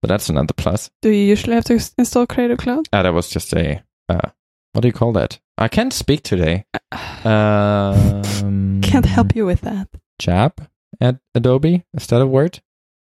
[0.00, 0.90] But that's another plus.
[1.02, 2.88] Do you usually have to install Creative Cloud?
[2.92, 4.30] Uh, that was just a uh,
[4.72, 5.38] what do you call that?
[5.56, 6.64] I can't speak today.
[7.24, 9.88] Um, Can't help you with that.
[10.18, 10.68] Jab
[11.00, 11.84] at Adobe.
[11.94, 12.60] Is that a word?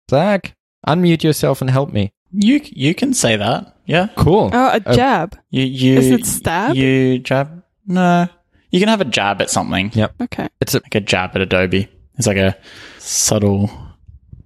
[0.10, 0.56] Zach,
[0.88, 2.12] unmute yourself and help me.
[2.32, 3.78] You you can say that.
[3.86, 4.08] Yeah.
[4.18, 4.50] Cool.
[4.52, 5.38] Oh, a Uh, jab.
[5.52, 6.76] You you Is it stab?
[6.76, 7.64] You jab?
[7.88, 8.28] No.
[8.72, 9.92] You can have a jab at something.
[9.94, 10.16] Yep.
[10.24, 10.48] Okay.
[10.62, 11.88] It's a Like a jab at Adobe.
[12.18, 12.58] It's like a
[12.98, 13.70] subtle.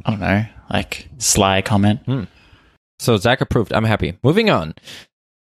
[0.06, 2.02] I don't know, like sly comment.
[3.00, 3.72] so Zach approved.
[3.74, 4.18] I'm happy.
[4.24, 4.76] Moving on.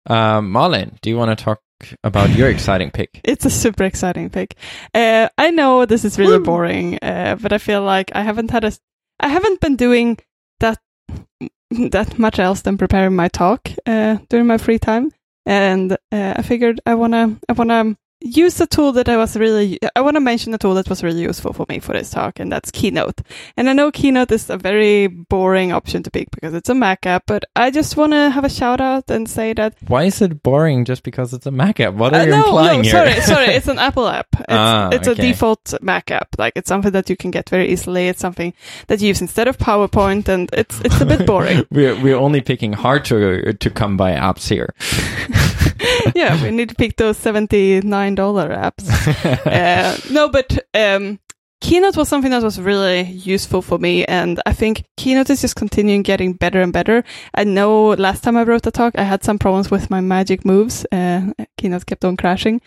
[0.07, 0.53] Um,
[1.01, 1.59] do you want to talk
[2.03, 3.21] about your exciting pick?
[3.23, 4.55] It's a super exciting pick.
[4.93, 6.45] Uh, I know this is really Woo.
[6.45, 8.71] boring, uh, but I feel like I haven't had a,
[9.19, 10.17] I haven't been doing
[10.59, 10.79] that
[11.91, 15.11] that much else than preparing my talk uh, during my free time,
[15.45, 19.79] and uh, I figured I wanna I wanna use a tool that I was really
[19.95, 22.39] I want to mention a tool that was really useful for me for this talk,
[22.39, 23.21] and that's Keynote.
[23.57, 27.05] And I know Keynote is a very boring option to pick because it's a Mac
[27.05, 30.21] app, but I just want to have a shout out and say that Why is
[30.21, 31.93] it boring just because it's a Mac app?
[31.95, 32.91] What are uh, you no, implying no, here?
[32.91, 33.47] sorry, sorry.
[33.61, 34.27] It's an Apple app.
[34.33, 35.21] It's, Ah, it's okay.
[35.21, 36.29] a default Mac app.
[36.37, 38.07] Like it's something that you can get very easily.
[38.07, 38.53] It's something
[38.87, 41.65] that you use instead of PowerPoint, and it's it's a bit boring.
[41.71, 44.73] we're we're only picking hard to to come by apps here.
[46.15, 48.87] yeah, we need to pick those seventy nine dollar apps.
[49.45, 51.19] uh, no, but um,
[51.61, 55.55] Keynote was something that was really useful for me, and I think Keynote is just
[55.55, 57.03] continuing getting better and better.
[57.35, 60.43] I know last time I wrote the talk, I had some problems with my magic
[60.43, 60.85] moves.
[60.91, 62.61] Uh, Keynote kept on crashing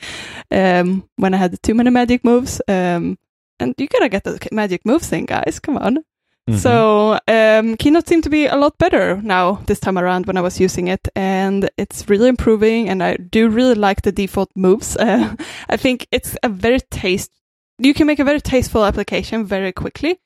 [0.51, 2.63] um, when I had too many magic moves.
[2.69, 3.19] Um,
[3.59, 5.61] and you gotta get the magic moves thing, guys.
[5.61, 6.05] Come on.
[6.51, 6.59] Mhm.
[6.59, 10.43] So um, Keynote seemed to be a lot better now this time around when I
[10.43, 12.89] was using it, and it's really improving.
[12.91, 14.97] And I do really like the default moves.
[14.97, 15.35] Uh,
[15.71, 17.31] I think it's a very taste.
[17.79, 20.19] You can make a very tasteful application very quickly.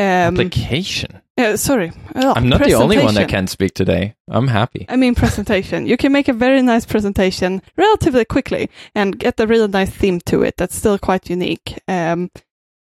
[0.00, 0.04] Um,
[0.38, 1.20] application.
[1.36, 4.14] uh, sorry, Oh, I'm not the only one that can speak today.
[4.28, 4.86] I'm happy.
[4.88, 5.86] I mean, presentation.
[5.86, 10.20] You can make a very nice presentation relatively quickly and get a really nice theme
[10.26, 11.78] to it that's still quite unique.
[11.88, 12.30] Um,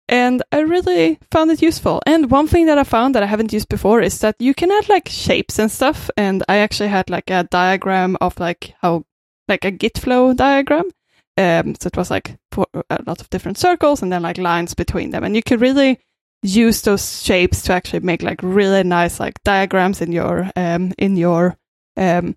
[0.09, 2.03] and I really found it useful.
[2.07, 4.71] And one thing that I found that I haven't used before is that you can
[4.71, 6.11] add like shapes and stuff.
[6.17, 9.05] And I actually had like a diagram of like how,
[9.49, 10.91] like a git flow diagram.
[11.37, 15.11] Um, so it was like a lot of different circles and then like lines between
[15.11, 15.25] them.
[15.25, 16.01] And you could really
[16.43, 21.17] use those shapes to actually make like really nice like diagrams in your um in
[21.17, 21.57] your
[21.97, 22.37] um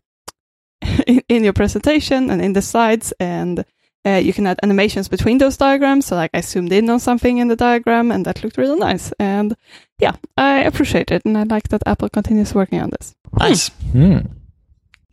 [1.07, 3.65] in, in your presentation and in the slides and
[4.05, 7.37] uh, you can add animations between those diagrams so like i zoomed in on something
[7.39, 9.55] in the diagram and that looked really nice and
[9.99, 13.69] yeah i appreciate it and i like that apple continues working on this Nice.
[13.91, 14.17] Hmm.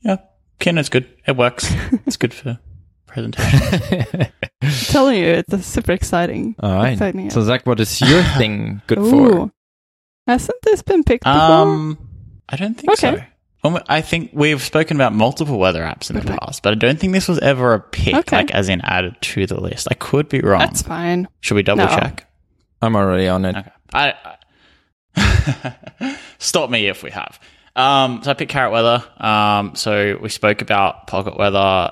[0.02, 0.16] Yeah.
[0.61, 1.06] Keynote's good.
[1.27, 1.70] It works.
[2.06, 2.59] it's good for
[3.06, 4.27] presentation.
[4.62, 6.93] I'm telling you it's super exciting All right.
[6.93, 9.11] exciting So Zach, what is your thing good Ooh.
[9.11, 9.52] for?
[10.27, 11.98] hasn't this been picked before Um,
[12.48, 13.16] I don't think Okay.
[13.19, 13.23] so.
[13.65, 16.36] Um, I think we've spoken about multiple weather apps in the Okay.
[16.39, 18.36] past, but I don't think this was ever a pick, Okay.
[18.36, 19.89] like as in added to the list.
[19.91, 20.61] I could be wrong.
[20.61, 21.89] that's fine Should we double No.
[21.89, 22.27] check?
[22.82, 23.57] I'm already on it.
[23.57, 23.70] Okay.
[23.95, 24.15] I,
[25.16, 27.41] I stop me if we have.
[27.77, 29.03] Um, so I picked Carrot Weather.
[29.19, 31.91] Um, so we spoke about Pocket Weather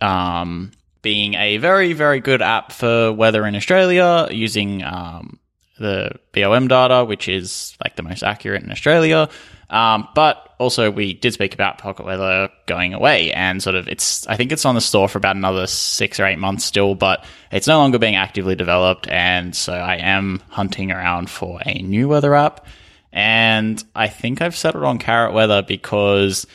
[0.00, 0.72] um,
[1.02, 5.38] being a very, very good app for weather in Australia using um,
[5.78, 9.28] the BOM data, which is like the most accurate in Australia.
[9.70, 14.26] Um, but also, we did speak about Pocket Weather going away, and sort of it's.
[14.26, 17.24] I think it's on the store for about another six or eight months still, but
[17.52, 22.08] it's no longer being actively developed, and so I am hunting around for a new
[22.08, 22.66] weather app.
[23.12, 26.46] And I think I've settled on Carrot Weather because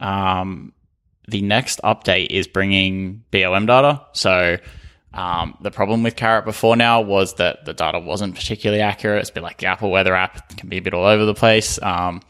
[0.00, 0.72] um,
[1.26, 4.02] the next update is bringing BOM data.
[4.12, 4.58] So
[5.14, 9.22] um, the problem with Carrot before now was that the data wasn't particularly accurate.
[9.22, 11.34] It's bit like the Apple Weather app; it can be a bit all over the
[11.34, 11.80] place.
[11.82, 12.20] Um,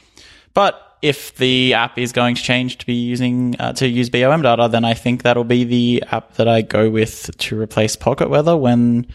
[0.55, 4.40] but if the app is going to change to be using uh, to use BOM
[4.40, 8.31] data, then I think that'll be the app that I go with to replace Pocket
[8.31, 9.06] Weather when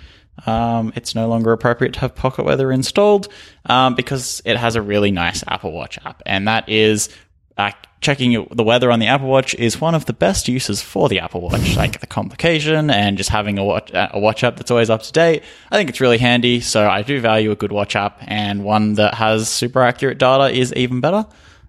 [0.45, 3.27] um, it's no longer appropriate to have Pocket Weather installed
[3.65, 7.09] um, because it has a really nice Apple Watch app, and that is
[7.57, 7.71] uh,
[8.01, 11.19] checking the weather on the Apple Watch is one of the best uses for the
[11.19, 14.91] Apple Watch, like the complication and just having a watch, a watch app that's always
[14.91, 15.41] up to date.
[15.71, 16.59] I think it's really handy.
[16.59, 20.55] So I do value a good watch app, and one that has super accurate data
[20.55, 21.25] is even better.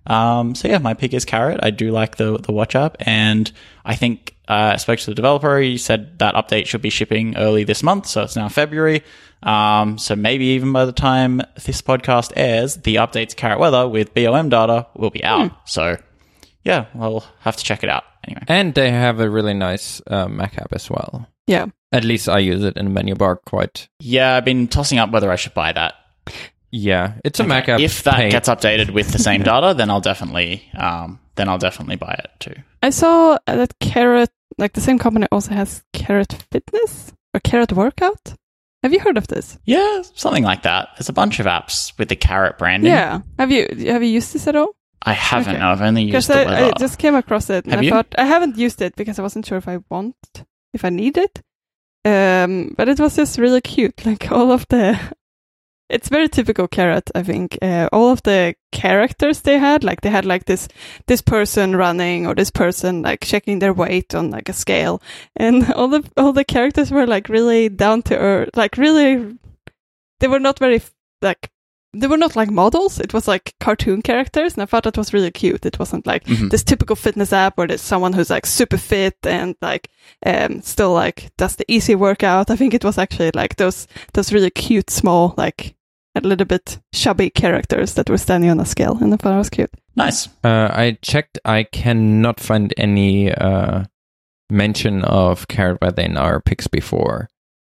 [0.07, 1.61] Um, so yeah, my pick is Carrot.
[1.63, 3.51] I do like the the watch app, and
[3.85, 5.59] I think uh, I spoke to the developer.
[5.59, 9.03] He said that update should be shipping early this month, so it's now February.
[9.43, 14.15] Um, so maybe even by the time this podcast airs, the updates Carrot Weather with
[14.15, 15.53] BOM data will be out.
[15.69, 15.97] So
[16.65, 18.43] yeah, I'll have to check it out anyway.
[18.49, 21.27] And they have a really nice uh, Mac app as well.
[21.47, 21.67] Yeah.
[21.93, 23.89] At least I use it in the menu bar quite.
[23.99, 25.95] Yeah, I've been tossing up whether I should buy that.
[26.73, 27.81] Yeah, it's a Mac app.
[27.81, 28.31] If that paid.
[28.33, 32.31] gets updated with the same data, then I'll definitely um, then I'll definitely buy it
[32.39, 32.55] too.
[32.83, 38.35] I saw that Carrot, like the same company, also has Carrot Fitness or Carrot Workout.
[38.83, 39.59] Have you heard of this?
[39.67, 40.89] Yeah, something like that.
[40.97, 42.91] There's a bunch of apps with the carrot branding.
[42.91, 43.21] Yeah.
[43.39, 44.75] Have you have you used this at all?
[45.03, 45.53] I haven't.
[45.55, 45.61] Okay.
[45.61, 46.73] No, I've only used Because the I, weather.
[46.75, 47.91] I just came across it and Have I you?
[47.91, 50.15] thought I haven't used it because I wasn't sure if I want
[50.73, 51.43] if I need it.
[52.05, 54.07] Um, but it was just really cute.
[54.07, 54.99] Like all of the,
[55.91, 57.11] it's very typical carrot.
[57.15, 60.69] I think uh, all of the characters they had, like they had like this
[61.07, 65.03] this person running or this person like checking their weight on like a scale,
[65.37, 69.37] and all the all the characters were like really down to earth, like really.
[70.21, 70.83] They were not very
[71.23, 71.51] like
[71.93, 73.01] they were not like models.
[73.01, 75.65] It was like cartoon characters, and I thought that was really cute.
[75.67, 76.51] It wasn't like Mhm.
[76.51, 79.89] this typical fitness app where there's someone who's like super fit and like
[80.27, 82.51] um still like does the easy workout.
[82.51, 85.75] I think it was actually like those those really cute small like
[86.15, 89.39] a little bit chubby characters that were standing on a scale, and I thought it
[89.39, 89.71] was cute.
[89.97, 90.29] nice.
[90.45, 91.39] Uh, I checked.
[91.45, 93.85] I cannot find any uh,
[94.51, 97.29] mention of Carrot Weather in our picks before.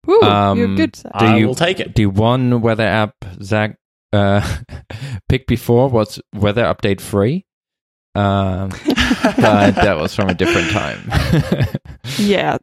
[0.10, 0.96] Ooh, Um, you're good.
[0.96, 1.12] Zach.
[1.20, 1.96] Do I you- will take it.
[1.96, 3.78] The one weather app Zach
[4.14, 4.42] uh,
[5.30, 7.46] picked before was Weather Update Free.
[8.16, 11.10] Um, but that was from a different time.
[12.18, 12.58] yeah,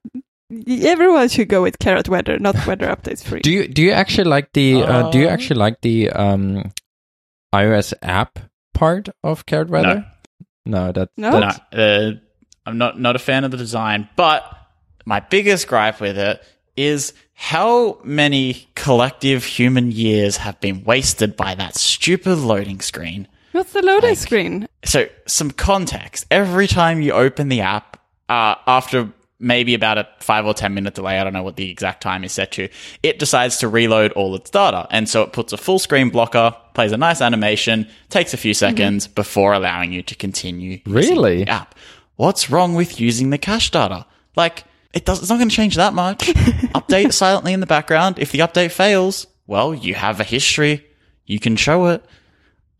[0.68, 3.40] everyone should go with carrot weather, not weather updates free.
[3.40, 6.72] do you do you actually like the uh, do you Uh, actually like the um,
[7.54, 8.38] iOS app
[8.74, 10.06] part of Carrot Weather?
[10.64, 11.30] No, that, No?
[11.30, 12.12] No, that's uh,
[12.66, 14.44] I'm not not a fan of the design, but
[15.04, 16.42] my biggest gripe with it
[16.76, 23.26] is how many collective human years have been wasted by that stupid loading screen.
[23.52, 24.68] What's the loading Like- screen?
[24.84, 26.24] So, some context.
[26.30, 27.98] Every time you open the app,
[28.28, 29.12] uh, after
[29.42, 32.24] maybe about a five or 10 minute delay, I don't know what the exact time
[32.24, 32.68] is set to,
[33.02, 34.86] it decides to reload all its data.
[34.90, 38.52] And so it puts a full screen blocker, plays a nice animation, takes a few
[38.52, 38.58] mm-hmm.
[38.58, 40.80] seconds before allowing you to continue.
[40.86, 41.44] using Really?
[41.44, 41.74] The app.
[42.16, 44.06] What's wrong with using the cache data?
[44.36, 44.64] Like,
[44.94, 46.18] it does, it's not going to change that much.
[46.74, 48.18] update silently in the background.
[48.18, 50.86] If the update fails, well, you have a history.
[51.26, 52.04] You can show it.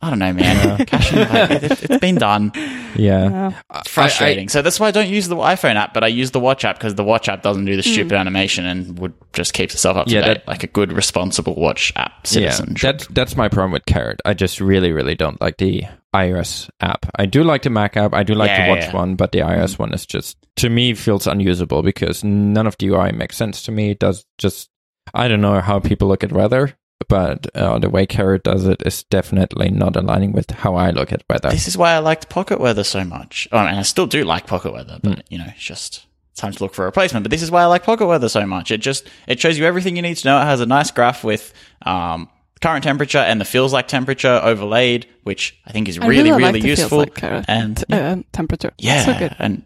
[0.05, 0.85] I don't know, man.
[0.87, 2.51] Caching, like, it, it's been done.
[2.97, 3.53] yeah.
[3.71, 4.49] Uh, It's frustrating.
[4.49, 6.77] so that's why I don't use the iPhone app, but I use the Watch app
[6.77, 7.93] because the Watch app doesn't do the Hmm.
[7.93, 10.93] stupid animation and would just keeps itself up to Yeah, date, that- like a good,
[10.93, 12.71] responsible Watch app citizen.
[12.71, 12.99] Yeah, should.
[12.99, 14.21] that's that's my problem with Carrot.
[14.25, 15.85] I just really, really don't like the
[16.15, 17.07] iOS app.
[17.17, 18.13] I do like the Mac app.
[18.13, 18.93] I do like Yeah, the Watch yeah.
[18.97, 22.89] one, but the iOS one is just to me feels unusable because none of the
[22.89, 23.93] UI makes sense to me.
[23.93, 24.69] It does just
[25.15, 26.75] I don't know how people look at weather,
[27.09, 31.13] but uh, the way Carrot does it is definitely not aligning with how I look
[31.13, 31.51] at weather.
[31.51, 33.49] This is why I liked Pocket Weather so much.
[33.53, 35.21] Oh, and I still do like Pocket Weather, but Hmm.
[35.29, 36.07] you know, it's just
[36.37, 37.25] time to look for a replacement.
[37.25, 38.71] But this is why I like Pocket Weather so much.
[38.71, 40.41] It just it shows you everything you need to know.
[40.41, 41.53] It has a nice graph with
[41.85, 42.29] um,
[42.63, 46.43] current temperature and the feels like temperature overlaid, which I think is I really, really,
[46.45, 46.99] like the feels useful.
[46.99, 48.73] like and uh, temperature.
[48.79, 49.37] yeah, so good.
[49.41, 49.65] and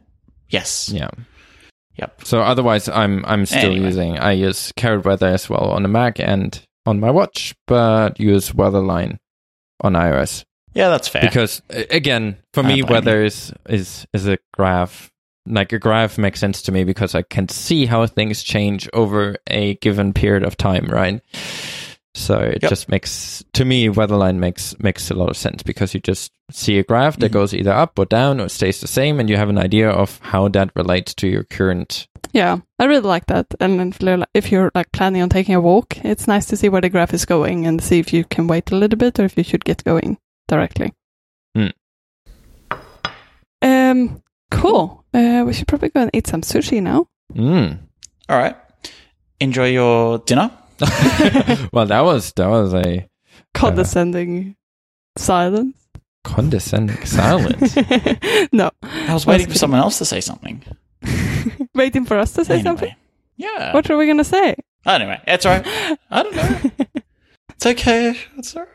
[0.48, 1.11] yes, yeah.
[1.97, 2.23] yep.
[2.24, 3.86] So otherwise, I'm I'm still Anyway.
[3.86, 8.19] using I use Carrot Weather as well on the Mac, and on my watch, but
[8.21, 9.19] use Weatherline
[9.81, 10.45] on iOS
[10.75, 11.23] Yeah, that's fair.
[11.23, 15.11] because again, for me, blame weather is is is a graph.
[15.49, 19.37] Like a graph makes sense to me because I can see how things change over
[19.49, 21.21] a given period of time, right?
[22.15, 22.71] So it Yep.
[22.71, 26.79] just makes to me Weatherline makes makes a lot of sense because you just see
[26.79, 27.35] a graph that Mhm.
[27.35, 30.19] goes either up or down or stays the same, and you have an idea of
[30.23, 32.09] how that relates to your current.
[32.33, 33.47] Yeah, I really like that.
[33.61, 36.69] And if you're- if you're like planning on taking a walk, it's nice to see
[36.69, 39.24] where the graph is going and see if you can wait a little bit or
[39.24, 40.93] if you should get going directly.
[41.55, 41.69] Hmm.
[43.62, 45.05] Um, cool.
[45.15, 47.09] Uh, we should probably go and eat some sushi now.
[47.35, 47.78] Mm.
[48.28, 48.57] All right.
[49.40, 50.51] Enjoy your dinner.
[51.73, 53.09] well, that was that was a
[53.55, 54.55] Condescending
[55.16, 55.74] silence.
[56.24, 57.74] condescending silence.
[58.53, 60.62] no, I was waiting for someone else to say something.
[61.74, 62.65] waiting for us to say anyway.
[62.69, 62.95] something.
[63.37, 63.73] Yeah.
[63.74, 64.57] What are we gonna say?
[64.87, 65.99] Anyway, it's all right.
[66.11, 66.70] I don't know.
[67.57, 68.15] It's okay.
[68.37, 68.70] It's all right.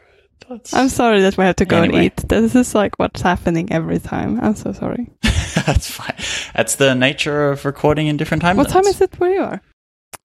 [0.49, 1.97] That's, I'm sorry that we have to go Anyway.
[1.97, 2.27] and eat.
[2.27, 4.39] This is like what's happening every time.
[4.41, 5.07] I'm so sorry.
[5.21, 6.15] That's fine.
[6.55, 9.61] That's the nature of recording in different time What time is it where you are?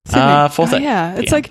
[0.07, 0.23] Sydney?
[0.23, 1.33] Uh, 4:30 Ah, yeah, it's PM.
[1.43, 1.51] like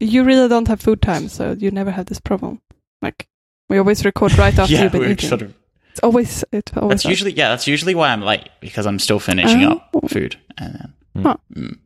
[0.00, 2.60] you really don't have food time, so you never have this problem.
[3.02, 3.28] Like
[3.68, 5.28] we always record right after yeah, you've been we're eating.
[5.28, 5.54] sort of.
[5.90, 7.08] It's always it's always That's that.
[7.10, 7.48] usually yeah.
[7.50, 9.82] That's usually why I'm late because I'm still finishing Oh.
[9.94, 10.74] up food, and
[11.14, 11.36] then, Huh.
[11.54, 11.78] mm.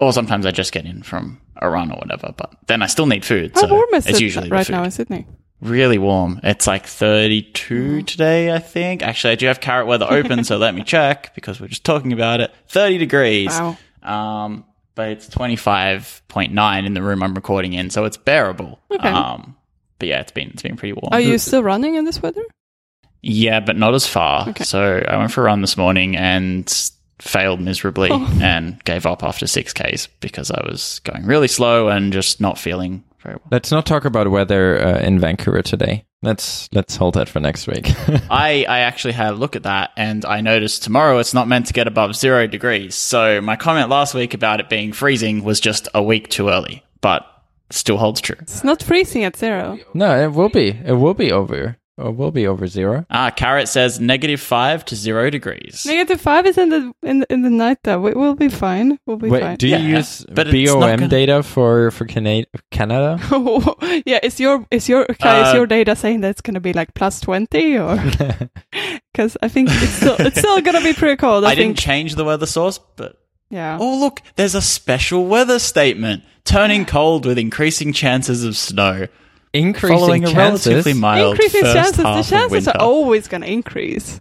[0.00, 2.32] or sometimes I just get in from a run or whatever.
[2.36, 3.52] But then I still need food.
[3.54, 5.26] How so warm is it's it usually right now in Sydney?
[5.60, 6.38] Really warm.
[6.44, 8.06] It's like 32 Mm.
[8.06, 9.02] today, I think.
[9.02, 12.12] Actually, I do have carrot weather open, so let me check because we're just talking
[12.12, 12.52] about it.
[12.68, 13.48] 30 degrees.
[13.58, 13.76] Wow.
[14.04, 14.64] Um,
[14.94, 18.78] but it's 25.9 in the room I'm recording in, so it's bearable.
[18.90, 19.08] Okay.
[19.08, 19.56] Um,
[19.98, 21.08] but yeah, it's been it's been pretty warm.
[21.12, 22.44] Are you still running in this weather?
[23.22, 24.48] Yeah, but not as far.
[24.50, 24.64] Okay.
[24.64, 26.72] So I went for a run this morning and
[27.18, 28.38] failed miserably Oh.
[28.42, 33.02] and gave up after 6Ks because I was going really slow and just not feeling
[33.22, 33.48] very well.
[33.50, 36.04] let's not talk about weather uh, in Vancouver today.
[36.22, 37.86] Let's let's hold that for next week.
[38.30, 41.66] I, I actually had a look at that and I noticed tomorrow it's not meant
[41.66, 42.94] to get above zero degrees.
[42.94, 46.84] So my comment last week about it being freezing was just a week too early,
[47.00, 47.24] but
[47.70, 48.36] still holds true.
[48.40, 49.78] It's not freezing at zero.
[49.94, 50.68] no, it will be.
[50.70, 51.76] It will be over.
[51.98, 53.04] It will be over zero.
[53.10, 55.84] Ah, Carrot says negative five to zero degrees.
[55.84, 58.00] Negative five is in the in the, in the night though.
[58.00, 58.98] We, we'll be fine.
[59.04, 59.56] We'll be Wait, fine.
[59.56, 63.18] do you Yeah, use but BOM gonna- data for for Cana- Canada?
[64.06, 66.72] yeah, is your is your okay, Uh, is your data saying that it's gonna be
[66.72, 67.96] like plus twenty or
[69.12, 71.44] because I think it's still it's still gonna be pretty cold.
[71.44, 73.18] I, I think didn't change the weather source, but
[73.50, 73.76] yeah.
[73.80, 76.22] oh look, there's a special weather statement.
[76.44, 79.06] Turning cold with increasing chances of snow.
[79.52, 80.66] Increasing following a chances.
[80.66, 81.96] relatively mild Increasing first chances.
[81.96, 84.20] The half of chances are always gonna increase.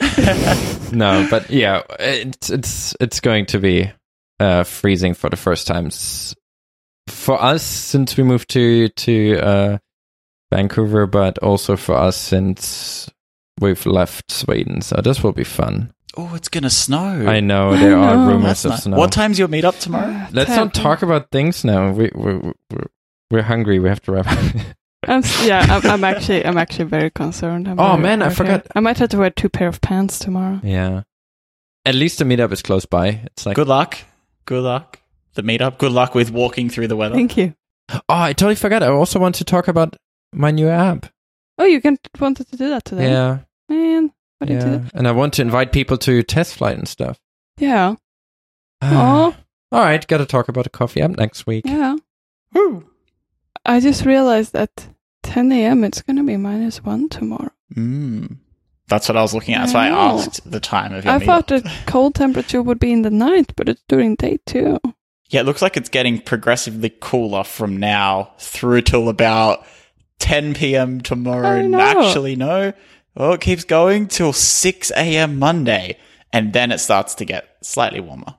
[0.92, 3.90] no, but yeah, it's it's it's going to be
[4.40, 5.90] uh, freezing for the first time
[7.08, 9.78] for us since we moved to to uh,
[10.50, 13.10] Vancouver, but also for us since
[13.60, 14.80] we've left Sweden.
[14.82, 15.92] So this will be fun.
[16.16, 17.26] Oh, it's gonna snow.
[17.26, 18.82] I know there I are rumors That's of nice.
[18.82, 18.96] snow.
[18.98, 20.26] What time's your meetup tomorrow?
[20.32, 21.90] Let's not talk about things now.
[21.92, 22.86] We we we're,
[23.32, 23.78] we're hungry.
[23.80, 24.26] We have to wrap.
[25.08, 27.66] I'm, yeah, I'm, I'm actually I'm actually very concerned.
[27.66, 28.62] I'm Oh, very man, I forgot.
[28.62, 28.72] here.
[28.76, 30.60] I might have to wear two pair of pants tomorrow.
[30.62, 31.02] yeah.
[31.84, 33.22] At least the meetup is close by.
[33.26, 33.98] It's like Good luck.
[34.44, 35.00] Good luck.
[35.34, 35.78] The meetup.
[35.78, 37.16] Good luck with walking through the weather.
[37.16, 37.54] Thank you.
[37.90, 38.84] oh, I totally forgot.
[38.84, 39.96] I also want to talk about
[40.32, 41.06] my new app.
[41.58, 43.10] Oh, you can wanted to do that today.
[43.10, 43.38] Yeah.
[43.68, 44.12] man.
[44.38, 47.18] Why did you do Yeah, and I want to invite people to TestFlight and stuff.
[47.58, 47.96] Yeah,
[48.80, 49.36] ah.
[49.72, 51.64] All right, got to talk about the coffee app next week.
[51.66, 51.96] yeah.
[52.54, 52.88] Woo.
[53.64, 54.88] I just realized that
[55.22, 55.84] 10 a.m.
[55.84, 57.50] it's gonna be minus one tomorrow.
[57.74, 58.38] Mm.
[58.88, 59.60] That's what I was looking at.
[59.60, 60.18] That's why I Oh.
[60.18, 61.24] asked the time of your I meetup.
[61.26, 64.78] thought the cold temperature would be in the night, but it's during day too.
[65.30, 69.64] Yeah, it looks like it's getting progressively cooler from now through till about
[70.18, 71.00] 10 p.m.
[71.00, 71.48] tomorrow.
[71.48, 71.78] I know.
[71.80, 72.72] Actually, no.
[73.16, 75.38] Oh, it keeps going till 6 a.m.
[75.38, 75.96] Monday.
[76.34, 78.34] And then it starts to get slightly warmer.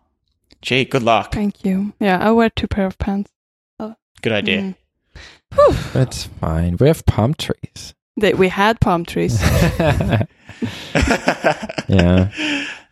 [0.61, 1.31] Gee, good luck.
[1.33, 1.93] Thank you.
[1.99, 3.31] Yeah, I wear two pair of pants.
[3.79, 3.95] Oh.
[4.21, 4.61] Good idea.
[4.61, 4.75] Mm.
[5.55, 5.75] Whew.
[6.01, 6.77] It's fine.
[6.79, 7.93] We have palm trees.
[8.19, 9.41] They, we had palm trees.
[11.87, 12.29] yeah.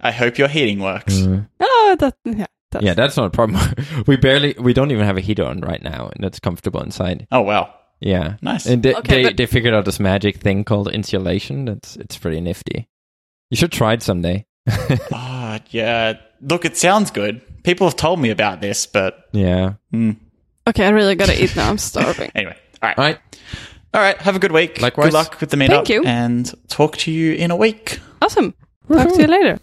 [0.01, 1.13] I hope your heating works.
[1.13, 1.47] Mm.
[1.59, 2.45] oh, that yeah.
[2.71, 3.61] That's, Yeah, that's not a problem.
[4.07, 7.27] we barely, we don't even have a heater on right now, and it's comfortable inside.
[7.31, 7.73] Oh, well.
[7.99, 8.37] Yeah.
[8.41, 8.65] Nice.
[8.65, 11.67] And they, Okay, they, but- they figured out this magic thing called insulation.
[11.67, 12.87] It's it's pretty nifty.
[13.49, 14.45] You should try it someday.
[15.11, 16.13] Ah, yeah.
[16.41, 17.41] Look, it sounds good.
[17.63, 19.73] People have told me about this, but yeah.
[19.93, 20.15] mm.
[20.67, 21.69] Okay, I really gotta eat now.
[21.69, 22.31] I'm starving.
[22.35, 22.55] anyway.
[22.81, 22.97] All right.
[22.97, 23.19] All right.
[23.93, 24.17] All right.
[24.17, 24.81] Have a good week.
[24.81, 25.07] Likewise.
[25.07, 25.69] Good luck with the meetup.
[25.69, 26.03] Thank you.
[26.05, 27.99] And talk to you in a week.
[28.21, 28.53] Awesome.
[28.87, 29.59] Talk to you later.